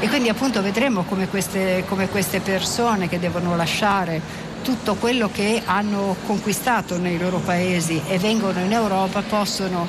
E 0.00 0.08
quindi 0.08 0.28
appunto 0.28 0.62
vedremo 0.62 1.02
come 1.04 1.28
queste, 1.28 1.84
come 1.88 2.08
queste 2.08 2.40
persone 2.40 3.08
che 3.08 3.18
devono 3.18 3.56
lasciare 3.56 4.44
tutto 4.62 4.96
quello 4.96 5.30
che 5.32 5.62
hanno 5.64 6.16
conquistato 6.26 6.98
nei 6.98 7.18
loro 7.18 7.38
paesi 7.38 8.02
e 8.08 8.18
vengono 8.18 8.58
in 8.60 8.72
Europa 8.72 9.22
possono 9.22 9.86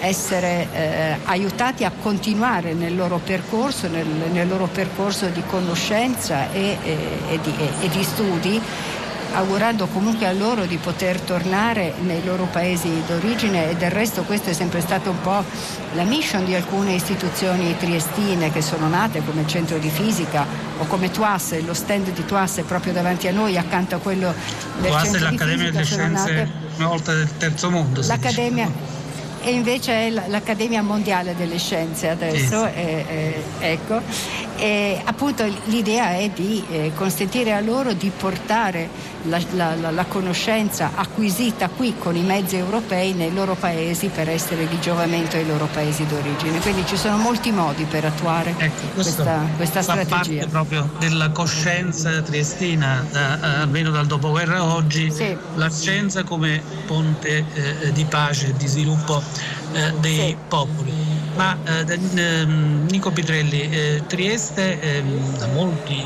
essere 0.00 0.68
eh, 0.72 1.16
aiutati 1.24 1.84
a 1.84 1.92
continuare 2.02 2.74
nel 2.74 2.94
loro 2.94 3.20
percorso, 3.22 3.88
nel, 3.88 4.06
nel 4.06 4.48
loro 4.48 4.66
percorso 4.66 5.26
di 5.26 5.42
conoscenza 5.46 6.50
e, 6.52 6.76
e, 6.82 6.96
e, 7.30 7.40
di, 7.40 7.54
e 7.80 7.88
di 7.88 8.02
studi 8.02 8.60
augurando 9.36 9.86
comunque 9.86 10.26
a 10.26 10.32
loro 10.32 10.64
di 10.64 10.78
poter 10.78 11.20
tornare 11.20 11.92
nei 12.00 12.24
loro 12.24 12.48
paesi 12.50 12.90
d'origine 13.06 13.70
e 13.70 13.76
del 13.76 13.90
resto 13.90 14.22
questa 14.22 14.50
è 14.50 14.54
sempre 14.54 14.80
stata 14.80 15.10
un 15.10 15.20
po' 15.20 15.44
la 15.94 16.04
mission 16.04 16.44
di 16.44 16.54
alcune 16.54 16.94
istituzioni 16.94 17.76
triestine 17.76 18.50
che 18.50 18.62
sono 18.62 18.88
nate 18.88 19.22
come 19.24 19.42
il 19.42 19.46
centro 19.46 19.76
di 19.78 19.90
fisica 19.90 20.46
o 20.78 20.86
come 20.86 21.10
Tuasse, 21.10 21.60
lo 21.60 21.74
stand 21.74 22.12
di 22.12 22.24
Tuasse 22.24 22.62
proprio 22.62 22.92
davanti 22.92 23.28
a 23.28 23.32
noi 23.32 23.58
accanto 23.58 23.96
a 23.96 23.98
quello 23.98 24.32
del 24.80 24.90
Tuasse 24.90 25.18
centro 25.18 25.28
di 25.28 25.36
fisica. 25.36 25.44
L'Accademia 25.44 25.70
delle 25.70 25.84
Scienze 25.84 26.50
una 26.76 26.88
volta 26.88 27.14
del 27.14 27.28
terzo 27.36 27.70
mondo. 27.70 28.02
L'Accademia 28.06 28.70
e 29.42 29.52
invece 29.52 29.92
è 29.92 30.10
l'Accademia 30.10 30.82
Mondiale 30.82 31.36
delle 31.36 31.58
Scienze 31.58 32.08
adesso, 32.08 32.64
sì. 32.64 32.70
eh, 32.74 33.04
eh, 33.08 33.70
ecco. 33.70 34.00
E 34.56 35.00
appunto 35.04 35.44
l'idea 35.64 36.16
è 36.16 36.30
di 36.30 36.64
eh, 36.70 36.92
consentire 36.94 37.52
a 37.52 37.60
loro 37.60 37.92
di 37.92 38.10
portare 38.16 38.88
la, 39.24 39.40
la, 39.54 39.90
la, 39.90 40.04
conoscenza 40.04 40.92
acquisita 40.94 41.68
qui 41.68 41.94
con 41.98 42.16
i 42.16 42.22
mezzi 42.22 42.56
europei 42.56 43.12
nei 43.12 43.32
loro 43.32 43.54
paesi 43.54 44.08
per 44.08 44.28
essere 44.28 44.68
di 44.68 44.78
giovamento 44.80 45.36
ai 45.36 45.46
loro 45.46 45.66
paesi 45.72 46.06
d'origine. 46.06 46.60
Quindi 46.60 46.86
ci 46.86 46.96
sono 46.96 47.16
molti 47.16 47.50
modi 47.50 47.84
per 47.84 48.04
attuare 48.04 48.54
ecco, 48.56 48.86
questa, 48.94 49.40
questa 49.56 49.82
fa 49.82 50.04
strategia. 50.04 50.40
parte 50.40 50.46
proprio 50.48 50.90
della 50.98 51.30
coscienza 51.30 52.22
triestina, 52.22 53.04
da, 53.10 53.60
almeno 53.60 53.90
dal 53.90 54.06
dopoguerra 54.06 54.58
a 54.58 54.74
oggi, 54.74 55.10
sì. 55.10 55.36
la 55.54 55.70
scienza 55.70 56.22
come 56.24 56.62
ponte 56.86 57.44
eh, 57.54 57.92
di 57.92 58.04
pace 58.04 58.48
e 58.48 58.52
di 58.56 58.66
sviluppo 58.66 59.22
eh, 59.72 59.92
dei 60.00 60.14
sì. 60.14 60.36
popoli. 60.48 61.15
Ma 61.36 61.56
eh, 61.64 61.98
ehm, 62.14 62.86
Nico 62.90 63.10
Pitrelli, 63.10 63.70
eh, 63.70 64.02
Trieste 64.06 64.80
ehm, 64.80 65.36
da 65.38 65.46
molti 65.48 66.02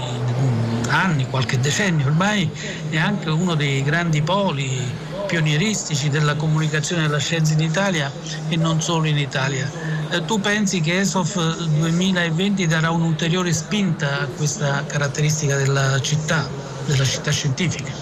anni, 0.89 1.27
qualche 1.31 1.61
decennio 1.61 2.07
ormai, 2.07 2.51
è 2.91 2.99
anche 2.99 3.31
uno 3.31 3.55
dei 3.55 3.83
grandi 3.85 4.23
poli 4.23 5.09
pionieristici 5.27 6.09
della 6.09 6.35
comunicazione 6.35 7.03
della 7.03 7.19
scienza 7.19 7.53
in 7.53 7.61
Italia 7.61 8.11
e 8.49 8.57
non 8.57 8.83
solo 8.83 9.07
in 9.07 9.17
Italia. 9.17 9.71
Eh, 10.11 10.25
tu 10.25 10.41
pensi 10.41 10.81
che 10.81 10.99
ESOF 10.99 11.67
2020 11.69 12.67
darà 12.67 12.91
un'ulteriore 12.91 13.53
spinta 13.53 14.23
a 14.23 14.27
questa 14.27 14.85
caratteristica 14.85 15.55
della 15.57 16.01
città, 16.01 16.49
della 16.87 17.05
città 17.05 17.31
scientifica? 17.31 17.93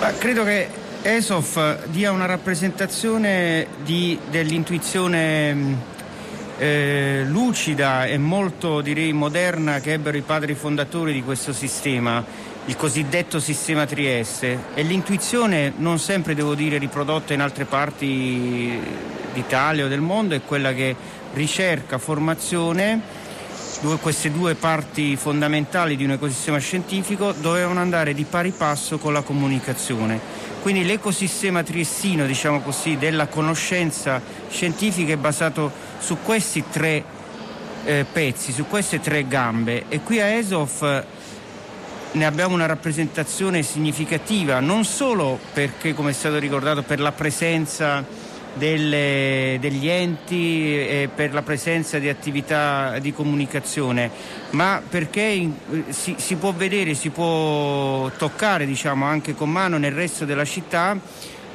Ma 0.00 0.12
credo 0.18 0.42
che 0.42 0.68
ESOF 1.06 1.88
dia 1.88 2.10
una 2.12 2.24
rappresentazione 2.24 3.66
di, 3.84 4.18
dell'intuizione 4.30 5.76
eh, 6.56 7.24
lucida 7.26 8.06
e 8.06 8.16
molto 8.16 8.80
direi 8.80 9.12
moderna 9.12 9.80
che 9.80 9.92
ebbero 9.92 10.16
i 10.16 10.22
padri 10.22 10.54
fondatori 10.54 11.12
di 11.12 11.22
questo 11.22 11.52
sistema, 11.52 12.24
il 12.64 12.76
cosiddetto 12.76 13.38
sistema 13.38 13.84
Trieste. 13.84 14.58
E 14.72 14.82
l'intuizione 14.82 15.74
non 15.76 15.98
sempre 15.98 16.34
devo 16.34 16.54
dire 16.54 16.78
riprodotta 16.78 17.34
in 17.34 17.42
altre 17.42 17.66
parti 17.66 18.80
d'Italia 19.34 19.84
o 19.84 19.88
del 19.88 20.00
mondo 20.00 20.34
è 20.34 20.40
quella 20.40 20.72
che 20.72 20.96
ricerca, 21.34 21.98
formazione 21.98 23.23
due, 23.80 23.98
queste 23.98 24.30
due 24.30 24.54
parti 24.54 25.16
fondamentali 25.16 25.96
di 25.96 26.04
un 26.04 26.12
ecosistema 26.12 26.58
scientifico 26.58 27.32
dovevano 27.32 27.80
andare 27.80 28.14
di 28.14 28.24
pari 28.24 28.50
passo 28.50 28.98
con 28.98 29.12
la 29.12 29.22
comunicazione. 29.22 30.20
Quindi 30.62 30.84
l'ecosistema 30.84 31.62
triestino, 31.62 32.26
diciamo 32.26 32.60
così, 32.60 32.96
della 32.96 33.26
conoscenza 33.26 34.20
scientifica 34.48 35.12
è 35.12 35.16
basato 35.16 35.70
su 35.98 36.18
questi 36.22 36.64
tre 36.70 37.04
eh, 37.84 38.06
pezzi, 38.10 38.52
su 38.52 38.66
queste 38.66 39.00
tre 39.00 39.26
gambe 39.28 39.84
e 39.88 40.00
qui 40.00 40.20
a 40.20 40.26
ESOF 40.26 40.82
eh, 40.82 41.04
ne 42.12 42.26
abbiamo 42.26 42.54
una 42.54 42.66
rappresentazione 42.66 43.62
significativa, 43.62 44.60
non 44.60 44.84
solo 44.84 45.38
perché, 45.52 45.94
come 45.94 46.10
è 46.10 46.14
stato 46.14 46.38
ricordato, 46.38 46.82
per 46.82 47.00
la 47.00 47.12
presenza 47.12 48.04
delle, 48.54 49.58
degli 49.60 49.88
enti 49.88 50.76
e 50.76 51.08
per 51.14 51.32
la 51.32 51.42
presenza 51.42 51.98
di 51.98 52.08
attività 52.08 52.98
di 52.98 53.12
comunicazione, 53.12 54.10
ma 54.50 54.82
perché 54.88 55.22
in, 55.22 55.52
si, 55.88 56.14
si, 56.18 56.36
può 56.36 56.52
vedere, 56.52 56.94
si 56.94 57.10
può 57.10 58.10
toccare 58.16 58.66
diciamo, 58.66 59.04
anche 59.04 59.34
con 59.34 59.50
mano 59.50 59.78
nel 59.78 59.92
resto 59.92 60.24
della 60.24 60.44
città 60.44 60.98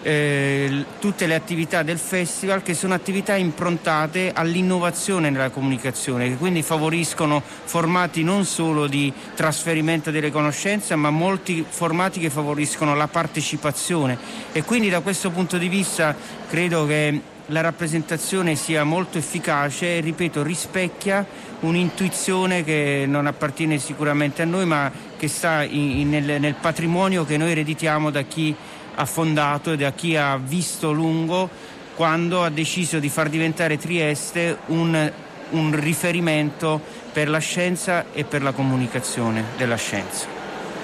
eh, 0.02 0.86
tutte 1.00 1.28
le 1.28 1.36
attività 1.36 1.84
del 1.84 1.98
festival 1.98 2.62
che 2.62 2.74
sono 2.74 2.94
attività 2.94 3.36
improntate 3.36 4.32
all'innovazione 4.34 5.30
nella 5.30 5.50
comunicazione, 5.50 6.30
che 6.30 6.36
quindi 6.36 6.62
favoriscono 6.62 7.42
formati 7.42 8.24
non 8.24 8.46
solo 8.46 8.88
di 8.88 9.12
trasferimento 9.36 10.12
delle 10.12 10.32
conoscenze, 10.32 10.96
ma 10.96 11.10
molti 11.10 11.66
formati 11.68 12.20
che 12.20 12.30
favoriscono 12.30 12.96
la 12.96 13.08
partecipazione. 13.08 14.18
E 14.52 14.64
quindi 14.64 14.90
da 14.90 15.02
questo 15.02 15.32
punto 15.32 15.58
di 15.58 15.68
vista 15.68 16.16
credo 16.48 16.86
che 16.86 17.22
la 17.50 17.62
rappresentazione 17.62 18.56
sia 18.56 18.84
molto 18.84 19.18
efficace 19.18 19.98
e 19.98 20.02
ripeto 20.02 20.44
rispecchia 20.44 21.26
un'intuizione 21.62 22.64
che 22.64 23.06
non 23.08 23.28
appartiene 23.28 23.80
sicuramente 23.80 24.44
a 24.44 24.46
noi 24.46 24.66
ma 24.66 24.92
che 25.18 25.28
sta 25.28 25.64
in, 25.64 26.00
in, 26.00 26.10
nel, 26.10 26.40
nel 26.40 26.56
patrimonio 26.56 27.26
che 27.26 27.38
noi 27.38 27.52
ereditiamo 27.52 28.12
da 28.12 28.22
chi 28.22 28.56
ha 29.00 29.06
fondato 29.06 29.72
e 29.72 29.78
da 29.78 29.94
chi 29.94 30.18
ha 30.18 30.38
visto 30.38 30.92
lungo 30.92 31.50
quando 31.96 32.44
ha 32.44 32.50
deciso 32.50 33.00
di 33.00 33.10
far 33.10 33.30
diventare 33.30 33.78
Trieste 33.78 34.58
un, 34.68 35.12
un 35.52 35.80
riferimento 35.80 36.82
per 37.12 37.30
la 37.30 37.40
scienza 37.40 38.06
e 38.12 38.26
per 38.26 38.44
la 38.44 38.52
comunicazione 38.52 39.44
della 39.58 39.78
scienza. 39.78 40.28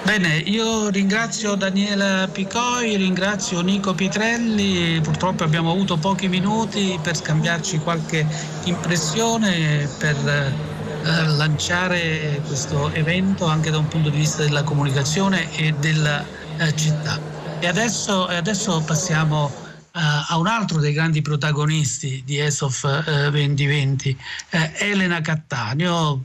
Bene, 0.02 0.36
io 0.36 0.88
ringrazio 0.88 1.56
Daniela 1.56 2.28
Picoi, 2.30 2.96
ringrazio 2.96 3.60
Nico 3.60 3.92
Pietrelli, 3.92 5.00
purtroppo 5.02 5.42
abbiamo 5.44 5.70
avuto 5.72 5.96
pochi 5.96 6.28
minuti 6.28 6.98
per 7.02 7.16
scambiarci 7.16 7.78
qualche 7.78 8.24
impressione, 8.64 9.88
per 9.98 10.16
eh, 10.16 11.26
lanciare 11.26 12.40
questo 12.46 12.92
evento 12.92 13.46
anche 13.46 13.70
da 13.70 13.78
un 13.78 13.88
punto 13.88 14.08
di 14.08 14.18
vista 14.18 14.42
della 14.42 14.62
comunicazione 14.62 15.54
e 15.56 15.72
della 15.72 16.24
eh, 16.58 16.76
città. 16.76 17.35
E 17.58 17.66
adesso, 17.66 18.26
adesso 18.26 18.82
passiamo 18.82 19.50
eh, 19.94 20.00
a 20.28 20.36
un 20.38 20.46
altro 20.46 20.78
dei 20.78 20.92
grandi 20.92 21.22
protagonisti 21.22 22.22
di 22.24 22.38
ESOF 22.38 23.30
2020, 23.30 24.18
eh, 24.50 24.72
Elena 24.78 25.20
Cattaneo 25.20 26.22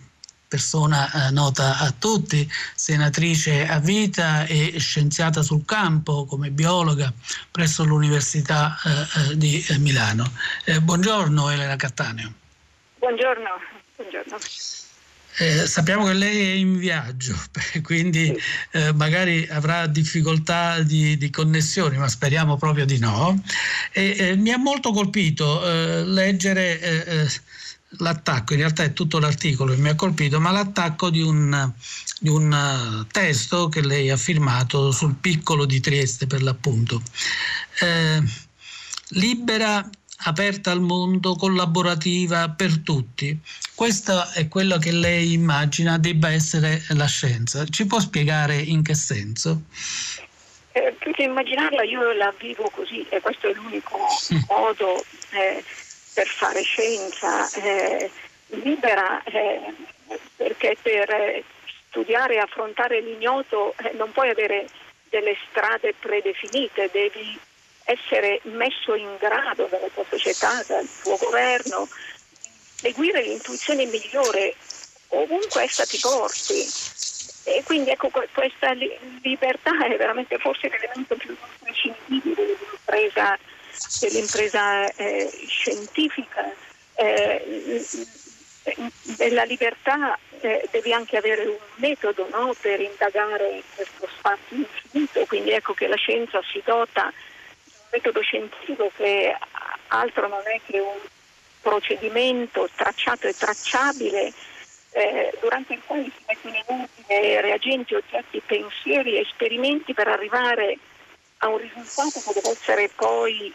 persona 0.51 1.29
eh, 1.29 1.31
nota 1.31 1.77
a 1.79 1.93
tutti, 1.97 2.45
senatrice 2.75 3.65
a 3.65 3.79
vita 3.79 4.45
e 4.45 4.77
scienziata 4.79 5.41
sul 5.41 5.63
campo 5.63 6.25
come 6.25 6.49
biologa 6.49 7.13
presso 7.49 7.85
l'Università 7.85 8.75
eh, 8.83 9.31
eh 9.31 9.37
di 9.37 9.65
eh, 9.69 9.77
Milano. 9.77 10.25
Eh, 10.65 10.81
buongiorno 10.81 11.49
Elena 11.49 11.77
Cattaneo. 11.77 12.33
Buongiorno. 12.99 13.49
buongiorno. 13.95 14.37
Eh, 15.37 15.65
sappiamo 15.65 16.05
che 16.05 16.13
lei 16.13 16.39
è 16.39 16.53
in 16.53 16.77
viaggio, 16.77 17.35
quindi 17.83 18.35
eh, 18.71 18.93
magari 18.93 19.47
avrà 19.49 19.87
difficoltà 19.87 20.81
di, 20.81 21.17
di, 21.17 21.29
connessioni, 21.29 21.97
ma 21.97 22.07
speriamo 22.07 22.57
proprio 22.57 22.85
di 22.85 22.99
no. 22.99 23.41
E, 23.91 24.15
eh, 24.17 24.35
mi 24.35 24.51
ha 24.51 24.57
molto 24.57 24.91
colpito 24.91 25.61
leggere 26.03 27.29
l'attacco, 27.97 28.53
in 28.53 28.59
realtà 28.59 28.83
è 28.83 28.93
tutto 28.93 29.19
l'articolo 29.19 29.73
che 29.73 29.81
mi 29.81 29.89
ha 29.89 29.95
colpito, 29.95 30.39
ma 30.39 30.51
l'attacco 30.51 31.09
di 31.09 31.21
un, 31.21 31.71
di 32.19 32.29
un 32.29 33.05
testo 33.11 33.69
che 33.69 33.81
lei 33.81 34.09
ha 34.09 34.17
firmato 34.17 34.91
sul 34.91 35.15
piccolo 35.15 35.65
di 35.65 35.79
Trieste 35.79 36.27
per 36.27 36.41
l'appunto. 36.41 37.01
Eh, 37.79 38.23
libera, 39.09 39.87
aperta 40.23 40.71
al 40.71 40.81
mondo, 40.81 41.35
collaborativa 41.35 42.49
per 42.49 42.79
tutti. 42.79 43.37
Questo 43.75 44.29
è 44.33 44.47
quello 44.47 44.77
che 44.77 44.91
lei 44.91 45.33
immagina 45.33 45.97
debba 45.97 46.31
essere 46.31 46.83
la 46.89 47.07
scienza. 47.07 47.65
Ci 47.65 47.85
può 47.85 47.99
spiegare 47.99 48.55
in 48.55 48.83
che 48.83 48.93
senso? 48.95 49.61
Eh, 50.73 50.95
più 50.99 51.11
che 51.11 51.23
immaginarla 51.23 51.83
io 51.83 52.13
la 52.13 52.33
vivo 52.39 52.69
così 52.69 53.05
e 53.09 53.19
questo 53.19 53.49
è 53.49 53.53
l'unico 53.53 53.97
modo 54.47 55.03
eh, 55.31 55.63
per 56.13 56.27
fare 56.27 56.61
scienza 56.61 57.49
eh, 57.51 58.09
libera, 58.47 59.21
eh, 59.23 59.73
perché 60.37 60.77
per 60.81 61.09
eh, 61.09 61.43
studiare 61.89 62.35
e 62.35 62.39
affrontare 62.39 63.01
l'ignoto 63.01 63.73
eh, 63.77 63.93
non 63.97 64.11
puoi 64.11 64.29
avere 64.29 64.67
delle 65.09 65.35
strade 65.49 65.93
predefinite, 65.99 66.89
devi 66.91 67.37
essere 67.91 68.39
messo 68.43 68.95
in 68.95 69.15
grado 69.19 69.67
dalla 69.69 69.87
tua 69.93 70.05
società, 70.09 70.63
dal 70.67 70.87
tuo 71.01 71.17
governo, 71.17 71.87
seguire 72.75 73.21
l'intuizione 73.21 73.85
migliore 73.85 74.55
ovunque 75.09 75.63
essa 75.63 75.85
ti 75.85 75.99
porti. 75.99 76.67
E 77.43 77.63
quindi 77.63 77.89
ecco 77.89 78.09
questa 78.09 78.71
libertà 79.21 79.85
è 79.85 79.97
veramente 79.97 80.37
forse 80.37 80.69
l'elemento 80.69 81.15
più 81.15 81.35
imprescindibile 81.57 82.35
dell'impresa 82.35 83.37
dell'impresa 83.99 84.93
eh, 84.95 85.29
scientifica. 85.47 86.53
Eh, 86.95 87.83
nella 89.17 89.43
libertà 89.43 90.17
eh, 90.41 90.67
devi 90.69 90.93
anche 90.93 91.17
avere 91.17 91.45
un 91.45 91.57
metodo 91.75 92.27
no, 92.29 92.53
per 92.59 92.79
indagare 92.79 93.63
questo 93.75 94.07
spazio 94.17 94.57
infinito, 94.57 95.25
quindi 95.25 95.51
ecco 95.51 95.73
che 95.73 95.87
la 95.87 95.95
scienza 95.95 96.39
si 96.51 96.61
dota 96.63 97.11
metodo 97.91 98.21
scientifico 98.21 98.91
che 98.95 99.35
altro 99.87 100.27
non 100.27 100.41
è 100.45 100.59
che 100.65 100.79
un 100.79 100.97
procedimento 101.61 102.69
tracciato 102.75 103.27
e 103.27 103.35
tracciabile 103.35 104.33
eh, 104.91 105.33
durante 105.39 105.73
il 105.73 105.81
quale 105.85 106.03
si 106.03 106.23
mettono 106.27 106.55
in 106.55 106.63
ordine 106.67 107.41
reagenti, 107.41 107.95
oggetti, 107.95 108.41
pensieri 108.45 109.19
esperimenti 109.19 109.93
per 109.93 110.07
arrivare 110.07 110.77
a 111.39 111.47
un 111.47 111.57
risultato 111.57 112.19
che 112.19 112.33
deve 112.33 112.49
essere 112.49 112.89
poi 112.95 113.53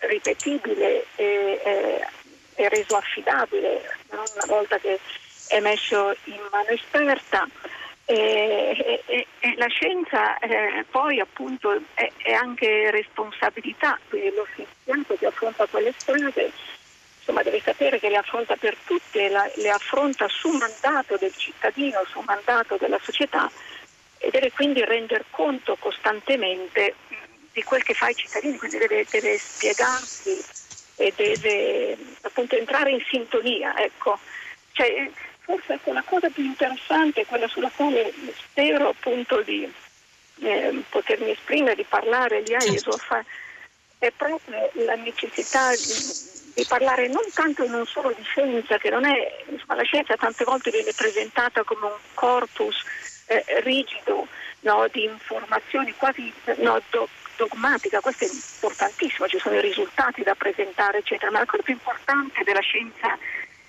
ripetibile 0.00 1.06
e, 1.16 1.60
e, 1.64 2.06
e 2.54 2.68
reso 2.68 2.96
affidabile 2.96 3.96
una 4.10 4.46
volta 4.46 4.78
che 4.78 4.98
è 5.48 5.60
messo 5.60 6.14
in 6.24 6.40
mano 6.50 6.68
esperta. 6.68 7.46
E, 8.08 9.02
e, 9.06 9.26
e, 9.40 9.54
la 9.56 9.66
scienza 9.66 10.38
eh, 10.38 10.84
poi 10.88 11.18
appunto 11.18 11.76
è, 11.94 12.08
è, 12.18 12.32
anche 12.34 12.92
responsabilità, 12.92 13.98
quindi 14.08 14.32
lo 14.32 14.46
scienziato 14.52 15.16
che 15.16 15.26
affronta 15.26 15.66
quelle 15.66 15.92
strade 15.96 16.52
insomma, 17.18 17.42
deve 17.42 17.60
sapere 17.60 17.98
che 17.98 18.08
le 18.08 18.18
affronta 18.18 18.54
per 18.54 18.76
tutte, 18.84 19.28
la, 19.28 19.50
le 19.56 19.70
affronta 19.70 20.28
su 20.28 20.48
mandato 20.50 21.16
del 21.16 21.34
cittadino, 21.34 22.04
su 22.08 22.20
mandato 22.24 22.76
della 22.76 23.00
società 23.02 23.50
e 24.18 24.30
deve 24.30 24.52
quindi 24.52 24.84
render 24.84 25.24
conto 25.30 25.76
costantemente 25.76 26.94
di 27.52 27.62
quel 27.62 27.82
che 27.82 27.94
fa 27.94 28.08
i 28.08 28.14
cittadini, 28.14 28.56
quindi 28.56 28.78
deve, 28.78 29.04
deve 29.10 29.38
spiegarsi 29.38 30.44
e 30.96 31.12
deve 31.16 31.96
appunto 32.22 32.56
entrare 32.56 32.90
in 32.90 33.02
sintonia. 33.08 33.76
Ecco. 33.78 34.18
Cioè, 34.72 35.10
forse 35.46 35.74
ecco, 35.74 35.92
la 35.92 36.02
cosa 36.02 36.28
più 36.28 36.44
interessante, 36.44 37.24
quella 37.24 37.46
sulla 37.46 37.70
quale 37.74 38.12
spero 38.34 38.88
appunto 38.88 39.40
di 39.42 39.72
eh, 40.40 40.82
potermi 40.90 41.30
esprimere, 41.30 41.76
di 41.76 41.86
parlare 41.88 42.42
di 42.42 42.52
AESOF, 42.52 43.22
è 43.98 44.10
proprio 44.10 44.70
la 44.84 44.96
necessità 44.96 45.70
di, 45.70 46.52
di, 46.54 46.64
parlare 46.66 47.06
non 47.06 47.22
tanto 47.32 47.64
non 47.68 47.86
solo 47.86 48.12
di 48.12 48.24
scienza, 48.24 48.76
che 48.78 48.90
non 48.90 49.04
è, 49.04 49.44
insomma, 49.48 49.76
la 49.76 49.84
scienza 49.84 50.16
tante 50.16 50.42
volte 50.44 50.72
viene 50.72 50.92
presentata 50.92 51.62
come 51.62 51.86
un 51.86 51.98
corpus 52.14 52.82
eh, 53.26 53.44
rigido 53.62 54.26
no, 54.60 54.88
di 54.90 55.04
informazioni 55.04 55.94
quasi 55.94 56.32
no, 56.56 56.82
do, 56.90 57.08
dogmatica, 57.36 58.00
questo 58.00 58.24
è 58.24 58.28
importantissimo, 58.28 59.28
ci 59.28 59.38
sono 59.38 59.54
i 59.54 59.60
risultati 59.60 60.24
da 60.24 60.34
presentare, 60.34 60.98
eccetera, 60.98 61.30
ma 61.30 61.38
la 61.38 61.46
cosa 61.46 61.62
più 61.62 61.74
importante 61.74 62.42
della 62.42 62.60
scienza 62.60 63.16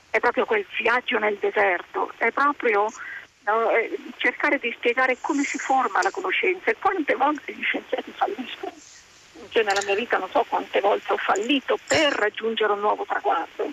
è 0.09 0.19
proprio 0.19 0.45
quel 0.45 0.65
viaggio 0.79 1.19
nel 1.19 1.37
deserto, 1.39 2.11
è 2.17 2.31
proprio 2.31 2.91
no, 3.45 3.69
cercare 4.17 4.59
di 4.59 4.73
spiegare 4.77 5.17
come 5.21 5.43
si 5.43 5.57
forma 5.57 6.01
la 6.01 6.11
conoscenza 6.11 6.71
e 6.71 6.75
quante 6.79 7.15
volte 7.15 7.53
gli 7.53 7.63
scienziati 7.63 8.11
falliscono. 8.15 8.73
Cioè, 9.49 9.63
nella 9.63 9.83
mia 9.85 9.95
vita 9.95 10.17
non 10.17 10.29
so 10.29 10.45
quante 10.47 10.79
volte 10.79 11.13
ho 11.13 11.17
fallito 11.17 11.77
per 11.87 12.11
raggiungere 12.13 12.73
un 12.73 12.79
nuovo 12.79 13.05
traguardo. 13.07 13.71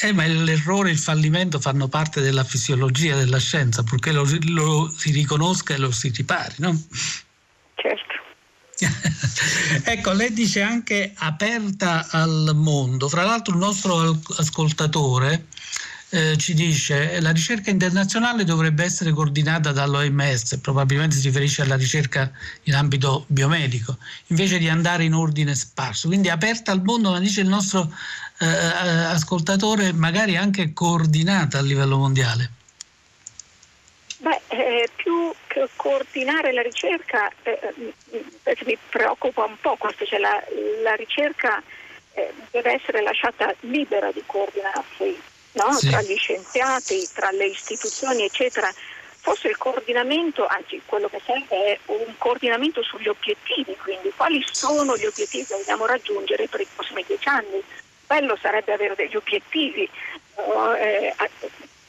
Eh, 0.00 0.12
ma 0.12 0.26
l'errore 0.26 0.88
e 0.88 0.92
il 0.92 0.98
fallimento 0.98 1.60
fanno 1.60 1.86
parte 1.86 2.20
della 2.20 2.44
fisiologia 2.44 3.14
della 3.14 3.38
scienza, 3.38 3.82
purché 3.82 4.10
lo, 4.10 4.24
lo 4.48 4.88
si 4.88 5.12
riconosca 5.12 5.74
e 5.74 5.78
lo 5.78 5.92
si 5.92 6.08
ripari, 6.08 6.54
no? 6.58 6.74
Certo. 7.74 8.21
ecco, 9.84 10.12
lei 10.12 10.32
dice 10.32 10.62
anche 10.62 11.12
aperta 11.14 12.06
al 12.10 12.52
mondo. 12.54 13.08
Fra 13.08 13.24
l'altro 13.24 13.54
il 13.54 13.60
nostro 13.60 14.20
ascoltatore 14.36 15.46
eh, 16.14 16.36
ci 16.36 16.52
dice 16.52 17.20
la 17.20 17.30
ricerca 17.30 17.70
internazionale 17.70 18.44
dovrebbe 18.44 18.84
essere 18.84 19.12
coordinata 19.12 19.72
dall'OMS, 19.72 20.58
probabilmente 20.58 21.16
si 21.16 21.22
riferisce 21.22 21.62
alla 21.62 21.76
ricerca 21.76 22.30
in 22.64 22.74
ambito 22.74 23.24
biomedico, 23.28 23.96
invece 24.26 24.58
di 24.58 24.68
andare 24.68 25.04
in 25.04 25.14
ordine 25.14 25.54
sparso. 25.54 26.08
Quindi 26.08 26.28
aperta 26.28 26.70
al 26.70 26.82
mondo, 26.82 27.10
ma 27.10 27.18
dice 27.18 27.40
il 27.40 27.48
nostro 27.48 27.90
eh, 28.38 28.46
eh 28.46 29.04
ascoltatore, 29.04 29.92
magari 29.92 30.36
anche 30.36 30.72
coordinata 30.74 31.58
a 31.58 31.62
livello 31.62 31.96
mondiale. 31.96 32.50
Beh, 34.18 34.40
eh, 34.48 34.88
più 34.94 35.11
che 35.11 35.11
coordinare 35.76 36.52
la 36.52 36.62
ricerca, 36.62 37.30
eh, 37.42 37.58
eh, 38.44 38.56
mi 38.64 38.78
preoccupa 38.88 39.44
un 39.44 39.56
po' 39.60 39.76
questo, 39.76 40.04
cioè 40.04 40.18
la, 40.18 40.42
la 40.82 40.94
ricerca 40.94 41.62
eh, 42.14 42.32
deve 42.50 42.72
essere 42.72 43.02
lasciata 43.02 43.54
libera 43.60 44.10
di 44.12 44.22
coordinarsi 44.26 45.20
no? 45.52 45.72
sì. 45.72 45.88
tra 45.88 46.02
gli 46.02 46.16
scienziati, 46.16 47.08
tra 47.12 47.30
le 47.30 47.46
istituzioni, 47.46 48.24
eccetera. 48.24 48.72
Forse 49.22 49.48
il 49.48 49.56
coordinamento, 49.56 50.46
anzi 50.46 50.82
quello 50.84 51.08
che 51.08 51.20
serve 51.24 51.46
è 51.48 51.78
un 51.86 52.14
coordinamento 52.18 52.82
sugli 52.82 53.06
obiettivi, 53.06 53.76
quindi 53.80 54.12
quali 54.16 54.44
sono 54.50 54.96
gli 54.96 55.04
obiettivi 55.04 55.46
che 55.46 55.54
vogliamo 55.54 55.86
raggiungere 55.86 56.48
per 56.48 56.60
i 56.60 56.66
prossimi 56.74 57.04
dieci 57.06 57.28
anni. 57.28 57.62
Bello 58.04 58.36
sarebbe 58.40 58.72
avere 58.72 58.96
degli 58.96 59.14
obiettivi 59.14 59.88
no? 60.38 60.74
eh, 60.74 61.14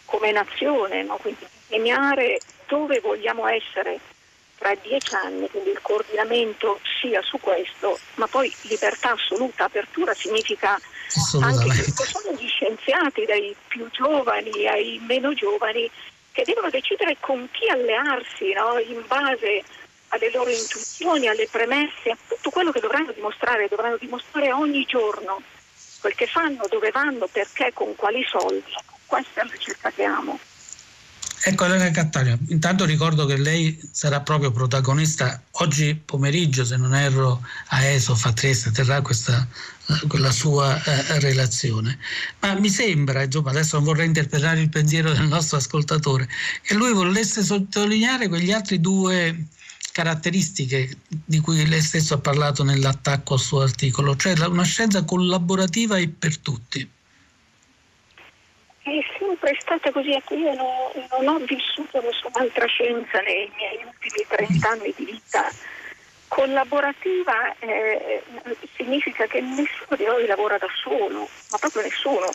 come 0.06 0.32
nazione, 0.32 1.02
no? 1.02 1.18
quindi 1.18 1.44
disegnare 1.68 2.40
dove 2.74 3.00
vogliamo 3.02 3.46
essere 3.48 4.00
tra 4.58 4.74
dieci 4.82 5.14
anni, 5.14 5.48
quindi 5.48 5.70
il 5.70 5.82
coordinamento 5.82 6.80
sia 7.00 7.22
su 7.22 7.38
questo, 7.40 8.00
ma 8.16 8.26
poi 8.26 8.52
libertà 8.62 9.12
assoluta, 9.12 9.66
apertura 9.66 10.12
significa 10.16 10.80
anche 11.40 11.70
che 11.70 11.84
sono 12.04 12.36
gli 12.36 12.48
scienziati, 12.48 13.26
dai 13.26 13.56
più 13.68 13.88
giovani 13.92 14.68
ai 14.68 15.00
meno 15.06 15.36
giovani, 15.36 15.88
che 16.32 16.44
devono 16.46 16.72
decidere 16.72 17.18
con 17.20 17.48
chi 17.52 17.70
allearsi 17.70 18.54
no? 18.54 18.80
in 18.80 19.04
base 19.06 19.64
alle 20.08 20.32
loro 20.32 20.50
intuizioni, 20.50 21.28
alle 21.28 21.48
premesse, 21.52 22.10
a 22.10 22.18
tutto 22.28 22.50
quello 22.50 22.72
che 22.72 22.80
dovranno 22.80 23.12
dimostrare, 23.12 23.68
dovranno 23.68 23.98
dimostrare 23.98 24.52
ogni 24.52 24.84
giorno 24.86 25.44
quel 26.02 26.16
che 26.16 26.26
fanno, 26.26 26.66
dove 26.70 26.90
vanno, 26.90 27.28
perché, 27.32 27.72
con 27.72 27.96
quali 27.96 28.24
soldi. 28.28 28.74
Questa 29.06 29.42
è 29.42 29.46
la 29.46 29.52
ricerca 29.52 29.92
che 29.92 30.04
amo. 30.04 30.40
Ecco 31.46 31.66
Elena 31.66 31.92
Cattaneo, 31.92 32.38
intanto 32.48 32.86
ricordo 32.86 33.26
che 33.26 33.36
lei 33.36 33.78
sarà 33.92 34.22
proprio 34.22 34.52
protagonista 34.52 35.44
oggi 35.52 35.94
pomeriggio, 35.94 36.64
se 36.64 36.78
non 36.78 36.96
erro, 36.96 37.46
a 37.68 37.84
ESOF 37.84 38.26
a 38.26 38.32
Trieste, 38.32 38.72
terrà 38.72 39.02
questa, 39.02 39.46
eh, 39.88 40.18
la 40.20 40.32
sua 40.32 40.82
eh, 40.82 41.20
relazione. 41.20 42.00
Ma 42.40 42.54
mi 42.54 42.70
sembra, 42.70 43.24
insomma, 43.24 43.50
adesso 43.50 43.76
non 43.76 43.86
vorrei 43.86 44.06
interpretare 44.06 44.62
il 44.62 44.70
pensiero 44.70 45.12
del 45.12 45.28
nostro 45.28 45.58
ascoltatore, 45.58 46.30
che 46.62 46.76
lui 46.76 46.94
volesse 46.94 47.44
sottolineare 47.44 48.30
quegli 48.30 48.54
altri 48.54 48.80
due 48.80 49.48
caratteristiche 49.92 50.98
di 51.08 51.40
cui 51.40 51.68
lei 51.68 51.82
stesso 51.82 52.14
ha 52.14 52.20
parlato 52.20 52.64
nell'attacco 52.64 53.34
al 53.34 53.42
suo 53.42 53.62
articolo, 53.62 54.16
cioè 54.16 54.40
una 54.46 54.64
scienza 54.64 55.04
collaborativa 55.04 55.98
e 55.98 56.08
per 56.08 56.38
tutti. 56.38 56.90
È 58.84 58.90
sempre 59.18 59.58
stata 59.62 59.92
così, 59.92 60.12
ecco, 60.12 60.36
io 60.36 60.54
no, 60.56 60.92
non 61.12 61.28
ho 61.28 61.38
vissuto 61.40 62.02
nessun'altra 62.02 62.66
scienza 62.66 63.22
nei 63.22 63.50
miei 63.56 63.80
ultimi 63.86 64.26
30 64.28 64.70
anni 64.70 64.94
di 64.98 65.06
vita. 65.06 65.50
Collaborativa 66.28 67.56
eh, 67.60 68.22
significa 68.76 69.26
che 69.26 69.40
nessuno 69.40 69.96
di 69.96 70.04
noi 70.04 70.26
lavora 70.26 70.58
da 70.58 70.68
solo, 70.84 71.30
ma 71.52 71.58
proprio 71.58 71.84
nessuno. 71.84 72.30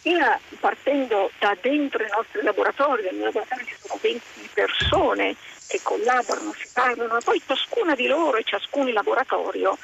Sia 0.00 0.38
partendo 0.60 1.32
da 1.40 1.56
dentro 1.60 2.04
i 2.04 2.08
nostri 2.14 2.42
laboratori, 2.42 3.02
nel 3.02 3.14
mio 3.16 3.24
laboratorio 3.24 3.66
ci 3.66 3.74
sono 3.80 3.98
20 4.00 4.50
persone 4.54 5.34
che 5.66 5.80
collaborano, 5.82 6.52
si 6.52 6.68
parlano, 6.72 7.14
ma 7.14 7.20
poi 7.20 7.42
ciascuna 7.44 7.96
di 7.96 8.06
loro 8.06 8.36
e 8.36 8.44
ciascun 8.44 8.92
laboratorio 8.92 9.76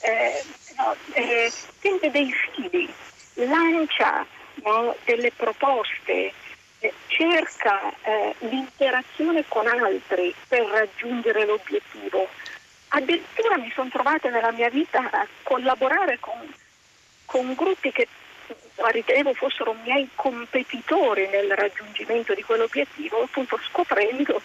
eh, 0.00 0.44
no, 0.76 0.94
eh, 1.14 1.50
tende 1.80 2.10
dei 2.10 2.30
fili, 2.52 2.92
lancia 3.34 4.26
no, 4.64 4.96
delle 5.04 5.32
proposte, 5.32 6.32
eh, 6.80 6.92
cerca 7.08 7.92
eh, 8.02 8.34
l'interazione 8.40 9.44
con 9.48 9.66
altri 9.66 10.34
per 10.48 10.66
raggiungere 10.66 11.44
l'obiettivo. 11.44 12.28
Addirittura 12.88 13.58
mi 13.58 13.70
sono 13.72 13.88
trovata 13.88 14.28
nella 14.30 14.50
mia 14.52 14.68
vita 14.68 15.08
a 15.10 15.26
collaborare 15.42 16.18
con, 16.18 16.52
con 17.26 17.54
gruppi 17.54 17.92
che 17.92 18.08
ritenevo 18.88 19.34
fossero 19.34 19.76
miei 19.84 20.08
competitori 20.14 21.28
nel 21.28 21.54
raggiungimento 21.54 22.34
di 22.34 22.42
quell'obiettivo, 22.42 23.22
appunto 23.22 23.58
scoprendo 23.68 24.40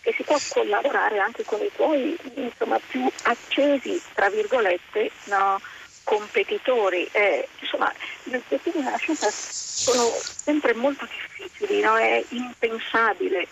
che 0.00 0.12
si 0.12 0.22
può 0.22 0.36
collaborare 0.50 1.18
anche 1.18 1.44
con 1.44 1.60
i 1.60 1.70
tuoi 1.74 2.16
insomma, 2.34 2.78
più 2.86 3.10
accesi, 3.22 4.00
tra 4.14 4.28
virgolette, 4.30 5.10
no, 5.24 5.60
competitori. 6.08 7.06
Eh, 7.12 7.46
insomma, 7.60 7.92
gli 8.22 8.34
obiettivi 8.34 8.78
nella 8.78 8.96
scienza 8.96 9.28
sono 9.30 10.10
sempre 10.22 10.72
molto 10.72 11.06
difficili, 11.06 11.80
no? 11.82 11.98
è 11.98 12.24
impensabile, 12.30 13.46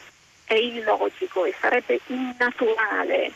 è 0.47 0.55
illogico 0.55 1.45
e 1.45 1.55
sarebbe 1.61 2.01
innaturale 2.07 3.31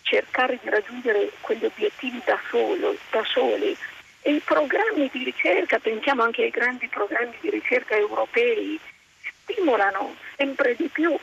cercare 0.00 0.58
di 0.62 0.70
raggiungere 0.70 1.30
quegli 1.42 1.64
obiettivi 1.66 2.22
da, 2.24 2.40
solo, 2.48 2.96
da 3.10 3.22
soli. 3.24 3.76
E 4.22 4.32
i 4.32 4.40
programmi 4.40 5.10
di 5.12 5.24
ricerca, 5.24 5.78
pensiamo 5.78 6.22
anche 6.22 6.44
ai 6.44 6.50
grandi 6.50 6.88
programmi 6.88 7.36
di 7.40 7.50
ricerca 7.50 7.94
europei, 7.94 8.80
stimolano 9.42 10.16
sempre 10.36 10.74
di 10.74 10.88
più 10.90 11.14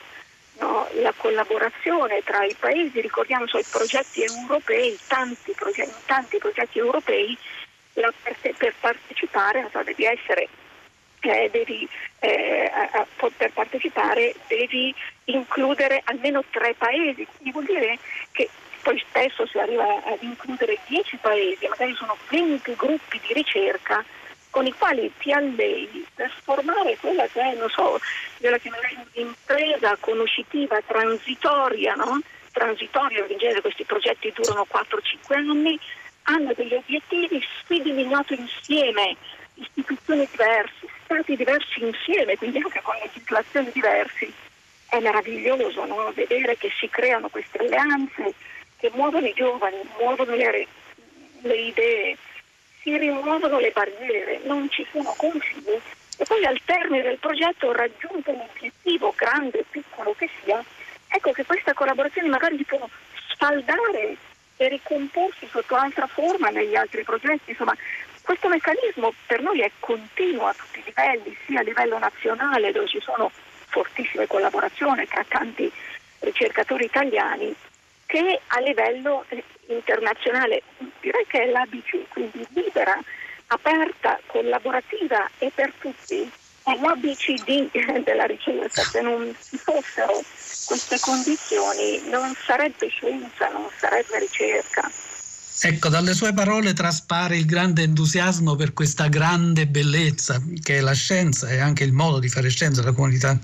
no, 0.62 0.88
la 1.02 1.14
collaborazione 1.18 2.22
tra 2.24 2.46
i 2.46 2.56
paesi, 2.58 3.02
ricordiamo 3.02 3.46
i 3.46 3.66
progetti 3.70 4.24
europei, 4.24 4.98
tanti 5.08 5.52
progetti, 5.54 5.94
tanti 6.06 6.38
progetti 6.38 6.80
europei, 6.80 7.38
per 7.94 8.74
partecipare 8.80 9.68
so, 9.72 9.84
devi 9.84 10.06
essere 10.06 10.48
eh, 11.22 11.50
devi, 11.52 11.88
eh, 12.20 12.72
a, 12.74 13.00
a, 13.00 13.08
per 13.36 13.52
partecipare 13.52 14.34
devi 14.48 14.94
includere 15.26 16.02
almeno 16.06 16.44
tre 16.50 16.74
paesi, 16.74 17.28
quindi 17.36 17.52
vuol 17.52 17.66
dire 17.66 18.00
che 18.32 18.50
poi 18.82 19.04
spesso 19.08 19.46
si 19.46 19.60
arriva 19.60 20.04
ad 20.04 20.22
includere 20.22 20.80
dieci 20.88 21.18
paesi, 21.18 21.68
magari 21.68 21.94
sono 21.96 22.18
20 22.30 22.76
gruppi 22.76 23.20
di 23.28 23.34
ricerca 23.34 24.04
con 24.52 24.68
i 24.68 24.74
quali 24.74 25.12
ti 25.18 25.32
allei 25.32 26.06
per 26.14 26.32
formare 26.44 26.98
quella 26.98 27.26
che 27.28 27.42
è, 27.42 27.56
non 27.56 27.70
so, 27.70 28.00
io 28.40 28.50
la 28.50 28.58
chiamerei 28.58 28.98
un'impresa 29.14 29.98
conoscitiva 30.00 30.80
transitoria, 30.86 31.96
no? 31.96 32.20
Transitoria, 32.52 33.26
in 33.28 33.38
genere 33.38 33.62
questi 33.62 33.86
progetti 33.86 34.32
durano 34.36 34.68
4-5 34.70 35.34
anni, 35.34 35.80
hanno 36.24 36.54
degli 36.54 36.74
obiettivi, 36.74 37.44
sfidi 37.60 37.94
di 37.94 38.06
noto 38.06 38.34
insieme, 38.34 39.16
istituzioni 39.56 40.28
diverse, 40.30 40.86
stati 41.06 41.36
diversi 41.36 41.84
insieme, 41.84 42.36
quindi 42.36 42.58
anche 42.58 42.82
con 42.82 42.96
legislazioni 43.02 43.72
diverse. 43.74 44.32
È 44.88 45.00
meraviglioso 45.00 45.86
no? 45.86 46.12
vedere 46.14 46.58
che 46.58 46.70
si 46.78 46.90
creano 46.90 47.30
queste 47.30 47.58
alleanze 47.60 48.34
che 48.78 48.92
muovono 48.94 49.26
i 49.26 49.34
giovani, 49.34 49.78
muovono 49.98 50.36
le, 50.36 50.68
le 51.42 51.56
idee 51.56 52.18
si 52.82 52.98
rimuovono 52.98 53.60
le 53.60 53.72
barriere, 53.72 54.42
non 54.44 54.70
ci 54.70 54.86
sono 54.92 55.14
confini 55.18 55.80
e 56.18 56.26
poi 56.26 56.46
al 56.46 56.60
termine 56.66 57.04
del 57.04 57.18
progetto 57.18 57.72
raggiunto 57.72 58.32
l'obiettivo, 58.32 59.14
grande 59.16 59.60
o 59.60 59.66
piccolo 59.70 60.14
che 60.18 60.30
sia, 60.44 60.64
ecco 61.08 61.32
che 61.32 61.46
questa 61.46 61.74
collaborazione 61.74 62.28
magari 62.28 62.64
può 62.64 62.88
sfaldare 63.30 64.18
e 64.58 64.68
ricomporsi 64.68 65.48
sotto 65.50 65.76
altra 65.76 66.06
forma 66.08 66.50
negli 66.50 66.76
altri 66.76 67.04
progetti. 67.04 67.52
Insomma, 67.52 67.76
questo 68.22 68.48
meccanismo 68.48 69.14
per 69.26 69.42
noi 69.42 69.62
è 69.62 69.72
continuo 69.80 70.46
a 70.46 70.54
tutti 70.54 70.80
i 70.80 70.84
livelli, 70.86 71.36
sia 71.46 71.60
a 71.60 71.64
livello 71.64 71.98
nazionale 71.98 72.72
dove 72.72 72.88
ci 72.88 73.00
sono 73.02 73.32
fortissime 73.68 74.28
collaborazioni 74.28 75.08
tra 75.08 75.26
tanti 75.28 75.72
ricercatori 76.20 76.86
italiani, 76.86 77.56
che 78.06 78.40
a 78.48 78.60
livello 78.60 79.26
internazionale 79.68 80.62
che 81.32 81.44
è 81.44 81.50
l'ABC, 81.50 82.10
quindi 82.10 82.46
libera, 82.54 83.00
aperta, 83.48 84.20
collaborativa 84.28 85.30
e 85.38 85.50
per 85.56 85.72
tutti. 85.80 86.30
È 86.64 86.78
l'ABCD 86.80 87.72
della 88.04 88.26
ricerca, 88.26 88.84
se 88.84 89.02
non 89.02 89.34
ci 89.42 89.58
fossero 89.58 90.22
queste 90.66 91.00
condizioni 91.00 92.02
non 92.10 92.36
sarebbe 92.46 92.88
scienza, 92.90 93.50
non 93.50 93.68
sarebbe 93.80 94.20
ricerca. 94.20 94.92
Ecco, 95.64 95.90
dalle 95.90 96.14
sue 96.14 96.34
parole 96.34 96.74
traspare 96.74 97.38
il 97.38 97.46
grande 97.46 97.84
entusiasmo 97.84 98.56
per 98.56 98.74
questa 98.74 99.08
grande 99.08 99.68
bellezza 99.68 100.42
che 100.62 100.78
è 100.78 100.82
la 100.82 100.94
scienza 100.94 101.50
e 101.50 101.60
anche 101.60 101.84
il 101.84 101.94
modo 101.94 102.20
di 102.20 102.30
fare 102.30 102.50
scienza, 102.50 102.84
la 102.84 102.94
comunità 102.94 103.38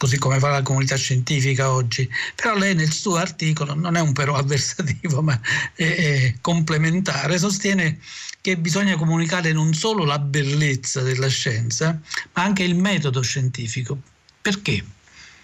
così 0.00 0.16
come 0.16 0.38
fa 0.38 0.48
la 0.48 0.62
comunità 0.62 0.96
scientifica 0.96 1.70
oggi. 1.70 2.08
Però 2.34 2.56
lei 2.56 2.74
nel 2.74 2.90
suo 2.90 3.16
articolo, 3.16 3.74
non 3.74 3.96
è 3.96 4.00
un 4.00 4.14
però 4.14 4.34
avversativo, 4.34 5.20
ma 5.20 5.38
è, 5.74 5.82
è 5.82 6.34
complementare, 6.40 7.38
sostiene 7.38 8.00
che 8.40 8.56
bisogna 8.56 8.96
comunicare 8.96 9.52
non 9.52 9.74
solo 9.74 10.06
la 10.06 10.18
bellezza 10.18 11.02
della 11.02 11.28
scienza, 11.28 12.00
ma 12.32 12.42
anche 12.42 12.62
il 12.62 12.76
metodo 12.76 13.20
scientifico. 13.20 13.98
Perché? 14.40 14.82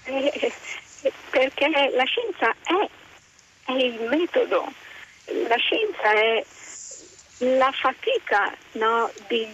Eh, 0.05 0.53
perché 1.29 1.69
la 1.95 2.05
scienza 2.05 2.51
è, 2.63 2.89
è 3.67 3.73
il 3.73 4.09
metodo, 4.09 4.73
la 5.49 5.57
scienza 5.59 6.13
è 6.15 6.45
la 7.59 7.71
fatica 7.73 8.57
no, 8.73 9.13
di 9.29 9.47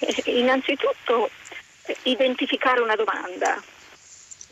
eh, 0.00 0.22
innanzitutto 0.32 1.30
identificare 2.02 2.80
una 2.80 2.96
domanda, 2.96 3.62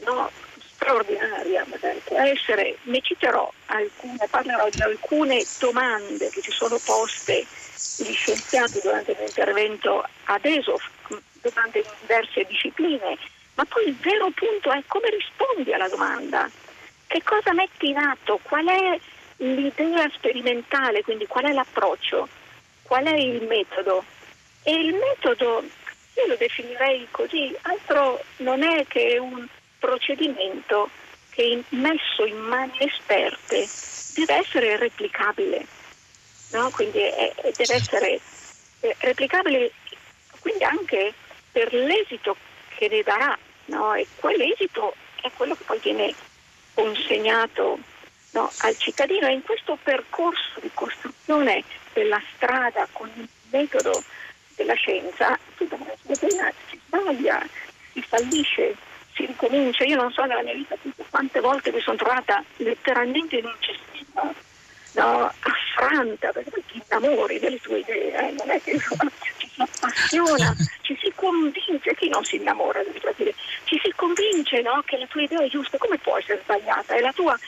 no, 0.05 0.31
straordinaria, 0.75 1.67
può 2.05 2.19
essere, 2.19 2.77
ne 2.83 3.01
citerò 3.03 3.51
alcune, 3.67 4.27
parlerò 4.29 4.69
di 4.71 4.81
alcune 4.83 5.45
domande 5.59 6.31
che 6.31 6.41
ci 6.41 6.51
sono 6.51 6.79
poste 6.79 7.47
gli 7.97 8.13
scienziati 8.13 8.81
durante 8.83 9.15
l'intervento 9.19 10.05
ad 10.25 10.45
ESOF, 10.45 10.83
domande 11.43 11.79
in 11.79 11.85
diverse 12.01 12.45
discipline, 12.45 13.19
ma 13.55 13.65
poi 13.67 13.89
il 13.89 13.97
vero 13.97 14.31
punto 14.31 14.73
è 14.73 14.83
come 14.87 15.11
rispondi 15.11 15.73
alla 15.73 15.89
domanda, 15.89 16.51
che 17.07 17.23
cosa 17.23 17.53
metti 17.53 17.89
in 17.89 17.99
atto, 17.99 18.39
qual 18.43 18.67
è 18.67 18.99
l'idea 19.37 20.09
sperimentale, 20.15 21.03
quindi 21.03 21.27
qual 21.27 21.45
è 21.45 21.53
l'approccio, 21.53 22.29
qual 22.83 23.05
è 23.05 23.17
il 23.17 23.43
metodo. 23.43 24.05
E 24.63 24.73
il 24.73 24.95
metodo, 24.95 25.63
io 26.15 26.27
lo 26.27 26.37
definirei 26.37 27.09
così, 27.11 27.55
altro 27.63 28.23
non 28.39 28.63
è 28.63 28.87
che 28.87 29.19
un 29.19 29.47
procedimento 29.81 30.89
che 31.31 31.65
messo 31.71 32.25
in 32.25 32.37
mani 32.37 32.77
esperte 32.79 33.67
deve 34.15 34.35
essere 34.35 34.77
replicabile, 34.77 35.67
no? 36.53 36.71
quindi 36.71 36.99
è, 36.99 37.33
deve 37.57 37.75
essere 37.75 38.21
eh, 38.81 38.97
replicabile 39.01 39.73
quindi 40.41 40.65
anche 40.65 41.13
per 41.53 41.73
l'esito 41.73 42.37
che 42.77 42.89
ne 42.89 43.03
darà 43.03 43.37
no? 43.67 43.95
e 43.95 44.07
quell'esito 44.17 44.95
è 45.23 45.31
quello 45.37 45.55
che 45.55 45.65
poi 45.65 45.79
viene 45.79 46.15
consegnato 46.75 47.79
no, 48.33 48.51
al 48.59 48.77
cittadino 48.77 49.27
e 49.27 49.33
in 49.33 49.43
questo 49.43 49.79
percorso 49.83 50.61
di 50.61 50.71
costruzione 50.73 51.65
della 51.93 52.21
strada 52.35 52.87
con 52.93 53.11
il 53.15 53.29
metodo 53.51 54.03
della 54.57 54.75
scienza 54.75 55.39
si 55.57 56.81
sbaglia, 56.87 57.47
si 57.93 58.03
fallisce, 58.03 58.77
si 59.21 59.27
ricomincia. 59.27 59.85
Io 59.85 59.97
non 59.97 60.11
so 60.13 60.25
nella 60.25 60.43
mia 60.43 60.55
vita 60.55 60.77
quante 61.11 61.41
volte 61.41 61.73
mi 61.73 61.81
sono 61.81 61.97
trovata 61.97 62.43
letteralmente 62.57 63.37
in 63.37 63.45
un 63.45 63.57
cestino, 63.59 64.35
no, 64.93 65.33
affranta, 65.41 66.33
perché 66.33 66.63
ti 66.67 66.83
innamori 66.89 67.39
delle 67.39 67.61
tue 67.61 67.81
idee, 67.81 68.13
eh? 68.17 68.35
non 68.39 68.51
è 68.51 68.61
che 68.63 68.79
ci 68.79 69.49
si 69.49 69.61
appassiona, 69.61 70.55
ci 70.83 70.97
si 71.01 71.13
convince, 71.15 71.95
chi 71.95 72.09
non 72.09 72.25
si 72.25 72.37
innamora 72.37 72.83
delle 72.83 73.01
tue 73.01 73.15
idee, 73.17 73.35
ci 73.65 73.79
si 73.83 73.93
convince 73.95 74.63
no, 74.63 74.83
che 74.85 74.97
la 74.97 75.07
tua 75.07 75.23
idea 75.23 75.43
è 75.43 75.49
giusta, 75.49 75.79
come 75.79 75.99
può 75.99 76.17
essere 76.17 76.41
sbagliata? 76.43 76.95
È 76.95 77.01
la 77.01 77.13
tua 77.13 77.39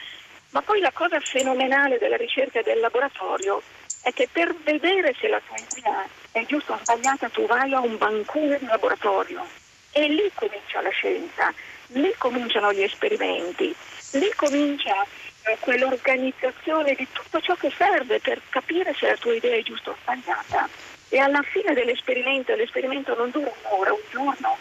ma 0.50 0.60
poi 0.60 0.80
la 0.80 0.92
cosa 0.92 1.18
fenomenale 1.18 1.96
della 1.96 2.18
ricerca 2.18 2.60
del 2.60 2.78
laboratorio 2.78 3.62
è 4.02 4.12
che 4.12 4.28
per 4.30 4.54
vedere 4.62 5.14
se 5.18 5.26
la 5.28 5.40
tua 5.40 5.56
idea 5.56 6.06
è 6.30 6.44
giusta 6.44 6.74
o 6.74 6.78
sbagliata 6.82 7.30
tu 7.30 7.46
vai 7.46 7.72
a 7.72 7.80
un 7.80 7.96
bancone 7.96 8.58
di 8.58 8.66
laboratorio 8.66 9.46
e 9.92 10.08
lì 10.08 10.30
comincia 10.34 10.80
la 10.80 10.90
scienza, 10.90 11.52
lì 11.88 12.12
cominciano 12.18 12.72
gli 12.72 12.82
esperimenti, 12.82 13.74
lì 14.12 14.32
comincia 14.34 15.06
eh, 15.44 15.56
quell'organizzazione 15.60 16.94
di 16.94 17.06
tutto 17.12 17.40
ciò 17.40 17.54
che 17.54 17.72
serve 17.76 18.20
per 18.20 18.40
capire 18.48 18.94
se 18.94 19.08
la 19.08 19.16
tua 19.16 19.34
idea 19.34 19.56
è 19.56 19.62
giusta 19.62 19.90
o 19.90 19.96
sbagliata. 20.02 20.68
E 21.08 21.18
alla 21.18 21.42
fine 21.42 21.74
dell'esperimento, 21.74 22.54
l'esperimento 22.54 23.14
non 23.14 23.30
dura 23.30 23.52
un'ora, 23.68 23.92
un 23.92 24.00
giorno, 24.10 24.56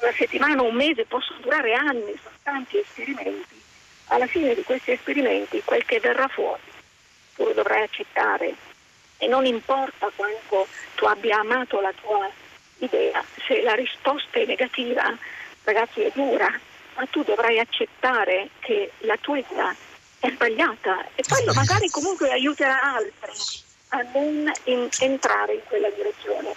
una 0.00 0.12
settimana, 0.12 0.62
un 0.62 0.74
mese, 0.74 1.04
possono 1.04 1.38
durare 1.40 1.74
anni, 1.74 2.18
sono 2.20 2.34
tanti 2.42 2.78
esperimenti 2.78 3.60
alla 4.08 4.26
fine 4.26 4.54
di 4.54 4.62
questi 4.62 4.90
esperimenti 4.90 5.62
quel 5.64 5.84
che 5.84 6.00
verrà 6.00 6.28
fuori 6.28 6.60
tu 7.34 7.44
lo 7.44 7.52
dovrai 7.52 7.82
accettare 7.82 8.54
e 9.18 9.26
non 9.26 9.46
importa 9.46 10.10
quanto 10.14 10.66
tu 10.94 11.04
abbia 11.04 11.38
amato 11.38 11.80
la 11.80 11.92
tua 12.00 12.28
idea, 12.84 13.24
se 13.46 13.62
la 13.62 13.74
risposta 13.74 14.38
è 14.38 14.46
negativa, 14.46 15.16
ragazzi 15.64 16.00
è 16.02 16.10
dura, 16.14 16.48
ma 16.96 17.06
tu 17.06 17.22
dovrai 17.22 17.58
accettare 17.58 18.50
che 18.60 18.92
la 19.00 19.16
tua 19.20 19.38
idea 19.38 19.74
è 20.18 20.30
sbagliata 20.30 21.06
e 21.14 21.22
quello 21.28 21.52
magari 21.52 21.88
comunque 21.90 22.30
aiuterà 22.30 22.80
altri 22.94 23.32
a 23.88 24.02
non 24.14 24.50
in, 24.64 24.88
entrare 25.00 25.54
in 25.54 25.60
quella 25.64 25.88
direzione. 25.90 26.54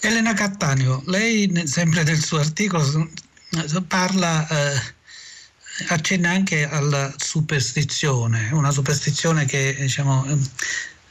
Elena 0.00 0.34
Cattaneo, 0.34 1.02
lei 1.06 1.66
sempre 1.66 2.02
nel 2.02 2.22
suo 2.22 2.38
articolo 2.38 3.10
parla 3.88 4.46
eh, 4.48 4.94
accenna 5.88 6.30
anche 6.30 6.68
alla 6.68 7.12
superstizione, 7.16 8.50
una 8.52 8.70
superstizione 8.70 9.46
che 9.46 9.74
diciamo, 9.78 10.24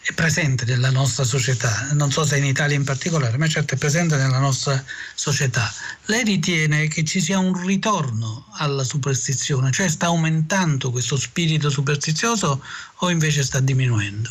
è 0.06 0.12
presente 0.14 0.66
nella 0.66 0.90
nostra 0.90 1.24
società, 1.24 1.88
non 1.94 2.12
so 2.12 2.26
se 2.26 2.36
in 2.36 2.44
Italia 2.44 2.76
in 2.76 2.84
particolare, 2.84 3.38
ma 3.38 3.48
certo 3.48 3.76
è 3.76 3.78
presente 3.78 4.18
nella 4.18 4.38
nostra 4.38 4.84
società. 5.14 5.72
Lei 6.08 6.26
ritiene 6.26 6.90
che 6.90 7.06
ci 7.06 7.22
sia 7.22 7.40
un 7.40 7.66
ritorno 7.66 8.48
alla 8.58 8.84
superstizione, 8.84 9.72
cioè 9.72 9.88
sta 9.88 10.08
aumentando 10.08 10.92
questo 10.92 11.16
spirito 11.16 11.70
superstizioso 11.70 12.62
o 12.96 13.10
invece 13.10 13.44
sta 13.44 13.62
diminuendo? 13.62 14.30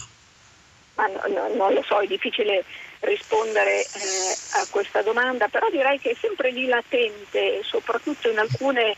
Ma 0.96 1.06
no, 1.06 1.22
no, 1.32 1.54
non 1.56 1.72
lo 1.72 1.82
so, 1.82 2.00
è 2.00 2.06
difficile 2.06 2.64
rispondere 3.00 3.80
eh, 3.80 4.36
a 4.60 4.66
questa 4.68 5.00
domanda, 5.00 5.48
però 5.48 5.70
direi 5.70 5.98
che 5.98 6.10
è 6.10 6.16
sempre 6.20 6.52
lì 6.52 6.66
latente, 6.66 7.62
soprattutto 7.64 8.28
in 8.28 8.38
alcune 8.38 8.94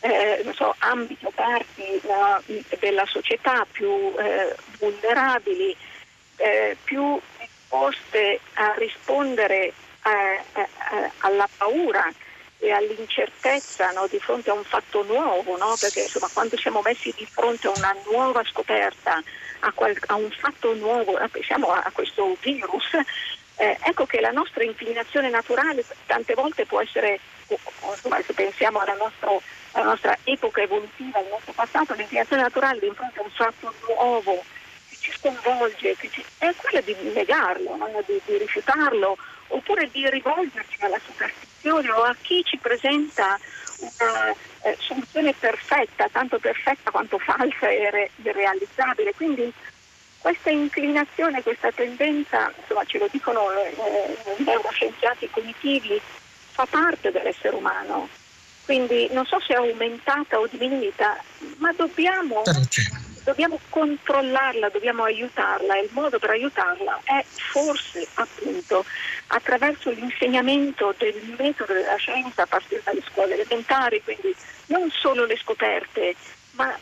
eh, 0.00 0.44
so, 0.54 0.74
ambiti 0.78 1.26
parti 1.34 2.00
no, 2.02 2.42
della 2.78 3.06
società 3.06 3.66
più 3.70 3.88
eh, 4.18 4.54
vulnerabili, 4.78 5.74
eh, 6.38 6.76
più 6.82 7.20
disposte 7.38 8.40
a 8.54 8.74
rispondere 8.76 9.66
eh, 9.66 10.42
eh, 10.54 11.10
alla 11.18 11.48
paura 11.56 12.10
e 12.60 12.72
all'incertezza 12.72 13.92
no, 13.92 14.06
di 14.08 14.18
fronte 14.18 14.50
a 14.50 14.54
un 14.54 14.64
fatto 14.64 15.04
nuovo, 15.04 15.56
no? 15.56 15.76
perché 15.78 16.02
insomma, 16.02 16.28
quando 16.32 16.56
siamo 16.56 16.80
messi 16.82 17.14
di 17.16 17.26
fronte 17.30 17.68
a 17.68 17.70
una 17.76 17.94
nuova 18.10 18.42
scoperta, 18.44 19.22
a, 19.60 19.72
qual- 19.72 19.96
a 20.06 20.14
un 20.14 20.30
fatto 20.30 20.74
nuovo, 20.74 21.18
eh, 21.18 21.28
pensiamo 21.28 21.68
a, 21.68 21.82
a 21.84 21.90
questo 21.92 22.36
virus, 22.40 22.86
ecco 23.56 24.06
che 24.06 24.20
la 24.20 24.30
nostra 24.30 24.62
inclinazione 24.62 25.30
naturale 25.30 25.84
tante 26.06 26.34
volte 26.34 26.64
può 26.64 26.80
essere, 26.80 27.18
insomma, 27.48 28.20
se 28.22 28.32
pensiamo 28.32 28.78
alla 28.78 28.94
nostra 28.94 29.30
la 29.72 29.82
nostra 29.82 30.16
epoca 30.24 30.62
evolutiva, 30.62 31.20
il 31.20 31.28
nostro 31.28 31.52
passato, 31.52 31.94
l'inclinazione 31.94 32.42
naturale 32.42 32.80
di 32.80 32.90
fronte 32.94 33.20
a 33.20 33.22
un 33.22 33.30
fatto 33.30 33.72
nuovo 33.86 34.42
ci 35.08 35.18
sconvolge, 35.18 35.96
ci... 35.98 36.24
è 36.38 36.54
quella 36.56 36.80
di 36.80 36.94
negarlo, 37.14 37.76
no? 37.76 37.88
di, 38.06 38.20
di, 38.24 38.36
rifiutarlo, 38.36 39.16
oppure 39.48 39.88
di 39.90 40.08
rivolgerci 40.08 40.78
alla 40.80 41.00
superstizione 41.04 41.90
o 41.90 42.02
a 42.02 42.14
chi 42.20 42.44
ci 42.44 42.58
presenta 42.58 43.38
una 43.78 44.34
eh, 44.62 44.76
soluzione 44.78 45.32
perfetta, 45.32 46.08
tanto 46.10 46.38
perfetta 46.38 46.90
quanto 46.90 47.18
falsa 47.18 47.68
e 47.68 47.90
re- 47.90 48.10
irrealizzabile. 48.16 49.14
Quindi 49.14 49.52
questa 50.18 50.50
inclinazione, 50.50 51.42
questa 51.42 51.72
tendenza, 51.72 52.52
insomma 52.58 52.84
ce 52.84 52.98
lo 52.98 53.08
dicono 53.10 53.50
eh, 53.52 53.74
i 54.36 54.42
neuroscienziati 54.42 55.30
cognitivi, 55.30 56.00
fa 56.50 56.66
parte 56.66 57.10
dell'essere 57.10 57.54
umano 57.54 58.08
quindi 58.68 59.08
non 59.12 59.24
so 59.24 59.40
se 59.40 59.54
è 59.54 59.56
aumentata 59.56 60.38
o 60.38 60.46
diminuita, 60.46 61.16
ma 61.56 61.72
dobbiamo, 61.72 62.42
dobbiamo 63.24 63.58
controllarla, 63.70 64.68
dobbiamo 64.68 65.04
aiutarla. 65.04 65.74
E 65.78 65.84
il 65.84 65.88
modo 65.92 66.18
per 66.18 66.28
aiutarla 66.28 67.00
è 67.04 67.24
forse 67.50 68.06
appunto 68.12 68.84
attraverso 69.28 69.88
l'insegnamento 69.88 70.94
del 70.98 71.34
metodo 71.38 71.72
della 71.72 71.96
scienza 71.96 72.42
a 72.42 72.46
partire 72.46 72.82
dalle 72.84 73.02
scuole 73.10 73.32
elementari, 73.32 74.02
quindi 74.04 74.36
non 74.66 74.90
solo 74.90 75.24
le 75.24 75.38
scoperte, 75.38 76.14
ma, 76.50 76.78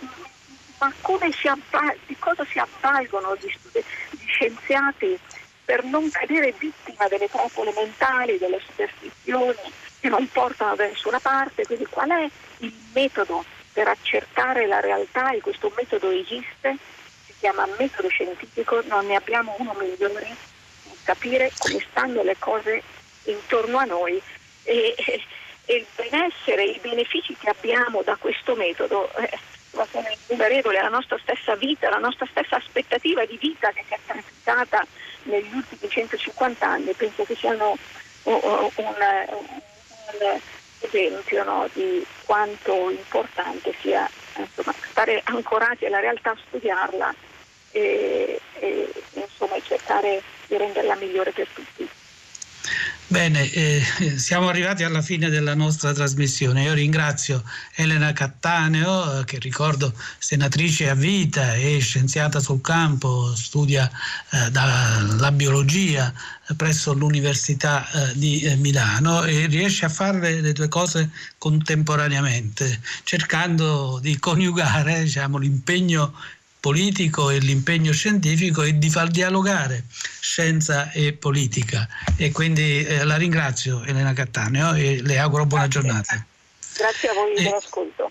ma 0.79 0.93
avval- 1.03 1.99
di 2.07 2.17
cosa 2.19 2.45
si 2.51 2.59
avvalgono 2.59 3.37
gli, 3.37 3.55
studi- 3.57 3.85
gli 4.11 4.27
scienziati 4.27 5.17
per 5.65 5.85
non 5.85 6.11
cadere 6.11 6.53
vittima 6.59 7.07
delle 7.07 7.29
trappole 7.29 7.73
mentali, 7.77 8.39
delle 8.39 8.61
superstizioni 8.67 9.85
che 10.01 10.09
non 10.09 10.29
portano 10.29 10.75
da 10.77 10.87
nessuna 10.87 11.19
parte, 11.19 11.67
quindi 11.67 11.87
qual 11.87 12.11
è 12.11 12.29
il 12.59 12.73
metodo 12.93 13.45
per 13.73 13.89
accertare 13.89 14.67
la 14.67 14.81
realtà? 14.81 15.33
E 15.33 15.41
questo 15.41 15.73
metodo 15.77 16.11
esiste, 16.11 16.77
si 17.25 17.35
chiama 17.39 17.67
metodo 17.79 18.09
scientifico, 18.09 18.83
non 18.87 19.07
ne 19.07 19.17
abbiamo 19.17 19.55
uno 19.59 19.75
migliore 19.79 20.37
di 20.83 20.91
capire 21.05 21.53
come 21.59 21.85
stanno 21.91 22.23
le 22.23 22.37
cose 22.39 22.83
intorno 23.25 23.79
a 23.79 23.85
noi. 23.85 24.21
E, 24.65 24.95
e, 24.97 25.23
il 25.69 25.87
benessere, 25.97 26.63
i 26.63 26.79
benefici 26.81 27.37
che 27.37 27.49
abbiamo 27.49 28.03
da 28.03 28.15
questo 28.15 28.55
metodo 28.55 29.11
eh, 29.17 29.37
sono 29.91 30.07
innumerevoli, 30.29 30.77
la 30.77 30.89
nostra 30.89 31.19
stessa 31.21 31.55
vita, 31.57 31.91
la 31.91 31.99
nostra 31.99 32.27
stessa 32.31 32.57
aspettativa 32.57 33.25
di 33.27 33.37
vita 33.37 33.71
che 33.71 33.85
si 33.87 33.95
è 33.95 33.99
trasitata 34.07 34.87
negli 35.25 35.53
ultimi 35.53 35.91
150 35.91 36.67
anni, 36.67 36.93
penso 36.93 37.25
che 37.25 37.35
siano 37.35 37.77
un, 38.23 38.41
un, 38.43 38.71
un 38.77 39.61
esempio 40.81 41.45
no, 41.45 41.69
di 41.73 42.05
quanto 42.25 42.91
importante 42.91 43.75
sia 43.81 44.09
insomma, 44.37 44.75
stare 44.91 45.21
ancorati 45.25 45.87
alla 45.87 46.01
realtà, 46.01 46.37
studiarla 46.47 47.15
e, 47.71 48.41
e 48.55 48.93
insomma, 49.15 49.61
cercare 49.63 50.23
di 50.47 50.57
renderla 50.57 50.95
migliore 50.97 51.33
per 51.33 51.49
tutti. 51.49 51.89
Bene, 53.09 53.49
eh, 53.53 53.83
siamo 54.17 54.49
arrivati 54.49 54.83
alla 54.83 55.01
fine 55.01 55.29
della 55.29 55.55
nostra 55.55 55.93
trasmissione. 55.93 56.65
Io 56.65 56.75
ringrazio 56.75 57.45
Elena 57.77 58.13
Cattaneo, 58.13 59.23
che 59.23 59.39
ricordo 59.39 59.93
senatrice 60.19 60.89
a 60.89 60.95
vita 60.95 61.55
e 61.55 61.79
scienziata 61.79 62.41
sul 62.41 62.61
campo, 62.61 63.33
studia 63.37 63.89
eh, 64.31 64.51
la 64.51 65.31
biologia 65.31 66.13
presso 66.57 66.93
l'Università 66.95 67.89
eh, 67.91 68.13
di 68.19 68.41
eh, 68.43 68.57
Milano 68.57 69.23
e 69.25 69.47
riesce 69.47 69.85
a 69.85 69.89
fare 69.89 70.41
le 70.41 70.53
due 70.53 70.69
cose 70.69 71.11
contemporaneamente, 71.39 72.81
cercando 73.05 73.99
di 74.01 74.19
coniugare 74.19 75.03
diciamo, 75.05 75.39
l'impegno 75.39 76.13
politico 76.67 77.31
e 77.31 77.39
l'impegno 77.39 77.93
scientifico 77.93 78.65
e 78.65 78.77
di 78.77 78.91
far 78.91 79.07
dialogare 79.07 79.85
scienza 80.19 80.91
e 80.91 81.13
politica. 81.13 81.87
E 82.17 82.33
quindi 82.33 82.85
eh, 82.85 83.05
la 83.05 83.15
ringrazio 83.15 83.85
Elena 83.85 84.13
Cattaneo 84.13 84.75
e 84.75 85.01
le 85.01 85.17
auguro 85.21 85.47
buona 85.47 85.69
Grazie. 85.69 85.81
giornata. 85.81 86.27
Grazie 86.77 87.09
a 87.09 87.13
voi 87.13 87.35
per 87.35 87.53
l'ascolto. 87.53 88.11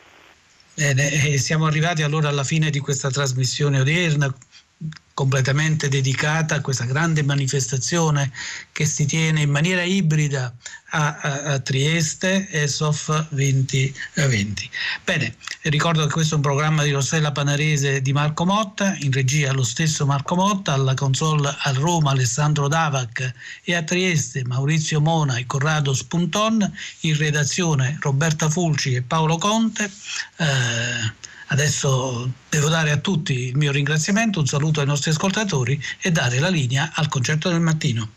Bene, 0.73 1.37
siamo 1.37 1.65
arrivati 1.65 2.01
allora 2.01 2.29
alla 2.29 2.45
fine 2.45 2.69
di 2.69 2.79
questa 2.79 3.11
trasmissione 3.11 3.81
odierna 3.81 4.33
completamente 5.15 5.87
dedicata 5.87 6.55
a 6.55 6.61
questa 6.61 6.83
grande 6.83 7.23
manifestazione 7.23 8.31
che 8.73 8.85
si 8.85 9.05
tiene 9.05 9.41
in 9.41 9.49
maniera 9.49 9.81
ibrida 9.81 10.53
a, 10.89 11.17
a, 11.17 11.43
a 11.53 11.59
Trieste, 11.59 12.49
ESOF 12.49 13.29
2020. 13.29 14.69
Bene, 15.05 15.35
ricordo 15.63 16.05
che 16.05 16.11
questo 16.11 16.33
è 16.33 16.35
un 16.35 16.43
programma 16.43 16.83
di 16.83 16.91
Rossella 16.91 17.31
Panarese 17.31 18.01
di 18.01 18.11
Marco 18.11 18.45
Motta, 18.45 18.93
in 18.99 19.11
regia 19.13 19.53
lo 19.53 19.63
stesso 19.63 20.05
Marco 20.05 20.35
Motta, 20.35 20.73
alla 20.73 20.93
console 20.95 21.55
a 21.59 21.71
Roma 21.71 22.11
Alessandro 22.11 22.67
Davac 22.67 23.33
e 23.63 23.73
a 23.73 23.83
Trieste 23.83 24.43
Maurizio 24.45 24.99
Mona 24.99 25.37
e 25.37 25.45
Corrado 25.45 25.93
Spunton, 25.93 26.69
in 27.01 27.17
redazione 27.17 27.97
Roberta 28.01 28.49
Fulci 28.49 28.95
e 28.95 29.01
Paolo 29.01 29.37
Conte. 29.37 29.89
Eh, 30.35 31.23
Adesso 31.47 32.31
devo 32.49 32.69
dare 32.69 32.91
a 32.91 32.97
tutti 32.97 33.33
il 33.33 33.57
mio 33.57 33.71
ringraziamento, 33.71 34.39
un 34.39 34.47
saluto 34.47 34.79
ai 34.79 34.87
nostri 34.87 35.11
ascoltatori 35.11 35.79
e 36.01 36.11
dare 36.11 36.39
la 36.39 36.49
linea 36.49 36.91
al 36.93 37.07
concerto 37.07 37.49
del 37.49 37.59
mattino. 37.59 38.09